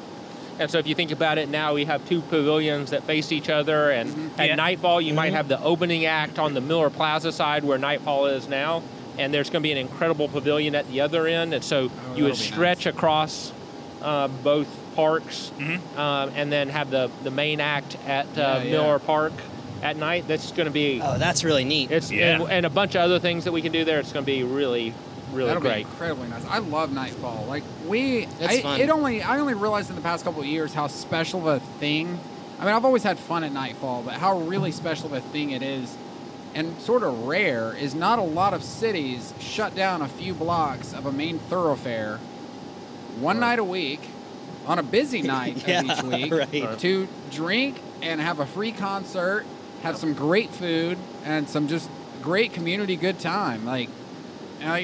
And 0.58 0.72
so, 0.72 0.78
if 0.78 0.88
you 0.88 0.96
think 0.96 1.12
about 1.12 1.38
it 1.38 1.50
now, 1.50 1.74
we 1.74 1.84
have 1.84 2.08
two 2.08 2.22
pavilions 2.22 2.92
that 2.92 3.04
face 3.04 3.32
each 3.34 3.50
other. 3.50 3.92
And 3.92 4.10
Mm-hmm. 4.10 4.40
at 4.42 4.48
Yeah. 4.50 4.56
nightfall, 4.56 5.02
you 5.02 5.14
might 5.14 5.34
have 5.34 5.50
the 5.50 5.62
opening 5.62 6.06
act 6.06 6.40
on 6.40 6.54
the 6.54 6.62
Miller 6.62 6.90
Plaza 6.90 7.32
side 7.34 7.66
where 7.66 7.78
Nightfall 7.78 8.28
is 8.28 8.48
now. 8.48 8.82
And 9.18 9.34
there's 9.34 9.50
going 9.50 9.62
to 9.62 9.68
be 9.68 9.72
an 9.72 9.78
incredible 9.78 10.28
pavilion 10.30 10.76
at 10.76 10.90
the 10.90 11.02
other 11.02 11.28
end. 11.28 11.54
And 11.54 11.64
so, 11.64 11.82
you 11.82 11.88
Oh, 11.90 11.90
that'll 11.90 12.24
would 12.24 12.32
be 12.32 12.38
stretch 12.38 12.86
across 12.86 13.52
uh, 14.02 14.28
both 14.30 14.68
parks 14.96 15.52
Mhm. 15.60 15.98
um, 15.98 16.32
and 16.36 16.50
then 16.52 16.70
have 16.70 16.90
the, 16.90 17.10
the 17.24 17.32
main 17.32 17.60
act 17.60 17.98
at 18.08 18.26
uh, 18.28 18.30
Yeah, 18.36 18.64
yeah. 18.64 18.72
Miller 18.72 19.00
Park 19.00 19.34
at 19.82 19.98
night. 19.98 20.26
That's 20.28 20.52
going 20.52 20.68
to 20.68 20.72
be 20.72 21.02
Oh, 21.04 21.18
that's 21.18 21.44
really 21.44 21.66
neat. 21.66 21.92
it's 21.92 22.12
Yeah. 22.12 22.36
and, 22.42 22.50
and 22.50 22.66
a 22.66 22.70
bunch 22.70 22.96
of 22.96 23.02
other 23.02 23.20
things 23.20 23.44
that 23.44 23.52
we 23.52 23.62
can 23.62 23.74
do 23.74 23.84
there. 23.84 24.00
It's 24.00 24.14
going 24.14 24.24
to 24.26 24.32
be 24.32 24.44
really 24.44 24.94
really 25.32 25.48
That'll 25.48 25.62
be 25.62 25.70
great. 25.70 25.86
incredibly 25.86 26.28
nice. 26.28 26.46
I 26.46 26.60
love 26.60 26.92
Nightfall. 26.92 27.46
Like 27.48 27.64
we, 27.88 28.28
I, 28.42 28.80
it 28.80 28.90
only 28.90 29.22
I 29.22 29.40
only 29.40 29.54
realized 29.54 29.90
in 29.90 29.96
the 29.96 30.02
past 30.02 30.24
couple 30.24 30.42
of 30.42 30.48
years 30.48 30.74
how 30.74 30.88
special 30.88 31.48
of 31.48 31.62
a 31.62 31.66
thing. 31.80 32.20
I 32.60 32.66
mean, 32.66 32.74
I've 32.74 32.86
always 32.86 33.04
had 33.04 33.20
fun 33.20 33.44
at 33.44 33.52
Nightfall, 33.52 34.04
but 34.04 34.14
how 34.14 34.40
really 34.40 34.72
mm-hmm. 34.72 34.78
special 34.78 35.08
of 35.08 35.14
a 35.14 35.22
thing 35.22 35.52
it 35.52 35.62
is, 35.62 35.96
and 36.54 36.80
sort 36.82 37.04
of 37.04 37.26
rare, 37.26 37.76
is 37.76 37.94
not 37.94 38.20
a 38.20 38.24
lot 38.24 38.54
of 38.54 38.64
cities 38.64 39.34
shut 39.40 39.76
down 39.76 40.02
a 40.02 40.08
few 40.08 40.34
blocks 40.34 40.94
of 40.94 41.06
a 41.06 41.12
main 41.12 41.40
thoroughfare 41.40 42.20
one 43.20 43.40
night 43.40 43.60
a 43.60 43.64
week 43.64 44.02
on 44.66 44.80
a 44.80 44.84
busy 44.84 45.22
night 45.22 45.68
Yeah, 45.68 45.82
of 45.82 45.86
each 45.86 46.04
week 46.04 46.34
right. 46.64 46.80
to 46.80 47.08
drink 47.32 47.78
and 48.02 48.22
have 48.22 48.40
a 48.40 48.46
free 48.46 48.72
concert, 48.72 49.46
have 49.84 49.98
some 49.98 50.14
great 50.14 50.50
food, 50.52 50.98
and 51.24 51.50
some 51.50 51.68
just 51.68 51.90
great 52.22 52.54
community 52.54 52.96
good 52.96 53.20
time. 53.20 53.66
Like, 53.66 53.90
know, 54.66 54.76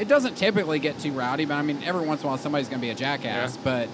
it, 0.00 0.02
it 0.02 0.08
doesn't 0.08 0.36
typically 0.36 0.78
get 0.78 0.98
too 0.98 1.12
rowdy, 1.12 1.44
but 1.44 1.54
I 1.54 1.62
mean, 1.62 1.82
every 1.84 2.06
once 2.06 2.22
in 2.22 2.26
a 2.26 2.28
while 2.30 2.38
somebody's 2.38 2.68
going 2.68 2.80
to 2.80 2.86
be 2.86 2.90
a 2.90 2.94
jackass. 2.94 3.56
Yeah. 3.56 3.60
But 3.64 3.88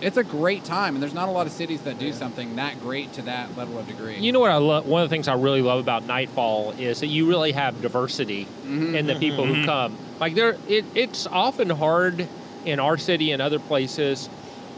it's 0.00 0.16
a 0.16 0.24
great 0.24 0.64
time, 0.64 0.94
and 0.94 1.02
there's 1.02 1.14
not 1.14 1.28
a 1.28 1.32
lot 1.32 1.46
of 1.46 1.52
cities 1.52 1.82
that 1.82 1.98
do 1.98 2.12
something 2.12 2.56
that 2.56 2.80
great 2.80 3.12
to 3.14 3.22
that 3.22 3.56
level 3.56 3.78
of 3.78 3.86
degree. 3.86 4.18
You 4.18 4.32
know 4.32 4.40
what 4.40 4.50
I 4.50 4.56
love? 4.56 4.86
One 4.86 5.02
of 5.02 5.08
the 5.08 5.14
things 5.14 5.28
I 5.28 5.34
really 5.34 5.62
love 5.62 5.78
about 5.78 6.06
Nightfall 6.06 6.72
is 6.72 7.00
that 7.00 7.06
you 7.06 7.28
really 7.28 7.52
have 7.52 7.80
diversity 7.80 8.48
Mhm. 8.66 8.94
in 8.94 9.06
the 9.06 9.14
people 9.14 9.44
Mhm. 9.44 9.60
who 9.60 9.64
come. 9.64 9.96
Like 10.18 10.34
there, 10.34 10.56
it, 10.68 10.84
it's 10.94 11.26
often 11.28 11.70
hard 11.70 12.26
in 12.64 12.80
our 12.80 12.96
city 12.98 13.30
and 13.32 13.40
other 13.40 13.58
places 13.60 14.28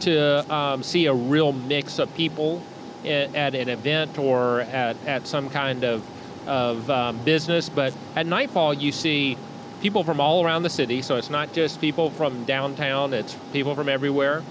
to 0.01 0.53
um, 0.53 0.83
see 0.83 1.05
a 1.07 1.13
real 1.13 1.53
mix 1.53 1.97
of 1.99 2.13
people 2.15 2.61
at, 3.03 3.33
at 3.35 3.55
an 3.55 3.69
event 3.69 4.17
or 4.19 4.61
at, 4.61 4.95
at 5.07 5.25
some 5.27 5.49
kind 5.49 5.83
of 5.83 6.03
of 6.47 6.87
um, 6.91 7.17
business. 7.25 7.69
But 7.69 7.95
at 8.15 8.27
Nightfall, 8.27 8.75
you 8.75 8.91
see 8.91 9.35
people 9.81 10.03
from 10.03 10.19
all 10.19 10.43
around 10.45 10.63
the 10.63 10.69
city. 10.69 11.01
So 11.01 11.15
it's 11.17 11.29
not 11.29 11.53
just 11.53 11.79
people 11.81 12.09
from 12.09 12.45
downtown; 12.45 13.13
it's 13.13 13.35
people 13.53 13.75
from 13.75 13.89
everywhere. 13.89 14.43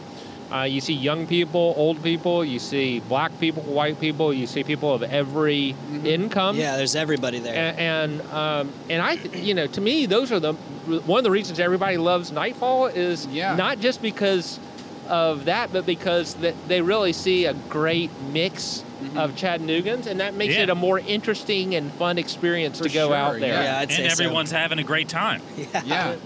Uh, 0.53 0.63
you 0.65 0.81
see 0.81 0.93
young 0.93 1.27
people, 1.27 1.75
old 1.77 2.03
people. 2.03 2.45
You 2.45 2.59
see 2.59 3.01
black 3.01 3.33
people, 3.41 3.63
white 3.63 3.99
people. 3.99 4.33
You 4.33 4.47
see 4.47 4.63
people 4.63 4.93
of 4.93 5.03
every 5.03 5.75
income. 6.05 6.57
yeah, 6.57 6.77
there's 6.77 6.95
everybody 6.95 7.39
there. 7.41 7.55
A- 7.55 7.81
And 7.81 8.21
um, 8.33 8.71
and 8.91 9.03
I, 9.03 9.13
you 9.15 9.55
know, 9.55 9.67
to 9.67 9.81
me, 9.81 10.07
those 10.07 10.31
are 10.31 10.39
the 10.41 10.53
one 10.53 11.19
of 11.19 11.25
the 11.25 11.31
reasons 11.31 11.59
everybody 11.59 11.97
loves 11.97 12.31
Nightfall 12.31 12.87
is 12.87 13.27
Yeah. 13.29 13.57
not 13.57 13.81
just 13.81 14.03
because 14.03 14.61
of 15.09 15.47
that, 15.47 15.73
but 15.73 15.87
because 15.87 16.35
that 16.37 16.55
they 16.69 16.83
really 16.83 17.13
see 17.15 17.47
a 17.47 17.55
great 17.69 18.11
mix 18.33 18.85
of 19.17 19.37
Chattanoogan's, 19.37 20.07
and 20.07 20.21
that 20.21 20.35
makes 20.35 20.55
Yeah. 20.55 20.63
it 20.65 20.71
a 20.71 20.75
more 20.75 20.99
interesting 20.99 21.75
and 21.75 21.93
fun 21.95 22.19
experience 22.19 22.79
For 22.79 22.85
to 22.85 22.91
go 22.91 23.09
sure, 23.09 23.17
out 23.17 23.41
there. 23.41 23.63
yeah, 23.63 23.79
I'd 23.79 23.91
say 23.93 24.05
and 24.05 24.13
so. 24.13 24.25
everyone's 24.25 24.51
having 24.51 24.79
a 24.79 24.83
great 24.85 25.09
time. 25.09 25.41
yeah. 25.85 26.17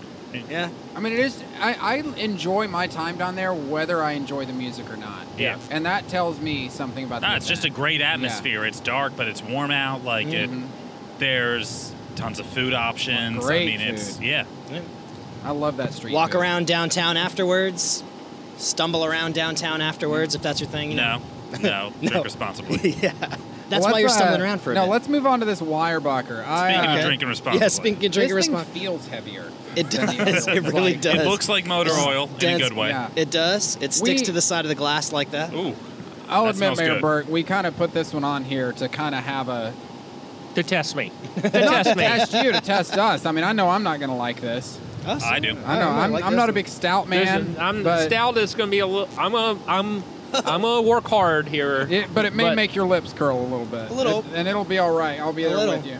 Yeah. 0.50 0.68
I 0.94 1.00
mean, 1.00 1.14
it 1.14 1.20
is. 1.20 1.42
I, 1.58 1.72
I 1.74 1.94
enjoy 2.20 2.68
my 2.68 2.86
time 2.86 3.16
down 3.16 3.34
there, 3.34 3.54
whether 3.54 4.02
I 4.02 4.12
enjoy 4.12 4.44
the 4.44 4.52
music 4.52 4.90
or 4.90 4.96
not. 4.98 5.26
Yeah. 5.38 5.56
And 5.70 5.86
that 5.86 6.06
tells 6.08 6.38
me 6.38 6.68
something 6.68 7.04
about. 7.04 7.22
No, 7.22 7.30
the 7.30 7.36
it's 7.36 7.46
just 7.48 7.64
a 7.64 7.70
great 7.70 8.02
atmosphere. 8.02 8.66
It's 8.66 8.80
dark, 8.80 9.14
but 9.16 9.26
it's 9.26 9.42
warm 9.42 9.70
out. 9.70 10.04
Like 10.04 10.26
it, 10.26 10.50
Mhm. 10.50 10.66
there's 11.18 11.92
tons 12.14 12.38
of 12.40 12.46
food 12.46 12.74
options. 12.74 13.38
Great 13.42 13.74
I 13.74 13.78
mean, 13.78 13.94
it's 13.94 14.16
food. 14.16 14.24
yeah. 14.26 14.44
I 15.44 15.52
love 15.52 15.78
that 15.78 15.94
street. 15.94 16.12
Walk 16.12 16.32
food. 16.32 16.40
around 16.40 16.66
downtown 16.66 17.16
afterwards. 17.16 18.02
Stumble 18.58 19.04
around 19.06 19.34
downtown 19.34 19.80
afterwards 19.80 20.34
if 20.34 20.42
that's 20.42 20.60
your 20.60 20.68
thing. 20.68 20.90
You 20.90 20.96
know? 20.96 21.22
No, 21.52 21.58
no, 21.58 21.92
No. 22.02 22.08
drink 22.10 22.24
responsibly. 22.24 22.90
yeah. 23.02 23.12
That's 23.68 23.84
Well, 23.84 23.92
why 23.92 23.98
you're 24.00 24.08
stumbling 24.08 24.40
uh, 24.40 24.44
around 24.44 24.60
for 24.62 24.72
a 24.72 24.74
No, 24.74 24.84
bit. 24.84 24.90
let's 24.90 25.08
move 25.08 25.26
on 25.26 25.40
to 25.40 25.46
this 25.46 25.60
Weyerbacher. 25.60 26.42
I, 26.46 26.72
Speaking 26.72 26.90
uh, 26.90 26.96
of 26.98 27.04
drinking 27.04 27.28
responsibly, 27.34 27.60
Yeah, 27.64 27.68
speaking 27.68 28.06
of 28.06 28.12
drinking 28.12 28.36
this 28.36 28.46
thing 28.46 28.54
response. 28.54 28.78
feels 28.78 29.06
heavier. 29.08 29.52
It 29.76 29.90
does. 29.90 30.46
It 30.48 30.62
really 30.62 30.92
Like, 30.94 31.00
does. 31.02 31.14
it 31.20 31.26
looks 31.26 31.48
like 31.48 31.66
motor 31.66 31.90
oil 31.92 32.30
in 32.40 32.54
a 32.54 32.58
good 32.58 32.72
way. 32.72 32.88
Yeah. 32.88 33.10
It 33.14 33.30
does. 33.30 33.76
It 33.80 33.92
sticks 33.92 34.20
We- 34.22 34.26
to 34.26 34.32
the 34.32 34.40
side 34.40 34.64
of 34.64 34.68
the 34.70 34.74
glass 34.74 35.12
like 35.12 35.30
that. 35.32 35.52
Ooh, 35.52 35.74
I'll 36.28 36.44
That 36.46 36.54
admit, 36.54 36.76
Mayor 36.78 36.94
good. 36.94 37.02
Berke, 37.02 37.28
we 37.28 37.42
kind 37.42 37.66
of 37.66 37.76
put 37.76 37.92
this 37.92 38.12
one 38.14 38.24
on 38.24 38.44
here 38.44 38.72
to 38.72 38.88
kind 38.88 39.14
of 39.14 39.22
have 39.24 39.48
a 39.48 39.72
To 40.54 40.62
test 40.62 40.96
me, 40.96 41.12
to 41.36 41.42
not 41.42 41.52
test 41.84 41.90
to 41.90 41.96
me. 41.96 42.02
test 42.04 42.32
you, 42.34 42.52
to 42.52 42.60
test 42.60 42.96
us. 42.98 43.26
I 43.26 43.32
mean, 43.32 43.44
I 43.44 43.52
know 43.52 43.68
I'm 43.68 43.82
not 43.82 43.98
going 43.98 44.10
to 44.10 44.16
like 44.16 44.40
this. 44.40 44.78
Us? 45.06 45.22
I 45.22 45.38
do. 45.38 45.56
I 45.64 45.78
know 45.78 45.88
I'm, 45.88 46.10
like 46.12 46.24
I'm 46.24 46.36
not 46.36 46.50
a 46.50 46.52
big 46.52 46.68
stout 46.68 47.08
man. 47.08 47.54
a- 47.56 47.62
I'm 47.62 47.82
but 47.82 48.06
stout 48.08 48.36
is 48.36 48.54
going 48.54 48.68
to 48.68 48.70
be 48.70 48.80
a 48.80 48.86
little. 48.86 49.08
I'm 49.18 49.32
gonna. 49.32 49.58
I'm. 49.66 50.02
I'm 50.34 50.62
gonna 50.62 50.82
work 50.82 51.06
hard 51.08 51.48
here. 51.48 51.86
It, 51.90 52.12
but 52.14 52.24
it 52.24 52.34
may 52.34 52.44
But- 52.44 52.56
make 52.56 52.74
your 52.74 52.86
lips 52.86 53.12
curl 53.12 53.38
a 53.38 53.42
little 53.42 53.64
bit. 53.66 53.90
A 53.90 53.94
little. 53.94 54.20
It- 54.20 54.26
and 54.34 54.48
it'll 54.48 54.64
be 54.64 54.78
all 54.78 54.92
right. 54.92 55.18
I'll 55.20 55.32
be 55.32 55.44
A 55.44 55.48
there 55.48 55.56
little. 55.58 55.76
with 55.76 55.86
you. 55.86 55.98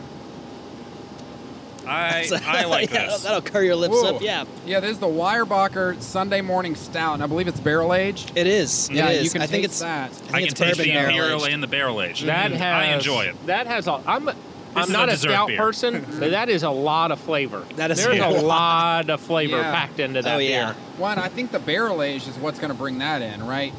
I 1.87 2.29
I 2.45 2.65
like 2.65 2.91
yeah, 2.93 3.07
this. 3.07 3.23
That'll 3.23 3.41
curl 3.41 3.63
your 3.63 3.75
lips 3.75 3.95
Whoa. 3.95 4.17
up. 4.17 4.21
Yeah, 4.21 4.43
Yeah, 4.65 4.79
this 4.79 4.91
is 4.91 4.99
the 4.99 5.07
Weyerbacher 5.07 5.99
Sunday 6.01 6.41
Morning 6.41 6.75
Stout, 6.75 7.15
and 7.15 7.23
I 7.23 7.25
believe 7.27 7.47
it's 7.47 7.59
barrel 7.59 7.93
aged. 7.95 8.31
it 8.35 8.45
is. 8.45 8.89
Yeah, 8.91 9.09
it 9.09 9.17
is. 9.17 9.23
you 9.25 9.29
can 9.31 9.41
I 9.41 9.47
think 9.47 9.63
taste 9.63 9.71
it's. 9.71 9.79
that. 9.79 10.11
I 10.11 10.13
think 10.13 10.33
I 10.33 10.39
can 10.39 10.47
it's 10.49 10.53
taste 10.59 10.77
the 10.77 10.85
barrel 10.91 11.09
imperial 11.09 11.45
aged. 11.45 11.53
and 11.53 11.63
the 11.63 11.67
barrel 11.67 12.01
aged. 12.01 12.25
That 12.27 12.51
mm-hmm. 12.51 12.59
has 12.61 12.87
I 12.89 12.93
enjoy 12.93 13.21
it. 13.23 13.45
That 13.47 13.65
has 13.67 13.87
a. 13.87 14.01
I'm. 14.05 14.29
I'm 14.75 14.91
not 14.91 15.09
a 15.09 15.13
a, 15.13 15.17
stout 15.17 15.47
beer. 15.47 15.57
person, 15.57 16.05
but 16.19 16.29
that 16.29 16.47
is 16.47 16.61
a 16.61 16.69
lot 16.69 17.11
of 17.11 17.19
flavor. 17.19 17.63
That 17.75 17.89
is 17.89 18.03
There's 18.03 18.19
a 18.19 18.27
a 18.27 18.29
lot. 18.29 18.43
lot 18.43 19.09
of 19.09 19.19
flavor 19.19 19.57
Yeah. 19.57 19.71
packed 19.73 19.99
into 19.99 20.21
that 20.21 20.35
Oh, 20.35 20.37
yeah. 20.37 20.73
beer. 20.73 20.75
One, 20.99 21.17
I 21.17 21.27
think 21.27 21.51
the 21.51 21.57
barrel 21.57 22.03
aged 22.03 22.27
is 22.27 22.35
what's 22.37 22.59
going 22.59 22.69
to 22.71 22.77
bring 22.77 22.99
that 22.99 23.23
in, 23.23 23.47
right? 23.47 23.73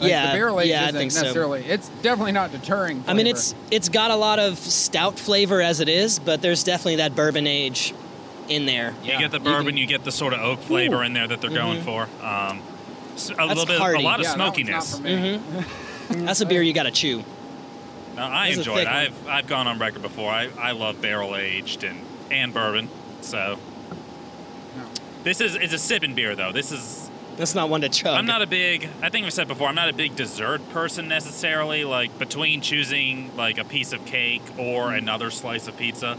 Like, 0.00 0.10
Yeah, 0.10 0.26
the 0.32 0.38
barrel 0.38 0.60
aged 0.60 0.70
yeah, 0.70 0.82
isn't 0.88 0.94
think 0.98 1.12
so. 1.12 1.20
necessarily. 1.22 1.64
It's 1.64 1.88
definitely 2.02 2.32
not 2.32 2.52
deterring. 2.52 3.02
I 3.06 3.14
mean, 3.14 3.26
it's 3.26 3.54
it's 3.70 3.88
got 3.88 4.10
a 4.10 4.16
lot 4.16 4.38
of 4.38 4.58
stout 4.58 5.18
flavor 5.18 5.60
as 5.60 5.80
it 5.80 5.88
is, 5.88 6.18
but 6.18 6.40
there's 6.42 6.62
definitely 6.64 6.96
that 6.96 7.14
bourbon 7.16 7.46
age 7.46 7.92
in 8.48 8.64
there. 8.66 8.94
You 9.02 9.18
get 9.18 9.30
the 9.30 9.38
You 9.38 9.44
can- 9.44 9.52
bourbon, 9.52 9.76
you 9.76 9.86
get 9.86 10.04
the 10.04 10.12
sort 10.12 10.32
of 10.34 10.40
oak 10.40 10.60
flavor 10.62 11.02
in 11.04 11.12
there 11.12 11.26
that 11.26 11.40
they're 11.40 11.50
going 11.50 11.82
for. 11.82 12.02
Um, 12.22 12.60
s- 13.14 13.30
a 13.36 13.44
little 13.46 13.66
bit, 13.66 13.78
hearty. 13.78 13.98
a 14.00 14.04
lot 14.04 14.20
of 14.20 14.24
yeah, 14.26 14.34
smokiness. 14.34 14.92
Not 14.92 15.02
for 15.02 15.04
me. 15.08 15.40
That's 16.24 16.40
a 16.40 16.46
beer 16.46 16.62
you 16.62 16.72
got 16.72 16.84
to 16.84 16.90
chew. 16.90 17.24
No, 18.16 18.22
I 18.24 18.48
This 18.50 18.58
enjoy 18.58 18.78
it. 18.78 18.84
one. 18.86 18.94
I've 18.94 19.28
I've 19.28 19.46
gone 19.46 19.66
on 19.66 19.78
record 19.78 20.02
before. 20.02 20.30
I, 20.30 20.48
I 20.58 20.72
love 20.72 21.00
barrel 21.02 21.36
aged 21.36 21.84
and 21.84 22.00
and 22.30 22.54
bourbon. 22.54 22.88
So 23.20 23.58
this 25.24 25.40
is 25.40 25.54
it's 25.56 25.72
a 25.72 25.78
sipping 25.78 26.14
beer 26.14 26.34
though. 26.34 26.52
This 26.52 26.72
is 26.72 27.07
That's 27.38 27.54
not 27.54 27.70
one 27.70 27.82
to 27.82 27.88
chug. 27.88 28.18
I'm 28.18 28.26
not 28.26 28.42
a 28.42 28.48
big. 28.48 28.88
I 29.00 29.10
think 29.10 29.24
I've 29.24 29.32
said 29.32 29.46
before. 29.46 29.68
I'm 29.68 29.76
not 29.76 29.88
a 29.88 29.92
big 29.92 30.16
dessert 30.16 30.68
person 30.70 31.06
necessarily. 31.06 31.84
Like 31.84 32.18
between 32.18 32.60
choosing 32.60 33.34
like 33.36 33.58
a 33.58 33.64
piece 33.64 33.92
of 33.92 34.04
cake 34.04 34.42
or 34.58 34.92
another 34.92 35.30
slice 35.30 35.68
of 35.68 35.76
pizza, 35.76 36.18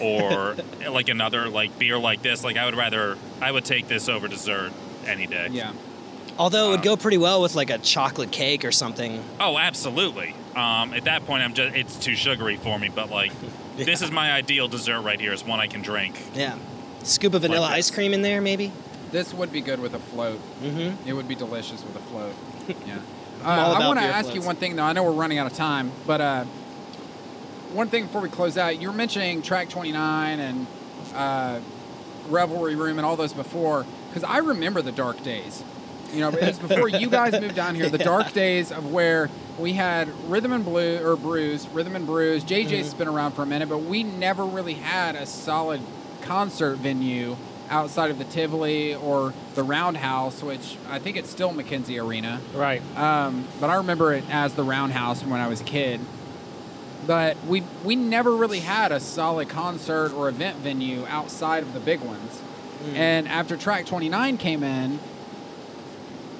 or 0.00 0.54
like 0.88 1.08
another 1.08 1.48
like 1.48 1.76
beer 1.80 1.98
like 1.98 2.22
this. 2.22 2.44
Like 2.44 2.56
I 2.56 2.64
would 2.64 2.76
rather 2.76 3.18
I 3.40 3.50
would 3.50 3.64
take 3.64 3.88
this 3.88 4.08
over 4.08 4.28
dessert 4.28 4.72
any 5.04 5.26
day. 5.26 5.48
Yeah. 5.50 5.72
Although 6.38 6.68
it 6.68 6.70
would 6.70 6.82
go 6.82 6.96
pretty 6.96 7.18
well 7.18 7.42
with 7.42 7.56
like 7.56 7.70
a 7.70 7.78
chocolate 7.78 8.30
cake 8.30 8.64
or 8.64 8.70
something. 8.70 9.22
Oh, 9.40 9.58
absolutely. 9.58 10.34
Um, 10.54 10.94
at 10.94 11.04
that 11.04 11.26
point, 11.26 11.42
I'm 11.42 11.54
just 11.54 11.74
it's 11.74 11.96
too 11.96 12.14
sugary 12.14 12.56
for 12.56 12.78
me. 12.78 12.88
But 12.88 13.10
like, 13.10 13.32
this 13.76 14.00
is 14.00 14.12
my 14.12 14.30
ideal 14.30 14.68
dessert 14.68 15.00
right 15.00 15.20
here. 15.20 15.32
Is 15.32 15.44
one 15.44 15.58
I 15.58 15.66
can 15.66 15.82
drink. 15.82 16.20
Yeah. 16.34 16.56
Scoop 17.02 17.34
of 17.34 17.42
vanilla 17.42 17.62
Like 17.62 17.72
ice 17.72 17.90
cream 17.90 18.14
in 18.14 18.22
there, 18.22 18.40
maybe. 18.40 18.70
This 19.12 19.32
would 19.32 19.52
be 19.52 19.60
good 19.60 19.78
with 19.80 19.94
a 19.94 19.98
float. 19.98 20.40
Mm-hmm. 20.62 21.08
It 21.08 21.12
would 21.12 21.28
be 21.28 21.34
delicious 21.36 21.84
with 21.84 21.94
a 21.96 22.00
float. 22.00 22.34
Yeah. 22.86 22.98
Uh, 23.44 23.76
I 23.80 23.86
want 23.88 23.98
to 23.98 24.04
ask 24.04 24.34
you 24.34 24.40
one 24.42 24.54
thing 24.56 24.76
though. 24.76 24.84
I 24.84 24.92
know 24.92 25.02
we're 25.02 25.10
running 25.12 25.38
out 25.38 25.50
of 25.50 25.56
time, 25.56 25.90
but 26.06 26.20
uh, 26.20 26.44
one 27.72 27.88
thing 27.88 28.06
before 28.06 28.20
we 28.20 28.28
close 28.28 28.56
out, 28.56 28.80
you 28.80 28.86
were 28.88 28.94
mentioning 28.94 29.42
Track 29.42 29.68
29 29.68 30.38
and 30.40 30.66
uh, 31.14 31.58
Revelry 32.28 32.76
Room 32.76 32.98
and 32.98 33.06
all 33.06 33.16
those 33.16 33.32
before, 33.32 33.84
because 34.08 34.22
I 34.22 34.38
remember 34.38 34.80
the 34.80 34.92
dark 34.92 35.22
days. 35.24 35.64
You 36.12 36.20
know, 36.20 36.28
it 36.28 36.40
was 36.40 36.58
before 36.58 36.88
you 36.88 37.08
guys 37.10 37.32
moved 37.40 37.56
down 37.56 37.74
here. 37.74 37.88
The 37.88 37.98
dark 38.14 38.32
days 38.32 38.70
of 38.70 38.92
where 38.92 39.28
we 39.58 39.72
had 39.72 40.08
Rhythm 40.30 40.52
and 40.52 40.64
Blue 40.64 41.04
or 41.04 41.16
Brews, 41.16 41.66
Rhythm 41.68 41.96
and 41.96 42.06
Brews. 42.06 42.44
JJ's 42.44 42.90
Mm-hmm. 42.90 42.98
been 42.98 43.08
around 43.08 43.32
for 43.32 43.42
a 43.42 43.46
minute, 43.46 43.68
but 43.68 43.78
we 43.78 44.02
never 44.04 44.44
really 44.44 44.74
had 44.74 45.16
a 45.16 45.26
solid 45.26 45.80
concert 46.20 46.76
venue 46.76 47.36
outside 47.72 48.10
of 48.10 48.18
the 48.18 48.24
Tivoli 48.24 48.94
or 48.94 49.32
the 49.54 49.64
Roundhouse, 49.64 50.42
which 50.42 50.76
I 50.88 50.98
think 50.98 51.16
it's 51.16 51.30
still 51.30 51.52
McKenzie 51.52 52.00
Arena. 52.00 52.40
Right. 52.54 52.82
Um, 52.96 53.48
but 53.60 53.70
I 53.70 53.76
remember 53.76 54.12
it 54.12 54.24
as 54.30 54.54
the 54.54 54.62
Roundhouse 54.62 55.24
when 55.24 55.40
I 55.40 55.48
was 55.48 55.60
a 55.62 55.64
kid. 55.64 56.00
But 57.06 57.36
we 57.46 57.64
we 57.82 57.96
never 57.96 58.30
really 58.36 58.60
had 58.60 58.92
a 58.92 59.00
solid 59.00 59.48
concert 59.48 60.12
or 60.12 60.28
event 60.28 60.58
venue 60.58 61.04
outside 61.06 61.64
of 61.64 61.72
the 61.72 61.80
big 61.80 62.00
ones. 62.00 62.40
And 62.94 63.28
after 63.28 63.56
Track 63.56 63.86
29 63.86 64.38
came 64.38 64.64
in, 64.64 64.98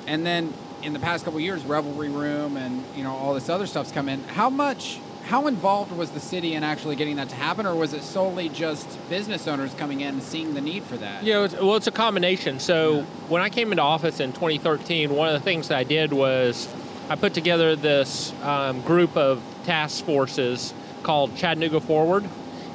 and 0.09 0.27
then 0.27 0.53
in 0.83 0.93
the 0.93 0.99
past 0.99 1.25
couple 1.25 1.39
of 1.39 1.45
years, 1.45 1.65
Revelry 1.65 2.09
Room 2.09 2.57
and 2.57 2.85
you 2.97 3.03
know 3.03 3.13
all 3.13 3.35
this 3.35 3.49
other 3.49 3.67
stuff's 3.67 3.93
come 3.93 4.09
in. 4.09 4.23
How 4.25 4.51
much? 4.51 4.99
How 5.25 5.47
involved 5.47 5.93
was 5.93 6.11
the 6.11 6.21
city 6.21 6.55
in 6.55 6.65
actually 6.65 6.97
getting 6.97 7.17
that 7.17 7.29
to 7.29 7.35
happen, 7.35 7.65
or 7.67 7.75
was 7.75 7.95
it 7.95 8.03
solely 8.03 8.49
just 8.49 8.99
business 9.09 9.47
owners 9.47 9.73
coming 9.75 10.01
in 10.01 10.15
and 10.15 10.23
seeing 10.23 10.55
the 10.55 10.61
need 10.61 10.83
for 10.83 10.97
that? 10.97 11.23
Yeah, 11.23 11.45
it's, 11.45 11.55
well, 11.55 11.77
it's 11.77 11.87
a 11.87 11.93
combination. 11.93 12.59
So 12.59 13.03
when 13.29 13.41
I 13.41 13.49
came 13.49 13.71
into 13.73 13.83
office 13.83 14.21
in 14.21 14.33
2013, 14.33 15.15
one 15.15 15.29
of 15.29 15.35
the 15.35 15.41
things 15.41 15.69
that 15.69 15.79
I 15.79 15.85
did 15.85 16.13
was 16.13 16.69
I 17.09 17.17
put 17.17 17.35
together 17.35 17.77
this 17.77 18.33
um, 18.43 18.81
group 18.83 19.17
of 19.17 19.43
task 19.65 20.05
forces 20.05 20.75
called 21.03 21.37
Chattanooga 21.37 21.81
Forward, 21.81 22.29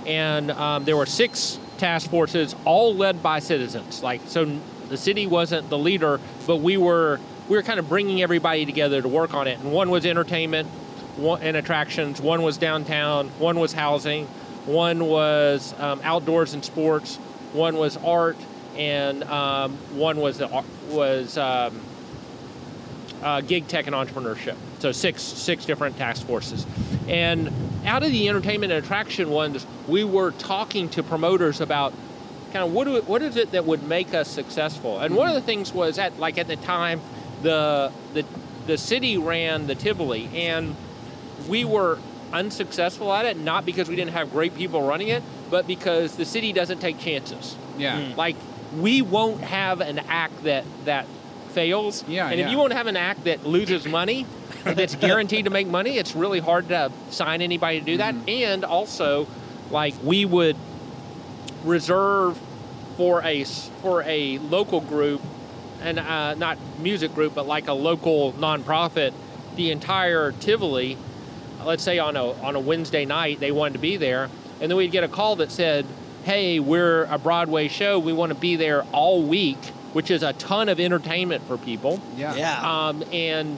and 0.06 0.52
um, 0.52 0.86
there 0.86 0.98
were 0.98 1.06
six 1.06 1.60
task 1.78 2.10
forces, 2.10 2.56
all 2.66 2.95
led 2.95 3.22
by 3.22 3.39
citizens. 3.39 4.02
Like 4.02 4.22
so, 4.26 4.60
the 4.89 4.98
city 4.98 5.28
wasn't 5.28 5.70
the 5.70 5.78
leader, 5.78 6.20
but 6.45 6.58
we 6.58 6.78
were 6.78 7.20
we 7.50 7.56
were 7.56 7.64
kind 7.64 7.80
of 7.80 7.88
bringing 7.88 8.22
everybody 8.22 8.66
together 8.66 9.02
to 9.02 9.08
work 9.08 9.34
on 9.34 9.48
it. 9.48 9.60
And 9.60 9.72
one 9.72 9.89
was 9.89 10.06
entertainment, 10.06 10.70
and 11.18 11.57
attractions. 11.57 12.22
One 12.22 12.41
was 12.43 12.57
downtown. 12.57 13.30
One 13.39 13.59
was 13.59 13.74
housing. 13.74 14.28
One 14.65 15.05
was 15.05 15.74
um, 15.80 16.01
outdoors 16.03 16.53
and 16.53 16.63
sports. 16.63 17.18
One 17.53 17.78
was 17.78 17.97
art, 17.97 18.38
and 18.76 19.24
um, 19.24 19.78
one 19.95 20.18
was 20.18 20.39
the, 20.39 20.63
was 20.89 21.38
um, 21.38 21.80
uh, 23.24 23.41
gig 23.41 23.68
tech 23.68 23.88
and 23.88 23.95
entrepreneurship. 23.95 24.55
So 24.80 24.91
six 24.91 25.22
six 25.24 25.65
different 25.65 25.97
task 25.97 26.28
forces, 26.28 26.68
and 27.07 27.51
out 27.86 28.03
of 28.03 28.11
the 28.11 28.28
entertainment 28.28 28.72
and 28.72 28.84
attraction 28.84 29.30
ones, 29.30 29.65
we 29.88 30.03
were 30.03 30.32
talking 30.32 30.89
to 30.89 31.03
promoters 31.03 31.61
about 31.61 31.93
kind 32.51 32.63
of 32.65 32.74
what 32.74 32.84
do, 32.84 33.01
what 33.03 33.22
is 33.22 33.38
it 33.38 33.51
that 33.51 33.65
would 33.65 33.84
make 33.84 34.13
us 34.13 34.28
successful. 34.28 34.99
And 34.99 35.15
one 35.15 35.30
of 35.30 35.36
the 35.36 35.41
things 35.41 35.74
was 35.74 35.97
at 35.97 36.20
like 36.20 36.38
at 36.38 36.47
the 36.47 36.57
time, 36.57 37.01
the 37.41 37.91
the 38.13 38.26
the 38.68 38.78
city 38.78 39.18
ran 39.18 39.68
the 39.68 39.76
Tivoli, 39.76 40.30
and 40.34 40.76
we 41.48 41.66
were 41.66 42.00
unsuccessful 42.34 43.14
at 43.14 43.26
it 43.26 43.38
not 43.38 43.66
because 43.66 43.88
we 43.88 43.96
didn't 43.96 44.12
have 44.12 44.32
great 44.32 44.56
people 44.56 44.86
running 44.86 45.08
it, 45.08 45.24
but 45.50 45.66
because 45.68 46.16
the 46.18 46.26
city 46.26 46.52
doesn't 46.52 46.80
take 46.80 47.00
chances. 47.00 47.56
Yeah. 47.78 48.14
Like 48.18 48.36
we 48.76 49.02
won't 49.02 49.42
have 49.42 49.82
an 49.82 50.00
act 50.00 50.44
that 50.44 50.66
that 50.86 51.06
fails. 51.50 52.04
Yeah, 52.08 52.30
And 52.30 52.40
yeah. 52.40 52.46
if 52.46 52.52
you 52.52 52.58
won't 52.58 52.74
have 52.74 52.88
an 52.88 52.98
act 52.98 53.24
that 53.24 53.46
loses 53.46 53.86
money, 53.86 54.26
that's 54.64 54.96
guaranteed 54.96 55.46
to 55.46 55.52
make 55.52 55.68
money, 55.68 55.98
it's 55.98 56.16
really 56.16 56.40
hard 56.40 56.70
to 56.70 56.92
sign 57.10 57.42
anybody 57.42 57.80
to 57.80 57.86
do 57.86 57.98
that. 57.98 58.14
Mm-hmm. 58.14 58.30
And 58.30 58.66
also, 58.66 59.28
like 59.72 59.96
we 60.04 60.26
would 60.26 60.56
reserve 61.64 62.40
for 62.96 63.24
a 63.24 63.44
for 63.44 64.04
a 64.04 64.38
local 64.40 64.82
group, 64.82 65.22
and 65.82 66.00
uh, 66.00 66.36
not 66.36 66.58
music 66.80 67.14
group, 67.14 67.34
but 67.36 67.48
like 67.48 67.68
a 67.68 67.74
local 67.74 68.34
nonprofit, 68.34 69.14
the 69.56 69.72
entire 69.72 70.32
Tivoli. 70.34 70.98
Let's 71.64 71.84
say 71.84 71.99
on 71.99 72.16
a 72.16 72.32
on 72.43 72.55
a 72.55 72.60
Wednesday 72.60 73.05
night 73.05 73.39
they 73.39 73.51
wanted 73.51 73.74
to 73.74 73.80
be 73.80 73.97
there, 73.97 74.30
and 74.62 74.70
then 74.72 74.78
we'd 74.78 74.91
get 74.91 75.03
a 75.03 75.08
call 75.08 75.36
that 75.38 75.51
said, 75.51 75.86
"Hey, 76.24 76.60
we're 76.60 77.03
a 77.05 77.18
Broadway 77.18 77.68
show. 77.68 77.99
We 77.99 78.14
want 78.14 78.32
to 78.32 78.38
be 78.38 78.55
there 78.55 78.84
all 78.93 79.22
week," 79.22 79.58
which 79.93 80.10
is 80.12 80.24
a 80.24 80.34
ton 80.34 80.70
of 80.70 80.80
entertainment 80.80 81.43
for 81.47 81.58
people. 81.58 81.99
Yeah. 82.16 82.36
Yeah. 82.36 82.88
Um, 82.88 83.03
and 83.12 83.58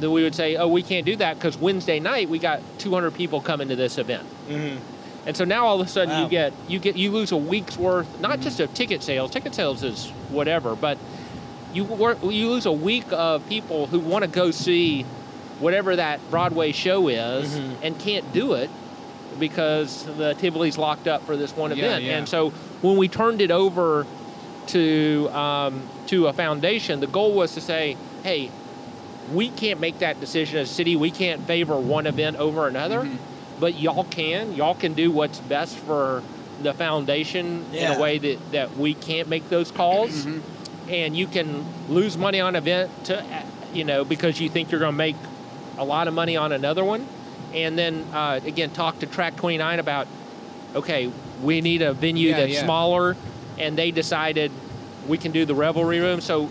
then 0.00 0.10
we 0.10 0.22
would 0.22 0.34
say, 0.34 0.56
"Oh, 0.56 0.68
we 0.68 0.82
can't 0.82 1.04
do 1.06 1.16
that 1.16 1.34
because 1.38 1.56
Wednesday 1.58 2.00
night 2.00 2.28
we 2.28 2.38
got 2.38 2.60
200 2.78 3.14
people 3.14 3.40
coming 3.40 3.68
to 3.68 3.76
this 3.76 3.98
event." 3.98 4.24
Mhm. 4.48 4.78
And 5.26 5.36
so 5.36 5.44
now 5.44 5.66
all 5.66 5.80
of 5.80 5.86
a 5.86 5.90
sudden 5.90 6.10
Wow. 6.14 6.22
you 6.24 6.28
get 6.30 6.52
you 6.68 6.78
get 6.78 6.96
you 6.96 7.10
lose 7.12 7.30
a 7.32 7.36
week's 7.36 7.76
worth, 7.76 8.06
not 8.20 8.40
just 8.40 8.58
of 8.60 8.72
ticket 8.74 9.02
sales. 9.02 9.30
Ticket 9.30 9.54
sales 9.54 9.82
is 9.84 10.10
whatever, 10.30 10.74
but 10.74 10.96
you 11.74 11.84
work, 11.84 12.18
you 12.22 12.48
lose 12.48 12.64
a 12.64 12.72
week 12.72 13.04
of 13.12 13.46
people 13.48 13.86
who 13.86 13.98
want 14.00 14.22
to 14.24 14.30
go 14.30 14.50
see 14.50 15.04
whatever 15.60 15.96
that 15.96 16.20
Broadway 16.30 16.72
show 16.72 17.08
is 17.08 17.48
Mhm. 17.58 17.70
and 17.82 17.98
can't 17.98 18.32
do 18.32 18.54
it 18.54 18.70
because 19.38 20.04
the 20.16 20.34
Tivoli's 20.34 20.78
locked 20.78 21.06
up 21.08 21.24
for 21.26 21.36
this 21.36 21.56
one 21.56 21.70
Yeah, 21.70 21.84
event. 21.84 22.04
yeah. 22.04 22.18
And 22.18 22.28
so 22.28 22.50
when 22.82 22.96
we 22.96 23.08
turned 23.08 23.40
it 23.40 23.50
over 23.50 24.06
to 24.68 25.28
um, 25.32 25.82
to 26.08 26.26
a 26.26 26.32
foundation, 26.32 27.00
the 27.00 27.06
goal 27.06 27.32
was 27.32 27.54
to 27.54 27.60
say, 27.60 27.96
hey, 28.22 28.50
we 29.32 29.48
can't 29.50 29.78
make 29.80 29.98
that 29.98 30.20
decision 30.20 30.58
as 30.58 30.70
a 30.70 30.74
city. 30.74 30.96
We 30.96 31.10
can't 31.10 31.46
favor 31.46 31.76
one 31.76 32.06
event 32.06 32.36
over 32.38 32.66
another, 32.66 33.00
Mhm. 33.02 33.16
but 33.60 33.78
y'all 33.78 34.04
can. 34.04 34.54
Y'all 34.56 34.74
can 34.74 34.94
do 34.94 35.10
what's 35.10 35.38
best 35.38 35.76
for 35.76 36.22
the 36.62 36.72
foundation 36.72 37.64
in 37.72 37.92
a 37.92 37.98
way 38.00 38.18
that, 38.18 38.52
that 38.52 38.76
we 38.78 38.94
can't 38.94 39.28
make 39.28 39.48
those 39.50 39.70
calls. 39.70 40.10
Mhm. 40.24 40.40
And 40.88 41.16
you 41.16 41.26
can 41.26 41.64
lose 41.88 42.16
money 42.16 42.40
on 42.40 42.56
an 42.56 42.62
event 42.62 42.90
to, 43.04 43.22
you 43.74 43.84
know, 43.84 44.02
because 44.04 44.40
you 44.40 44.48
think 44.48 44.70
you're 44.72 44.80
going 44.80 44.92
to 44.92 44.96
make 44.96 45.16
a 45.78 45.84
lot 45.84 46.08
of 46.08 46.14
money 46.14 46.36
on 46.36 46.52
another 46.52 46.84
one. 46.84 47.06
And 47.54 47.78
then 47.78 48.04
uh, 48.12 48.40
again, 48.44 48.70
talk 48.70 48.98
to 48.98 49.06
Track 49.06 49.36
29 49.36 49.78
about, 49.78 50.06
okay, 50.74 51.10
we 51.42 51.60
need 51.60 51.80
a 51.82 51.94
venue 51.94 52.30
Yeah, 52.30 52.40
that's 52.40 52.52
yeah. 52.54 52.64
smaller, 52.64 53.16
and 53.58 53.76
they 53.78 53.90
decided 53.90 54.50
we 55.06 55.16
can 55.16 55.32
do 55.32 55.44
the 55.46 55.54
revelry 55.54 56.00
room. 56.00 56.20
So 56.20 56.50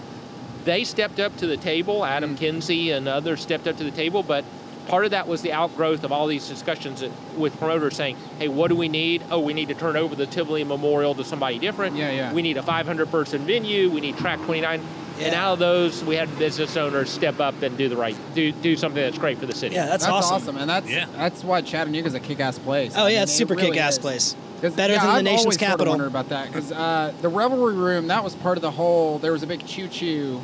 they 0.66 0.84
stepped 0.84 1.20
up 1.20 1.36
to 1.38 1.48
the 1.48 1.58
table. 1.58 2.04
Adam 2.04 2.36
Mm. 2.36 2.40
Kinsey 2.40 2.92
and 2.92 3.08
others 3.08 3.42
stepped 3.42 3.68
up 3.68 3.78
to 3.78 3.84
the 3.84 3.92
table, 3.92 4.24
but 4.24 4.44
part 4.88 5.06
of 5.06 5.12
that 5.12 5.28
was 5.28 5.42
the 5.42 5.52
outgrowth 5.54 6.04
of 6.04 6.12
all 6.12 6.28
these 6.28 6.48
discussions 6.48 7.04
with 7.38 7.58
promoters 7.60 7.96
saying, 7.96 8.16
"Hey, 8.40 8.48
what 8.48 8.70
do 8.70 8.76
we 8.76 8.88
need? 8.90 9.22
Oh, 9.30 9.40
we 9.40 9.54
need 9.54 9.68
to 9.68 9.76
turn 9.76 9.96
over 9.98 10.16
the 10.16 10.26
Tivoli 10.26 10.64
Memorial 10.64 11.14
to 11.16 11.24
somebody 11.24 11.60
different. 11.60 11.96
Yeah, 11.96 12.12
yeah. 12.12 12.34
We 12.34 12.42
need 12.42 12.58
a 12.58 12.64
500 12.64 13.12
person 13.12 13.42
venue. 13.46 13.90
We 13.92 14.02
need 14.02 14.18
track 14.18 14.40
29." 14.46 14.82
And 15.20 15.34
Yeah. 15.34 15.46
out 15.48 15.54
of 15.54 15.60
those, 15.60 16.04
we 16.04 16.16
had 16.16 16.38
business 16.38 16.78
owners 16.78 17.10
step 17.10 17.40
up 17.40 17.62
and 17.64 17.76
do 17.78 17.90
the 17.90 17.98
right, 17.98 18.16
do 18.36 18.52
do 18.52 18.76
something 18.78 19.02
that's 19.02 19.18
great 19.18 19.40
for 19.40 19.46
the 19.48 19.56
city. 19.56 19.74
Yeah, 19.76 19.88
that's, 19.88 20.06
awesome. 20.06 20.36
awesome. 20.36 20.58
and 20.58 20.70
that's 20.70 20.88
Yeah. 20.90 21.06
that's 21.16 21.44
why 21.44 21.62
Chattanooga's 21.62 22.14
a 22.14 22.20
kick-ass 22.20 22.60
place. 22.60 22.94
Oh 22.96 23.06
I 23.06 23.10
yeah, 23.10 23.16
mean, 23.16 23.24
it's 23.24 23.32
it 23.34 23.36
super 23.38 23.56
really 23.56 23.72
kick-ass 23.72 23.94
is. 23.94 24.00
place. 24.00 24.36
'Cause, 24.62 24.74
Better 24.74 24.94
yeah, 24.94 25.00
than 25.02 25.10
the 25.10 25.16
I've 25.18 25.24
nation's 25.24 25.46
always 25.46 25.60
sort 25.60 25.88
of 26.02 26.08
about 26.08 26.30
that 26.30 26.48
because 26.52 26.72
uh, 26.72 27.12
the 27.22 27.30
Revelry 27.30 27.76
Room 27.76 28.08
that 28.08 28.24
was 28.24 28.34
part 28.36 28.58
of 28.58 28.62
the 28.64 28.72
whole. 28.72 29.20
There 29.20 29.32
was 29.32 29.44
a 29.44 29.48
big 29.48 29.66
choo 29.68 29.88
choo 29.88 30.42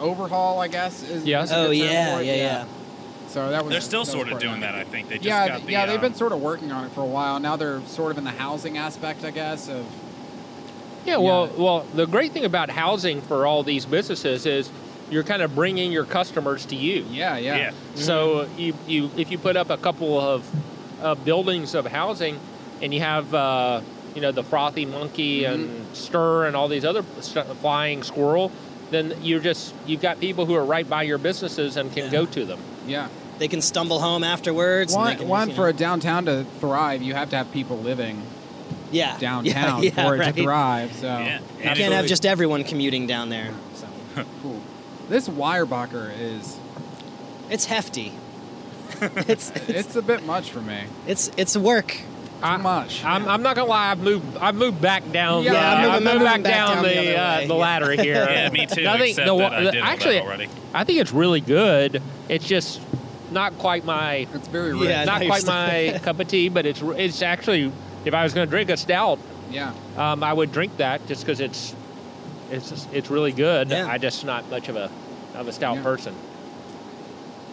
overhaul, 0.00 0.60
I 0.60 0.68
guess. 0.68 1.02
Is, 1.02 1.24
Yes. 1.24 1.50
is 1.50 1.52
a 1.52 1.54
good 1.54 1.60
Oh 1.62 1.66
term 1.66 1.74
yeah, 1.74 2.20
yeah, 2.20 2.34
yeah. 2.34 2.64
So 3.28 3.50
that 3.50 3.64
was. 3.64 3.72
They're 3.72 3.80
still 3.80 4.04
sort 4.04 4.30
of 4.30 4.38
doing 4.40 4.60
that. 4.60 4.74
I 4.74 4.84
think 4.84 5.08
they 5.08 5.14
just 5.16 5.26
yeah, 5.26 5.48
got 5.48 5.64
the 5.66 5.72
yeah, 5.72 5.86
they've 5.86 5.96
um, 5.96 6.02
been 6.02 6.14
sort 6.14 6.32
of 6.32 6.40
working 6.40 6.70
on 6.72 6.84
it 6.84 6.92
for 6.92 7.00
a 7.00 7.06
while. 7.06 7.40
Now 7.40 7.56
they're 7.56 7.80
sort 7.86 8.12
of 8.12 8.18
in 8.18 8.24
the 8.24 8.30
housing 8.30 8.76
aspect, 8.78 9.24
I 9.24 9.30
guess. 9.30 9.68
Of 9.68 9.84
Yeah, 11.04 11.16
well, 11.18 11.46
Yeah. 11.56 11.62
well, 11.62 11.86
the 11.94 12.06
great 12.06 12.32
thing 12.32 12.44
about 12.44 12.70
housing 12.70 13.20
for 13.22 13.46
all 13.46 13.62
these 13.62 13.84
businesses 13.86 14.46
is 14.46 14.70
you're 15.10 15.24
kind 15.24 15.42
of 15.42 15.54
bringing 15.54 15.92
your 15.92 16.04
customers 16.04 16.64
to 16.66 16.76
you. 16.76 17.04
yeah, 17.10 17.36
yeah, 17.36 17.56
yeah. 17.56 17.70
So 17.96 18.48
you, 18.56 18.74
you 18.86 19.10
if 19.16 19.30
you 19.30 19.38
put 19.38 19.56
up 19.56 19.70
a 19.70 19.76
couple 19.76 20.18
of 20.20 20.48
uh, 21.02 21.14
buildings 21.16 21.74
of 21.74 21.86
housing, 21.86 22.38
and 22.80 22.92
you 22.94 23.00
have 23.00 23.34
uh, 23.34 23.80
you 24.14 24.20
know 24.20 24.32
the 24.32 24.42
frothy 24.44 24.86
monkey 24.86 25.42
Mm-hmm. 25.42 25.52
and 25.54 25.96
stir 25.96 26.46
and 26.46 26.56
all 26.56 26.68
these 26.68 26.84
other 26.84 27.02
st- 27.20 27.46
flying 27.58 28.02
squirrel, 28.02 28.50
then 28.90 29.12
you're 29.22 29.40
just 29.40 29.74
you've 29.86 30.00
got 30.00 30.20
people 30.20 30.46
who 30.46 30.54
are 30.54 30.64
right 30.64 30.88
by 30.88 31.02
your 31.02 31.18
businesses 31.18 31.76
and 31.76 31.92
can 31.92 32.04
Yeah. 32.04 32.10
go 32.10 32.26
to 32.26 32.44
them. 32.44 32.60
yeah. 32.86 33.08
They 33.38 33.48
can 33.48 33.60
stumble 33.62 33.98
home 33.98 34.22
afterwards. 34.22 34.92
and 34.92 35.00
One, 35.02 35.10
they 35.10 35.16
can, 35.18 35.28
one 35.28 35.48
you 35.48 35.54
for 35.56 35.62
know- 35.62 35.66
a 35.68 35.72
downtown 35.72 36.26
to 36.26 36.44
thrive, 36.60 37.02
you 37.02 37.14
have 37.14 37.30
to 37.30 37.36
have 37.36 37.50
people 37.52 37.76
living 37.78 38.22
yeah 38.92 39.18
downtown 39.18 39.82
yeah, 39.82 39.90
yeah, 39.96 40.08
for 40.08 40.14
it 40.14 40.18
right. 40.18 40.34
to 40.34 40.42
thrive. 40.42 40.92
So 40.94 41.06
Yeah. 41.06 41.40
You 41.58 41.64
can't 41.74 41.92
have 41.94 42.06
just 42.06 42.26
everyone 42.26 42.64
commuting 42.64 43.06
down 43.06 43.28
there. 43.28 43.52
So 43.74 43.88
cool. 44.42 44.60
This 45.08 45.28
Weyerbacher 45.28 46.12
is 46.18 46.58
it's 47.50 47.64
hefty. 47.66 48.12
it's 49.00 49.50
it's 49.50 49.68
it's 49.68 49.96
a 49.96 50.02
bit 50.02 50.24
much 50.24 50.50
for 50.50 50.60
me. 50.60 50.80
it's 51.06 51.30
it's 51.36 51.56
work. 51.56 51.96
I, 52.42 52.56
much. 52.56 53.04
I'm, 53.04 53.28
I'm 53.28 53.42
not 53.42 53.54
gonna 53.54 53.68
lie. 53.68 53.92
I've 53.92 54.00
moved. 54.00 54.36
I've 54.36 54.56
moved 54.56 54.80
back 54.80 55.08
down. 55.12 55.44
Yeah, 55.44 55.52
the, 55.52 55.58
I'm 55.58 55.76
moving- 55.76 55.90
I've 55.90 55.96
I'm 55.96 56.02
moved 56.02 56.14
moving 56.14 56.24
back, 56.24 56.42
back 56.42 56.52
down, 56.52 56.74
down 56.74 56.82
the 56.82 56.88
the 56.88 57.16
uh, 57.16 57.40
the 57.40 57.46
yeah. 57.46 57.52
ladder 57.52 57.90
here. 57.92 58.26
Yeah, 58.28 58.50
me 58.50 58.66
too, 58.66 58.88
I 58.88 58.98
think 58.98 59.10
except 59.10 59.28
the, 59.28 59.36
that 59.36 59.52
I 59.52 59.60
did 59.60 59.66
all 59.66 59.72
that 59.72 59.76
actually, 59.76 60.20
already. 60.20 60.48
I 60.74 60.82
think 60.84 60.98
it's 60.98 61.12
really 61.12 61.40
good. 61.40 62.02
It's 62.28 62.44
just 62.44 62.80
not 63.30 63.56
quite 63.58 63.84
my 63.84 64.26
It's 64.34 64.48
very 64.48 64.72
rich. 64.74 64.88
Yeah. 64.88 65.04
not 65.04 65.22
quite 65.22 65.46
my 65.46 66.00
cup 66.02 66.18
of 66.18 66.28
tea, 66.28 66.48
but 66.48 66.66
it's 66.66 66.82
it's 66.82 67.22
actually 67.22 67.72
if 68.04 68.14
I 68.14 68.22
was 68.22 68.34
going 68.34 68.46
to 68.46 68.50
drink 68.50 68.70
a 68.70 68.76
stout, 68.76 69.18
Yeah. 69.50 69.72
um, 69.96 70.22
I 70.22 70.32
would 70.32 70.52
drink 70.52 70.76
that 70.78 71.06
just 71.06 71.24
because 71.24 71.40
it's 71.40 71.74
it's 72.50 72.68
just- 72.68 72.88
it's 72.92 73.10
really 73.10 73.32
good. 73.32 73.70
Yeah. 73.70 73.86
I 73.86 73.96
just 73.98 74.24
not 74.26 74.50
much 74.50 74.68
of 74.68 74.76
a 74.76 74.90
of 75.34 75.48
a 75.48 75.52
stout 75.52 75.76
Yeah. 75.76 75.82
person. 75.82 76.14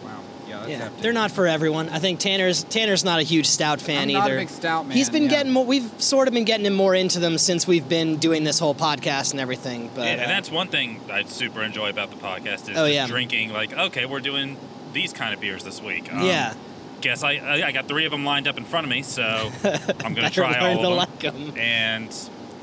Wow. 0.04 0.10
Yeah, 0.48 0.66
Yeah, 0.66 0.88
they're 1.00 1.12
not 1.14 1.30
for 1.30 1.46
everyone. 1.46 1.88
I 1.88 1.98
think 1.98 2.20
Tanner's 2.20 2.64
Tanner's 2.64 3.04
not 3.04 3.18
a 3.18 3.22
huge 3.22 3.46
stout 3.46 3.80
fan 3.80 4.02
I'm 4.04 4.10
either. 4.10 4.18
not 4.18 4.30
a 4.32 4.36
big 4.36 4.48
stout 4.50 4.86
man. 4.86 4.96
He's 4.96 5.08
been 5.08 5.24
yeah. 5.24 5.28
getting 5.30 5.52
more. 5.52 5.64
We've 5.64 5.90
sort 5.98 6.28
of 6.28 6.34
been 6.34 6.44
getting 6.44 6.66
him 6.66 6.74
more 6.74 6.94
into 6.94 7.18
them 7.18 7.38
since 7.38 7.66
we've 7.66 7.88
been 7.88 8.16
doing 8.16 8.44
this 8.44 8.58
whole 8.58 8.74
podcast 8.74 9.30
and 9.30 9.40
everything. 9.40 9.90
But 9.94 10.04
Yeah, 10.06 10.10
uh, 10.12 10.16
and 10.18 10.30
that's 10.30 10.50
one 10.50 10.68
thing 10.68 11.00
I 11.10 11.24
super 11.24 11.62
enjoy 11.62 11.88
about 11.90 12.10
the 12.10 12.16
podcast 12.16 12.68
is 12.70 12.76
Oh, 12.76 12.86
just 12.86 12.92
yeah. 12.94 13.06
drinking. 13.06 13.52
Like, 13.52 13.72
okay, 13.72 14.04
we're 14.06 14.20
doing 14.20 14.56
these 14.92 15.12
kind 15.12 15.32
of 15.32 15.40
beers 15.40 15.64
this 15.64 15.80
week. 15.80 16.12
Um, 16.12 16.26
yeah, 16.26 16.54
Guess 17.00 17.22
I, 17.22 17.32
I 17.36 17.66
I 17.68 17.72
got 17.72 17.88
three 17.88 18.04
of 18.04 18.10
them 18.10 18.24
lined 18.24 18.46
up 18.46 18.58
in 18.58 18.64
front 18.64 18.84
of 18.84 18.90
me, 18.90 19.02
so 19.02 19.22
I'm 20.04 20.14
gonna 20.14 20.30
try 20.30 20.60
learn 20.60 20.76
all 20.76 20.82
to 20.82 20.88
of 20.90 20.96
like 20.96 21.24
'em. 21.24 21.46
them. 21.46 21.58
And 21.58 22.14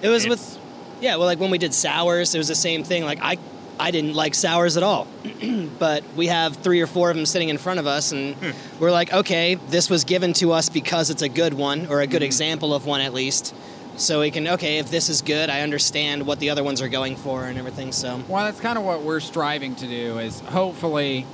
it 0.01 0.09
was 0.09 0.27
with 0.27 0.57
yeah. 1.01 1.15
Well, 1.15 1.25
like 1.25 1.39
when 1.39 1.49
we 1.51 1.57
did 1.57 1.73
sours, 1.73 2.33
it 2.35 2.37
was 2.37 2.47
the 2.47 2.55
same 2.55 2.83
thing. 2.83 3.03
Like 3.03 3.19
I 3.21 3.37
I 3.79 3.91
didn't 3.91 4.13
like 4.13 4.35
sours 4.35 4.77
at 4.77 4.83
all, 4.83 5.07
but 5.79 6.03
we 6.15 6.27
have 6.27 6.55
three 6.57 6.81
or 6.81 6.87
four 6.87 7.09
of 7.09 7.15
them 7.15 7.25
sitting 7.25 7.49
in 7.49 7.57
front 7.57 7.79
of 7.79 7.87
us, 7.87 8.11
and 8.11 8.35
Hmm. 8.35 8.51
we're 8.79 8.91
like, 8.91 9.13
okay, 9.13 9.55
this 9.69 9.89
was 9.89 10.03
given 10.03 10.33
to 10.33 10.51
us 10.51 10.69
because 10.69 11.09
it's 11.09 11.21
a 11.21 11.29
good 11.29 11.53
one 11.53 11.87
or 11.87 12.01
a 12.01 12.07
good 12.07 12.23
example 12.23 12.73
of 12.73 12.85
one 12.85 13.01
at 13.01 13.13
least. 13.13 13.53
So 13.95 14.19
we 14.19 14.29
can 14.29 14.47
okay, 14.49 14.77
if 14.77 14.91
this 14.91 15.09
is 15.09 15.23
good, 15.23 15.49
I 15.49 15.61
understand 15.61 16.27
what 16.27 16.39
the 16.39 16.51
other 16.51 16.63
ones 16.63 16.81
are 16.83 16.89
going 16.89 17.15
for 17.15 17.45
and 17.45 17.57
everything. 17.57 17.91
So 17.91 18.21
Well, 18.27 18.45
that's 18.45 18.59
kind 18.59 18.77
of 18.77 18.83
what 18.83 19.01
we're 19.01 19.19
striving 19.19 19.73
to 19.77 19.87
do 19.87 20.19
is 20.19 20.39
hopefully, 20.41 21.25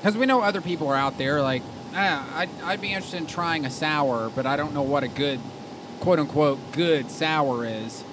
because 0.00 0.16
we 0.16 0.24
know 0.24 0.40
other 0.40 0.62
people 0.62 0.88
are 0.88 0.96
out 0.96 1.18
there. 1.18 1.42
Like, 1.42 1.62
ah, 1.94 2.26
I'd, 2.38 2.48
I'd 2.64 2.80
be 2.80 2.92
interested 2.92 3.18
in 3.18 3.26
trying 3.26 3.64
a 3.64 3.70
sour, 3.70 4.30
but 4.34 4.46
I 4.46 4.56
don't 4.56 4.74
know 4.74 4.82
what 4.82 5.02
a 5.02 5.08
good, 5.08 5.40
quote 6.00 6.18
unquote, 6.18 6.58
good 6.72 7.10
sour 7.10 7.64
is. 7.66 8.04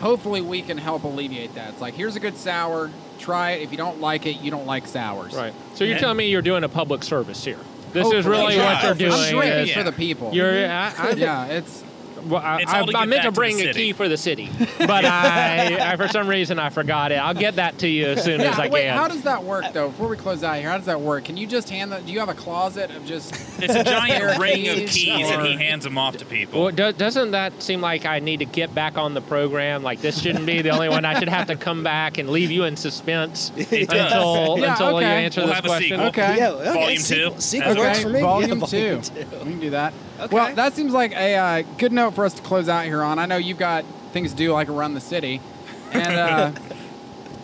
Hopefully, 0.00 0.40
we 0.40 0.62
can 0.62 0.78
help 0.78 1.02
alleviate 1.04 1.54
that. 1.56 1.70
It's 1.70 1.80
like, 1.80 1.94
here's 1.94 2.14
a 2.14 2.20
good 2.20 2.36
sour. 2.36 2.90
Try 3.18 3.52
it. 3.52 3.62
If 3.62 3.72
you 3.72 3.76
don't 3.78 4.00
like 4.00 4.26
it, 4.26 4.40
you 4.40 4.50
don't 4.50 4.66
like 4.66 4.86
sours. 4.86 5.34
Right. 5.34 5.52
So 5.74 5.82
you're 5.84 5.94
Yeah. 5.94 6.00
telling 6.00 6.16
me 6.18 6.28
you're 6.30 6.40
doing 6.42 6.62
a 6.62 6.68
public 6.68 7.02
service 7.02 7.44
here. 7.44 7.58
This 7.92 8.02
Hopefully. 8.04 8.18
is 8.18 8.26
really 8.26 8.56
Yeah. 8.56 8.74
what 8.74 8.82
you're 8.82 8.90
I'm 8.92 8.98
doing. 8.98 9.12
I'm 9.12 9.30
doing 9.30 9.48
it 9.48 9.68
is 9.68 9.72
for 9.72 9.82
the 9.82 9.92
people. 9.92 10.32
You're. 10.32 10.66
I, 10.68 10.92
I, 10.96 11.10
yeah, 11.16 11.46
it's 11.46 11.82
Well, 12.28 12.42
I, 12.42 12.62
I, 12.66 12.80
I 12.80 13.04
meant 13.06 13.10
back 13.10 13.22
to 13.22 13.28
to 13.28 13.32
bring 13.32 13.60
a 13.60 13.72
key 13.72 13.92
for 13.92 14.08
the 14.08 14.16
city, 14.16 14.50
but 14.78 15.04
I, 15.04 15.92
I, 15.92 15.96
for 15.96 16.08
some 16.08 16.28
reason, 16.28 16.58
I 16.58 16.68
forgot 16.70 17.12
it. 17.12 17.16
I'll 17.16 17.34
get 17.34 17.56
that 17.56 17.78
to 17.78 17.88
you 17.88 18.06
as 18.06 18.24
soon 18.24 18.40
as 18.40 18.56
Yeah, 18.58 18.64
I 18.64 18.68
wait, 18.68 18.82
can. 18.82 18.96
how 18.96 19.08
does 19.08 19.22
that 19.22 19.42
work 19.44 19.64
though? 19.72 19.88
Before 19.88 20.08
we 20.08 20.16
close 20.16 20.42
out 20.42 20.56
here, 20.58 20.68
how 20.70 20.76
does 20.76 20.86
that 20.86 21.00
work? 21.00 21.24
Can 21.24 21.36
you 21.36 21.46
just 21.46 21.68
hand 21.70 21.92
the? 21.92 22.00
Do 22.00 22.12
you 22.12 22.20
have 22.20 22.28
a 22.28 22.34
closet 22.34 22.90
of 22.90 23.04
just? 23.06 23.32
it's 23.62 23.74
a 23.74 23.84
giant 23.84 24.38
ring 24.38 24.68
of 24.68 24.76
keys 24.76 24.92
keys, 24.92 25.30
and 25.30 25.46
he 25.46 25.56
hands 25.56 25.84
them 25.84 25.96
off 25.98 26.16
to 26.18 26.24
people. 26.24 26.62
well, 26.64 26.72
do, 26.72 26.92
doesn't 26.92 27.30
that 27.32 27.62
seem 27.62 27.80
like 27.80 28.04
I 28.06 28.18
need 28.18 28.38
to 28.38 28.44
get 28.46 28.74
back 28.74 28.96
on 28.98 29.14
the 29.14 29.20
program? 29.22 29.82
Like 29.82 30.00
this 30.00 30.20
shouldn't 30.20 30.46
be 30.46 30.62
the 30.62 30.70
only 30.70 30.88
one. 30.88 31.04
I 31.04 31.18
should 31.18 31.28
have 31.28 31.46
to 31.48 31.56
come 31.56 31.82
back 31.82 32.18
and 32.18 32.28
leave 32.30 32.50
you 32.50 32.64
in 32.64 32.76
suspense 32.76 33.52
It 33.56 33.92
until 33.92 34.58
Yeah, 34.58 34.72
until 34.72 35.00
you 35.00 35.06
answer 35.06 35.40
We'll 35.40 35.48
this 35.48 35.54
have 35.56 35.64
question. 35.64 35.88
sequel. 35.90 36.06
Okay. 36.08 36.36
yeah, 36.38 36.50
okay, 36.50 36.72
Volume 36.72 36.98
sequel, 36.98 37.34
two? 37.34 37.40
Sequel 37.40 37.70
Okay, 37.72 37.80
works 37.80 38.02
for 38.02 38.08
me. 38.10 38.20
Volume, 38.20 38.58
Yeah, 38.60 38.66
two. 38.66 38.96
volume 38.96 39.02
two. 39.02 39.36
We 39.44 39.50
can 39.52 39.60
do 39.60 39.70
that. 39.70 39.92
Okay. 40.20 40.34
Well, 40.34 40.54
that 40.54 40.72
seems 40.74 40.92
like 40.92 41.12
a 41.12 41.36
uh, 41.36 41.62
good 41.78 41.92
note 41.92 42.14
for 42.14 42.24
us 42.24 42.34
to 42.34 42.42
close 42.42 42.68
out 42.68 42.84
here 42.84 43.02
on. 43.02 43.18
I 43.18 43.26
know 43.26 43.36
you've 43.36 43.58
got 43.58 43.84
things 44.12 44.32
to 44.32 44.36
do, 44.36 44.52
like 44.52 44.68
around 44.68 44.94
the 44.94 45.00
city, 45.00 45.40
and 45.92 46.14
uh, 46.16 46.52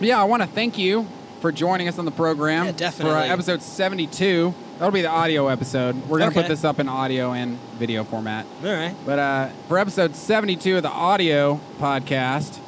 yeah, 0.00 0.20
I 0.20 0.24
want 0.24 0.42
to 0.42 0.48
thank 0.48 0.76
you 0.78 1.06
for 1.40 1.52
joining 1.52 1.88
us 1.88 1.98
on 1.98 2.04
the 2.04 2.10
program 2.10 2.74
Yeah, 2.76 2.90
for 2.90 3.08
uh, 3.08 3.24
episode 3.26 3.62
seventy-two. 3.62 4.54
That'll 4.78 4.90
be 4.90 5.02
the 5.02 5.08
audio 5.08 5.46
episode. 5.46 5.94
We're 6.08 6.18
gonna 6.18 6.32
put 6.32 6.48
this 6.48 6.64
up 6.64 6.80
in 6.80 6.88
audio 6.88 7.32
and 7.32 7.58
video 7.78 8.02
format. 8.02 8.44
All 8.64 8.72
right. 8.72 8.94
But 9.06 9.18
uh, 9.20 9.48
for 9.68 9.78
episode 9.78 10.16
72 10.16 10.78
of 10.78 10.82
the 10.82 10.90
audio 10.90 11.60
podcast, 11.78 12.58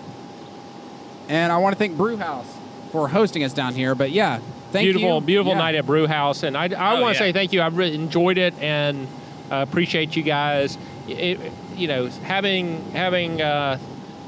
and 1.28 1.50
I 1.52 1.58
want 1.58 1.74
to 1.74 1.78
thank 1.78 1.96
Brewhouse 1.96 2.46
for 2.92 3.08
hosting 3.08 3.42
us 3.42 3.52
down 3.52 3.74
here. 3.74 3.96
But 3.96 4.12
yeah, 4.12 4.38
thank 4.70 4.84
beautiful, 4.84 5.16
you. 5.16 5.20
beautiful 5.22 5.52
Yeah. 5.54 5.58
night 5.58 5.74
at 5.74 5.84
Brewhouse, 5.84 6.44
and 6.44 6.56
I, 6.56 6.66
I 6.66 6.96
Oh, 6.96 7.00
want 7.02 7.16
to 7.16 7.24
yeah. 7.24 7.30
say 7.30 7.32
thank 7.32 7.52
you. 7.52 7.60
I 7.60 7.66
really 7.68 7.96
enjoyed 7.96 8.38
it 8.38 8.54
and 8.60 9.08
uh, 9.50 9.64
appreciate 9.68 10.16
you 10.16 10.22
guys. 10.22 10.76
It, 11.08 11.38
you 11.76 11.88
know, 11.88 12.06
having 12.08 12.82
having 12.92 13.40
uh, 13.40 13.78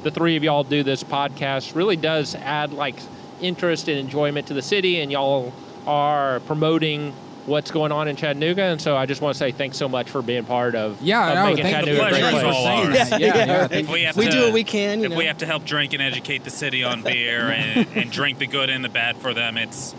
the 0.03 0.11
three 0.11 0.35
of 0.37 0.43
y'all 0.43 0.63
do 0.63 0.83
this 0.83 1.03
podcast 1.03 1.75
really 1.75 1.95
does 1.97 2.35
add 2.35 2.71
like 2.73 2.95
interest 3.41 3.87
and 3.87 3.97
enjoyment 3.97 4.47
to 4.47 4.53
the 4.53 4.61
city, 4.61 5.01
and 5.01 5.11
y'all 5.11 5.51
are 5.87 6.39
promoting 6.41 7.13
what's 7.45 7.71
going 7.71 7.91
on 7.91 8.07
in 8.07 8.15
Chattanooga. 8.15 8.61
And 8.61 8.79
so 8.81 8.95
I 8.95 9.07
just 9.07 9.21
want 9.21 9.33
to 9.33 9.39
say 9.39 9.51
thanks 9.51 9.75
so 9.77 9.89
much 9.89 10.09
for 10.09 10.21
being 10.21 10.43
part 10.45 10.75
of, 10.75 11.01
Yeah, 11.01 11.29
of 11.29 11.35
no, 11.35 11.43
making 11.49 11.63
thank 11.63 11.75
Chattanooga 11.77 11.99
the 12.01 12.05
a 12.05 12.09
great 12.09 12.19
pleasure 12.21 12.37
is 12.37 12.43
place. 12.43 12.55
all 12.55 12.67
ours. 12.67 12.95
Yeah, 12.95 13.07
Yeah, 13.17 13.17
yeah, 13.17 13.45
yeah. 13.45 13.67
If 13.71 13.89
we 13.89 14.01
have 14.03 14.17
We 14.17 14.25
to, 14.25 14.31
do 14.31 14.41
what 14.43 14.53
we 14.53 14.63
can, 14.63 14.99
you 14.99 15.05
if 15.05 15.11
know. 15.11 15.17
we 15.17 15.25
have 15.25 15.39
to 15.39 15.45
help 15.47 15.65
drink 15.65 15.93
and 15.93 16.01
educate 16.01 16.43
the 16.43 16.51
city 16.51 16.83
on 16.83 17.01
beer 17.01 17.49
and, 17.49 17.87
and 17.95 18.11
drink 18.11 18.37
the 18.37 18.45
good 18.45 18.69
and 18.69 18.83
the 18.85 18.89
bad 18.89 19.17
for 19.17 19.33
them, 19.33 19.57
it's 19.57 19.95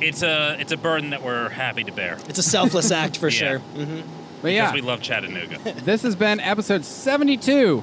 it's 0.00 0.22
a 0.22 0.56
it's 0.60 0.70
a 0.72 0.76
burden 0.76 1.10
that 1.10 1.22
we're 1.22 1.48
happy 1.48 1.82
to 1.82 1.90
bear 1.90 2.18
It's 2.28 2.38
a 2.38 2.42
selfless 2.42 2.90
act 2.92 3.16
for 3.16 3.28
Yeah. 3.30 3.58
sure. 3.58 3.58
hmm 3.60 4.00
But 4.46 4.52
because 4.52 4.68
yeah, 4.68 4.74
we 4.74 4.80
love 4.80 5.02
Chattanooga. 5.02 5.58
this 5.84 6.02
has 6.02 6.14
been 6.14 6.38
episode 6.38 6.84
72 6.84 7.82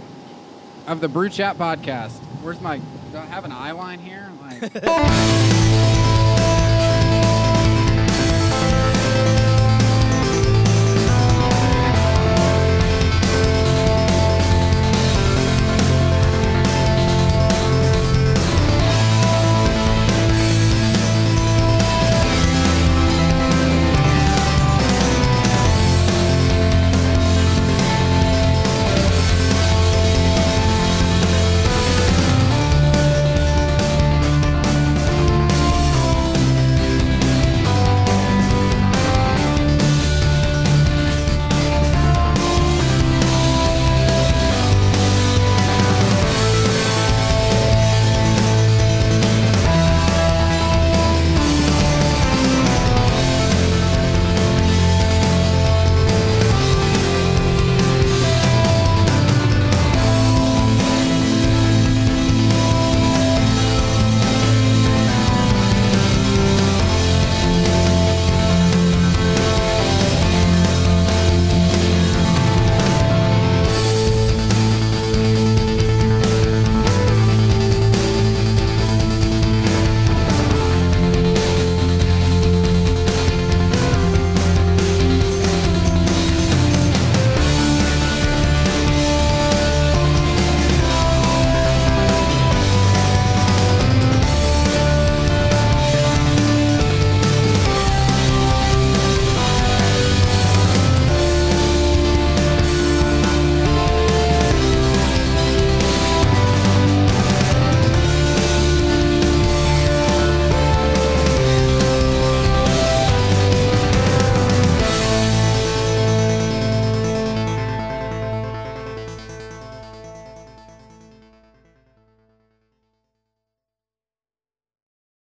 of 0.87 1.01
the 1.01 1.09
Brew 1.09 1.27
Chat 1.27 1.57
podcast. 1.57 2.11
Where's 2.41 2.61
my? 2.61 2.77
Do 2.77 3.17
I 3.17 3.25
have 3.25 3.43
an 3.43 3.51
eye 3.51 3.71
line 3.71 3.99
here? 3.99 4.31
Like, 4.41 4.71